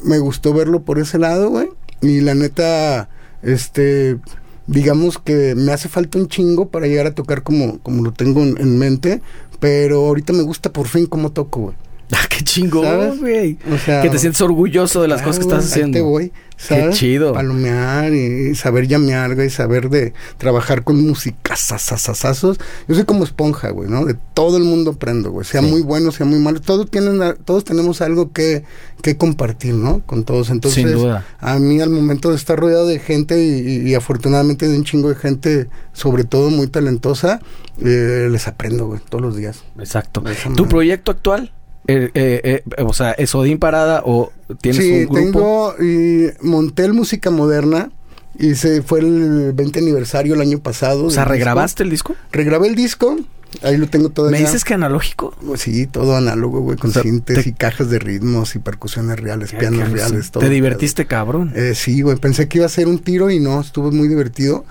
[0.04, 1.70] me gustó verlo por ese lado, güey.
[2.02, 3.10] Y la neta,
[3.42, 4.18] este,
[4.66, 8.44] digamos que me hace falta un chingo para llegar a tocar como, como lo tengo
[8.44, 9.22] en mente,
[9.60, 11.76] pero ahorita me gusta por fin cómo toco, güey.
[12.16, 13.58] Ah, qué chingón, güey.
[13.70, 15.98] O sea, que te sientes orgulloso de las cosas que estás haciendo.
[15.98, 16.86] Ahí te voy, ¿sabes?
[16.86, 17.34] Qué chido.
[17.34, 22.60] Palomear y saber llamear, güey, saber de trabajar con música, sasasasazos.
[22.88, 24.06] Yo soy como esponja, güey, ¿no?
[24.06, 25.46] De todo el mundo aprendo, güey.
[25.46, 26.62] Sea muy bueno, sea muy malo.
[26.62, 28.64] Todos tienen, todos tenemos algo que,
[29.02, 30.02] que compartir, ¿no?
[30.06, 30.50] Con todos.
[30.50, 31.26] Entonces, Sin duda.
[31.40, 35.16] a mí al momento de estar rodeado de gente y, afortunadamente de un chingo de
[35.16, 37.42] gente, sobre todo muy talentosa,
[37.84, 39.66] eh, les aprendo, güey, todos los días.
[39.78, 40.24] Exacto.
[40.56, 41.52] ¿Tu proyecto actual?
[41.88, 45.74] Eh, eh, eh, o sea, ¿es Odín Parada o tienes un grupo?
[45.76, 47.92] tengo y monté el Música Moderna
[48.38, 51.06] y se fue el 20 aniversario el año pasado.
[51.06, 52.16] O sea, ¿regrabaste el disco?
[52.32, 53.18] Regrabé el disco,
[53.64, 54.30] ahí lo tengo todo.
[54.30, 55.36] ¿Me dices que analógico?
[55.56, 60.32] Sí, todo análogo, güey, con cintes y cajas de ritmos y percusiones reales, pianos reales,
[60.32, 60.44] todo.
[60.44, 61.54] ¿Te divertiste, cabrón?
[61.56, 64.66] Eh, sí, güey, pensé que iba a ser un tiro y no, estuvo muy divertido.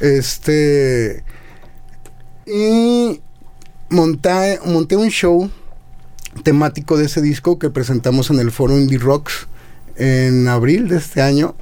[0.00, 1.22] Este...
[2.44, 3.20] Y
[3.88, 5.48] monté, monté un show
[6.42, 9.46] temático de ese disco que presentamos en el foro Indie Rocks
[9.96, 11.54] en abril de este año.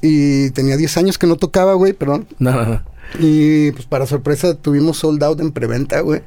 [0.00, 2.26] Y tenía 10 años que no tocaba, güey, perdón.
[2.38, 2.82] No,
[3.18, 6.22] Y pues para sorpresa tuvimos sold out en preventa, güey.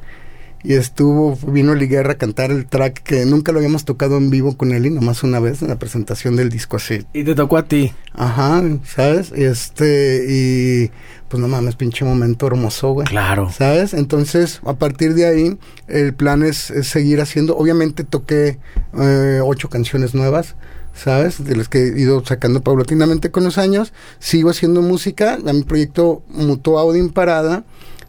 [0.63, 4.57] Y estuvo, vino Liguerra a cantar el track que nunca lo habíamos tocado en vivo
[4.57, 7.05] con él y nomás una vez en la presentación del disco así.
[7.13, 7.93] Y te tocó a ti.
[8.13, 9.31] Ajá, ¿sabes?
[9.31, 10.91] Este, y
[11.27, 13.07] pues no mames, pinche momento hermoso, güey.
[13.07, 13.51] Claro.
[13.51, 13.93] ¿Sabes?
[13.93, 15.57] Entonces, a partir de ahí,
[15.88, 17.57] el plan es, seguir haciendo.
[17.57, 18.59] Obviamente toqué
[18.99, 20.55] eh, ocho canciones nuevas.
[20.93, 21.43] ¿sabes?
[21.43, 23.93] De las que he ido sacando paulatinamente con los años.
[24.19, 25.38] Sigo haciendo música.
[25.45, 27.63] A mi proyecto mutó a Odin Parada.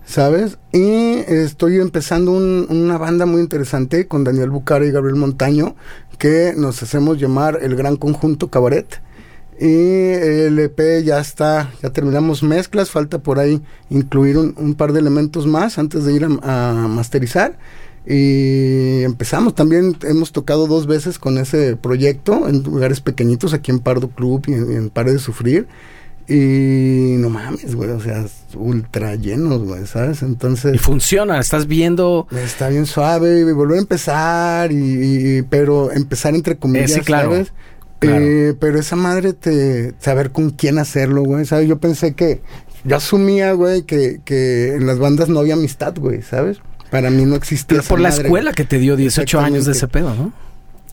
[0.04, 0.58] ¿Sabes?
[0.72, 5.76] Y estoy empezando una banda muy interesante con Daniel Bucara y Gabriel Montaño,
[6.18, 9.00] que nos hacemos llamar el Gran Conjunto Cabaret.
[9.60, 15.00] Y el EP ya está, ya terminamos mezclas, falta por ahí incluir un, par de
[15.00, 17.58] elementos más antes de ir a, masterizar.
[18.04, 23.78] Y empezamos también, hemos tocado dos veces con ese proyecto en lugares pequeñitos, aquí en
[23.78, 25.68] Pardo Club y en, en Pare de Sufrir.
[26.28, 28.24] Y no mames, güey, o sea,
[28.55, 30.23] ultra llenos, güey, ¿sabes?
[30.23, 30.74] Entonces...
[30.74, 32.27] Y funciona, estás viendo...
[32.31, 34.77] Está bien suave, y volver a empezar, y,
[35.39, 37.53] y- pero empezar entre comillas, Eh, sí, claro, ¿sabes?
[37.99, 38.24] claro.
[38.24, 39.94] Eh, pero esa madre te...
[39.99, 41.69] Saber con quién hacerlo, güey, ¿sabes?
[41.69, 42.40] Yo pensé que...
[42.85, 46.59] Yo asumía, güey, que, que en las bandas no había amistad, güey, ¿sabes?
[46.90, 49.65] Para mí no existía Pero esa por la madre, escuela que te dio 18 años
[49.66, 50.32] de ese pedo, ¿no?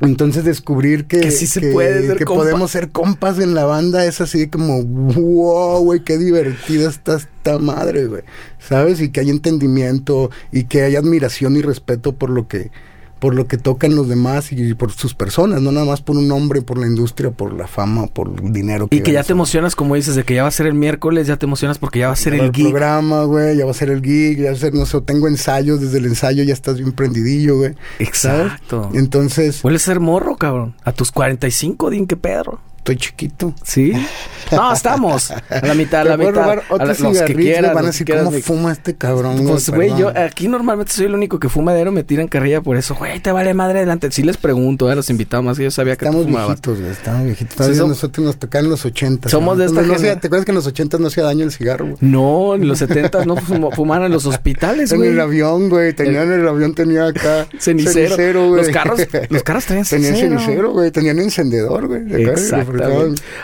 [0.02, 4.06] Entonces descubrir que, Que sí se puede ser que podemos ser compas en la banda
[4.06, 8.24] es así como, wow, güey, qué divertida está esta madre, güey.
[8.60, 9.02] ¿Sabes?
[9.02, 12.72] Y que hay entendimiento y que hay admiración y respeto por lo que
[13.20, 16.32] por lo que tocan los demás y por sus personas, no nada más por un
[16.32, 18.88] hombre, por la industria, por la fama, por el dinero.
[18.91, 21.28] Y que ya te emocionas, como dices, de que ya va a ser el miércoles,
[21.28, 22.70] ya te emocionas porque ya va a ser Ya el gig.
[22.70, 25.28] programa, güey, ya va a ser el gig, ya va a ser, no sé, tengo
[25.28, 27.74] ensayos, desde el ensayo ya estás bien prendidillo, güey.
[28.14, 28.46] ¿sabes?
[28.54, 28.90] Exacto.
[28.94, 30.76] Entonces, Vuelves a ser morro, cabrón.
[30.84, 32.62] A tus 45, din que Pedro.
[32.80, 33.54] Estoy chiquito.
[33.64, 33.94] ¿Sí?
[34.52, 35.30] No, estamos.
[35.30, 36.32] A la mitad, a la mitad.
[36.34, 37.72] robar A la- los que quieras.
[37.72, 39.46] van a decir, ¿cómo de- fuma este cabrón?
[39.46, 42.96] Pues, güey, yo aquí normalmente soy el único que fumadero, me tiran carrilla por eso.
[42.96, 44.10] Güey, te vale madre adelante.
[44.12, 47.26] Sí les pregunto a los invitados, más que yo sabía que Estamos viejitos, güey, estamos
[47.26, 47.56] viejitos.
[47.58, 49.30] Todavía Sí, som- nosotros nos tocaban en los 80.
[49.30, 51.52] Somos de esta no, hacía- ¿Te acuerdas que en los 80 no hacía daño el
[51.52, 51.98] cigarro, güey?
[52.02, 55.12] No, en los 70 no fum- fumaban en los hospitales, En güey.
[55.12, 58.48] el avión, güey, tenían el avión, tenía acá Cenicero.
[58.50, 58.64] güey.
[58.64, 59.00] Los carros,
[59.30, 60.40] los carros traían Tenían cenicero.
[60.40, 62.04] cenicero, güey, tenían encendedor, güey.
[62.08, 62.24] ¿te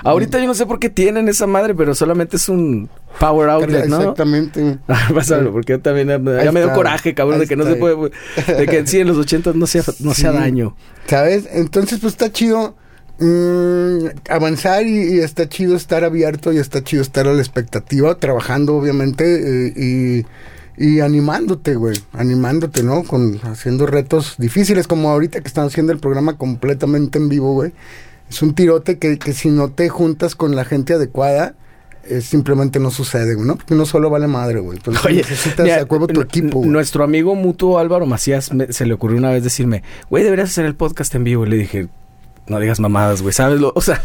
[0.04, 2.90] Ahorita yo no sé por qué tienen esa madre, pero solamente es un
[3.20, 3.98] power outlet, ¿no?
[4.00, 4.78] Exactamente.
[4.88, 6.74] Ah, Pásalo, porque yo también ya me dio está.
[6.74, 7.96] coraje, cabrón, de que no se puede,
[8.58, 10.24] de que sí en los 80 no hacía, no Sí.
[10.24, 10.76] daño.
[11.08, 11.48] ¿Sabes?
[11.52, 12.76] Entonces, pues está chido
[13.20, 18.16] mm, avanzar y, y está chido estar abierto y está chido estar a la expectativa,
[18.16, 19.24] trabajando, obviamente,
[19.68, 20.26] eh, y,
[20.78, 21.98] y animándote, güey.
[22.14, 23.04] Animándote, ¿no?
[23.04, 27.72] Con, haciendo retos difíciles, como ahorita que están haciendo el programa completamente en vivo, güey.
[28.30, 31.54] Es un tirote que, que si no te juntas con la gente adecuada,
[32.08, 33.56] eh, simplemente no sucede, ¿no?
[33.56, 34.78] Porque uno solo vale madre, güey.
[34.78, 36.70] Entonces Oye, necesitas mira, a huevo tu equipo, güey.
[36.70, 40.66] Nuestro amigo mutuo Álvaro Macías me- se le ocurrió una vez decirme, güey, deberías hacer
[40.66, 41.46] el podcast en vivo.
[41.46, 41.88] Y le dije,
[42.48, 43.60] no digas mamadas, güey, ¿sabes?
[43.60, 44.02] Lo- o sea,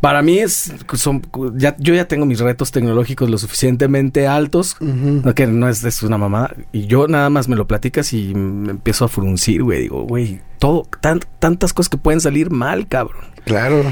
[0.00, 1.22] para mí es, son,
[1.56, 6.02] ya, yo ya tengo mis retos tecnológicos lo suficientemente altos, no, que no es, es
[6.02, 6.54] una mamada.
[6.72, 9.82] Y yo nada más me lo platicas y me empiezo a fruncir, güey.
[9.82, 13.24] Digo, güey, todo, tan- tantas cosas que pueden salir mal, cabrón.
[13.44, 13.82] Claro.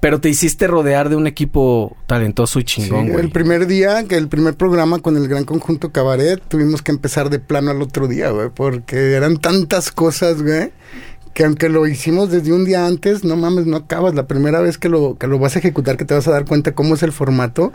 [0.00, 3.24] Pero te hiciste rodear de un equipo talentoso y chingón, Sí, güey.
[3.24, 7.30] el primer día, que el primer programa con el gran conjunto Cabaret, tuvimos que empezar
[7.30, 10.70] de plano al otro día, güey, porque eran tantas cosas, güey,
[11.34, 14.14] que aunque lo hicimos desde un día antes, no mames, no acabas.
[14.14, 16.44] La primera vez que lo, que lo vas a ejecutar, que te vas a dar
[16.46, 17.72] cuenta cómo es el formato.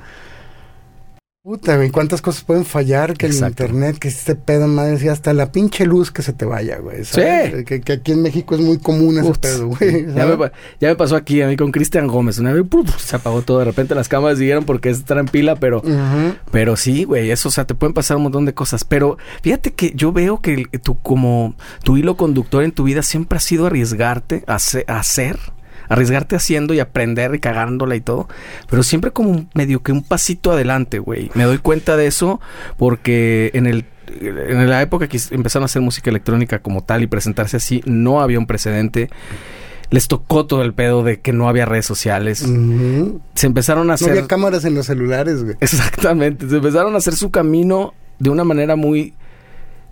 [1.43, 3.63] Puta, güey, cuántas cosas pueden fallar que Exacto.
[3.63, 6.77] el internet, que este pedo, madre, sí, hasta la pinche luz que se te vaya,
[6.77, 7.03] güey.
[7.03, 7.51] ¿sabes?
[7.57, 7.63] Sí.
[7.65, 10.05] Que, que aquí en México es muy común ese pedo, güey.
[10.15, 12.38] Ya me, pa- ya me pasó aquí a mí con Cristian Gómez.
[12.38, 12.63] Una vez
[12.99, 13.57] se apagó todo.
[13.57, 15.81] De repente las cámaras siguieron porque estar en pila, pero,
[16.51, 18.84] pero sí, güey, eso, o sea, te pueden pasar un montón de cosas.
[18.84, 23.38] Pero fíjate que yo veo que tu, como tu hilo conductor en tu vida siempre
[23.38, 25.39] ha sido arriesgarte a, hace- a hacer,
[25.91, 28.30] arriesgarte haciendo y aprender y cagándola y todo.
[28.69, 31.30] Pero siempre como medio que un pasito adelante, güey.
[31.34, 32.39] Me doy cuenta de eso
[32.77, 33.85] porque en el
[34.19, 38.22] en la época que empezaron a hacer música electrónica como tal y presentarse así, no
[38.22, 39.09] había un precedente.
[39.89, 42.39] Les tocó todo el pedo de que no había redes sociales.
[43.35, 44.11] Se empezaron a No hacer...
[44.11, 45.55] había cámaras en los celulares, güey.
[45.59, 46.47] Exactamente.
[46.49, 49.13] Se empezaron a hacer su camino de una manera muy...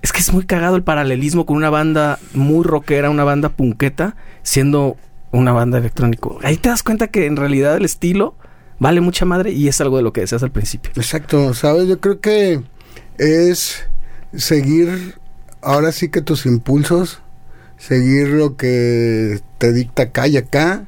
[0.01, 4.15] Es que es muy cagado el paralelismo con una banda muy rockera, una banda punqueta,
[4.43, 4.95] siendo
[5.31, 6.39] una banda electrónico.
[6.43, 8.35] Ahí te das cuenta que en realidad el estilo
[8.79, 10.91] vale mucha madre y es algo de lo que decías al principio.
[10.95, 11.87] Exacto, ¿sabes?
[11.87, 12.63] Yo creo que
[13.17, 13.87] es
[14.33, 15.15] seguir
[15.61, 17.21] ahora sí que tus impulsos,
[17.77, 20.85] seguir lo que te dicta acá y acá.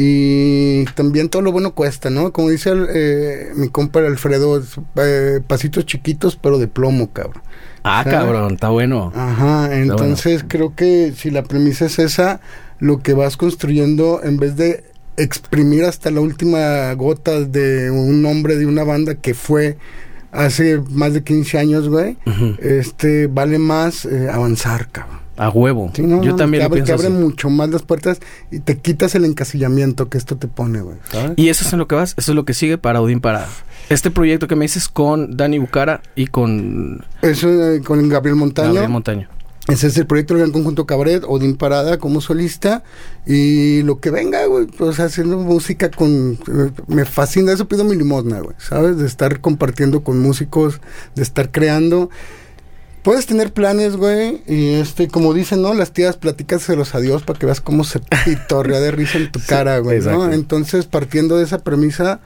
[0.00, 2.32] Y también todo lo bueno cuesta, ¿no?
[2.32, 7.42] Como dice el, eh, mi compa Alfredo, es, eh, pasitos chiquitos pero de plomo, cabrón.
[7.82, 8.18] Ah, ¿Sabes?
[8.18, 9.12] cabrón, está bueno.
[9.16, 12.40] Ajá, entonces creo que si la premisa es esa,
[12.78, 14.84] lo que vas construyendo en vez de
[15.16, 19.76] exprimir hasta la última gota de un nombre de una banda que fue
[20.30, 22.16] hace más de 15 años, güey,
[22.60, 25.18] este vale más eh, avanzar, cabrón.
[25.36, 25.90] A huevo.
[25.94, 27.24] Sí, no, Yo no, también te lo abre, te pienso abre así.
[27.24, 28.18] mucho más las puertas
[28.50, 30.96] y te quitas el encasillamiento que esto te pone, güey.
[31.36, 33.48] Y eso es en lo que vas, eso es lo que sigue para Odín Parada.
[33.88, 38.68] Este proyecto que me dices con Dani Bucara y con Eso eh, con Gabriel Montaño.
[38.68, 39.28] Gabriel Montaño.
[39.68, 42.82] Ese es el proyecto del Gran Conjunto Cabaret, Odín Parada como solista
[43.26, 46.38] y lo que venga, güey, pues haciendo música con...
[46.50, 48.96] eh, me fascina, eso pido mi limosna, güey, ¿sabes?
[48.96, 50.80] De estar compartiendo con músicos,
[51.14, 52.08] de estar creando.
[53.02, 55.74] Puedes tener planes, güey, y este, como dicen, ¿no?
[55.74, 59.40] Las tías platícaselos a Dios para que veas cómo se pitorrea de risa en tu
[59.46, 60.32] cara, güey, ¿no?
[60.32, 62.20] Entonces, partiendo de esa premisa,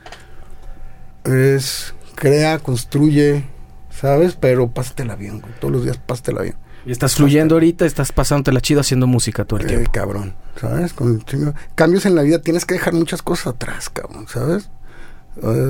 [1.24, 3.44] es crea, construye,
[3.90, 4.36] ¿sabes?
[4.39, 5.52] Pero pásatela bien, güey.
[5.60, 6.61] Todos los días pásatela bien.
[6.84, 9.90] Y estás fluyendo ahorita, estás pasándote la chido haciendo música todo el Eh, tiempo.
[9.92, 10.92] cabrón, ¿sabes?
[10.92, 11.24] Con
[11.74, 14.68] Cambios en la vida, tienes que dejar muchas cosas atrás, cabrón, ¿sabes?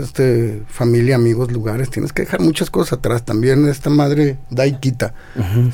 [0.02, 3.24] Este, familia, amigos, lugares, tienes que dejar muchas cosas atrás.
[3.24, 5.14] También esta madre da y quita.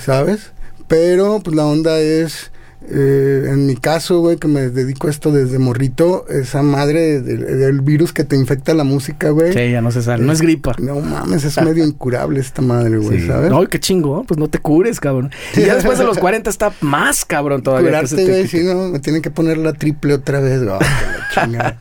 [0.04, 0.52] ¿sabes?
[0.88, 2.50] Pero pues la onda es,
[2.90, 7.58] eh, en mi caso, güey, que me dedico a esto desde morrito, esa madre del,
[7.58, 9.52] del virus que te infecta la música, güey.
[9.52, 10.24] Sí, ya no se sale.
[10.24, 10.74] No es gripa.
[10.78, 13.26] No mames, es medio incurable esta madre, güey, Sí.
[13.26, 13.50] ¿sabes?
[13.50, 15.30] No, qué chingo, pues no te cures, cabrón.
[15.56, 17.90] Y ya después de los 40 está más cabrón todavía.
[17.90, 20.78] Curarte, güey, si no, me tienen que poner la triple otra vez, güey.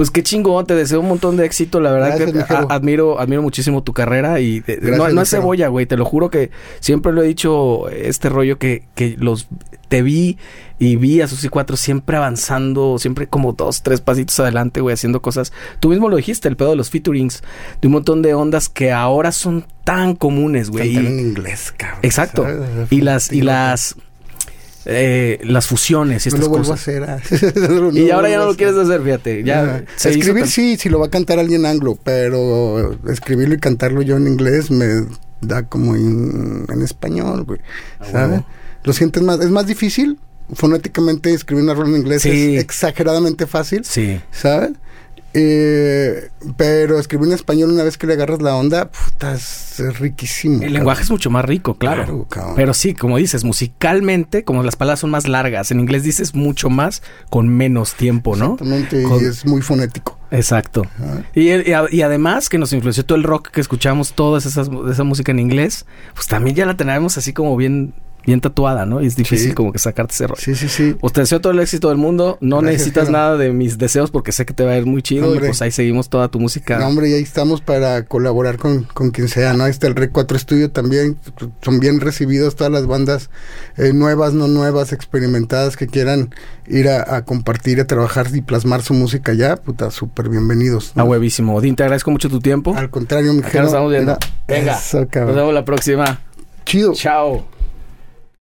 [0.00, 3.42] Pues qué chingón, te deseo un montón de éxito, la verdad Gracias, que admiro, admiro
[3.42, 6.50] muchísimo tu carrera y de- Gracias, no, no es cebolla, güey, te lo juro que
[6.80, 9.46] siempre lo he dicho, este rollo que, que los
[9.88, 10.38] te vi
[10.78, 14.94] y vi a sus y cuatro siempre avanzando, siempre como dos, tres pasitos adelante, güey,
[14.94, 15.52] haciendo cosas.
[15.80, 17.42] Tú mismo lo dijiste, el pedo de los featurings,
[17.82, 20.96] de un montón de ondas que ahora son tan comunes, güey.
[20.96, 22.00] En inglés, cabrón.
[22.02, 22.46] Exacto.
[22.88, 23.96] Y las, y las,
[24.86, 26.88] eh, las fusiones y estas No lo vuelvo a cosas.
[26.88, 27.02] hacer.
[27.04, 27.20] ah.
[27.68, 29.42] No Y ahora ya no a lo quieres hacer, fíjate.
[29.44, 34.02] Ya se Escribir sí, si lo va a cantar alguien anglo, pero escribirlo y cantarlo
[34.02, 35.04] yo en inglés me
[35.40, 37.60] da como en, en español, güey.
[38.00, 38.40] Ah, ¿Sabes?
[38.84, 40.18] Lo sientes más, es más difícil
[40.52, 42.56] fonéticamente escribir una rola en inglés Sí.
[42.56, 44.20] es exageradamente fácil, Sí.
[44.32, 44.72] ¿sabes?
[45.32, 50.54] Eh, pero escribir en español una vez que le agarras la onda, puta, es, riquísimo.
[50.54, 50.74] El cabrón.
[50.74, 52.26] lenguaje es mucho más rico, claro.
[52.56, 56.68] Pero sí, como dices, musicalmente, como las palabras son más largas, en inglés dices mucho
[56.70, 58.54] más con menos tiempo, ¿no?
[58.54, 60.18] Exactamente, Con- y es muy fonético.
[60.32, 60.82] Exacto.
[61.34, 65.04] Y, y a- y además que nos influenció todo el rock que escuchamos, toda esa
[65.04, 67.94] música en inglés, pues también ya la tenemos así como bien,
[68.26, 69.00] bien tatuada, ¿no?
[69.02, 69.54] Y es difícil Sí.
[69.54, 70.40] como que sacarte ese rollo.
[70.40, 70.96] Sí, sí, sí.
[71.12, 72.38] Te deseo todo el éxito del mundo.
[72.40, 73.12] No Gracias, necesitas Jero.
[73.18, 75.26] nada de mis deseos porque sé que te va a ir muy chido.
[75.28, 75.46] Hombre.
[75.46, 76.78] Y pues ahí seguimos toda tu música.
[76.78, 79.64] No, hombre, y ahí estamos para colaborar con, con quien sea, ¿no?
[79.64, 81.16] Ahí está el Rec 4 Studio también.
[81.62, 83.30] Son bien recibidos todas las bandas
[83.76, 86.34] eh, nuevas, no nuevas, experimentadas que quieran
[86.66, 89.56] ir a, a compartir, a trabajar y plasmar su música ya.
[89.56, 90.92] Puta, súper bienvenidos.
[90.94, 91.02] ¿no?
[91.02, 91.54] A huevísimo.
[91.56, 92.74] Odín, te agradezco mucho tu tiempo.
[92.76, 94.16] Al contrario, mi Acá nos estamos viendo.
[94.46, 94.78] Venga.
[94.78, 96.20] Eso, Nos vemos la próxima.
[96.64, 96.92] Chido.
[96.94, 97.59] Chao.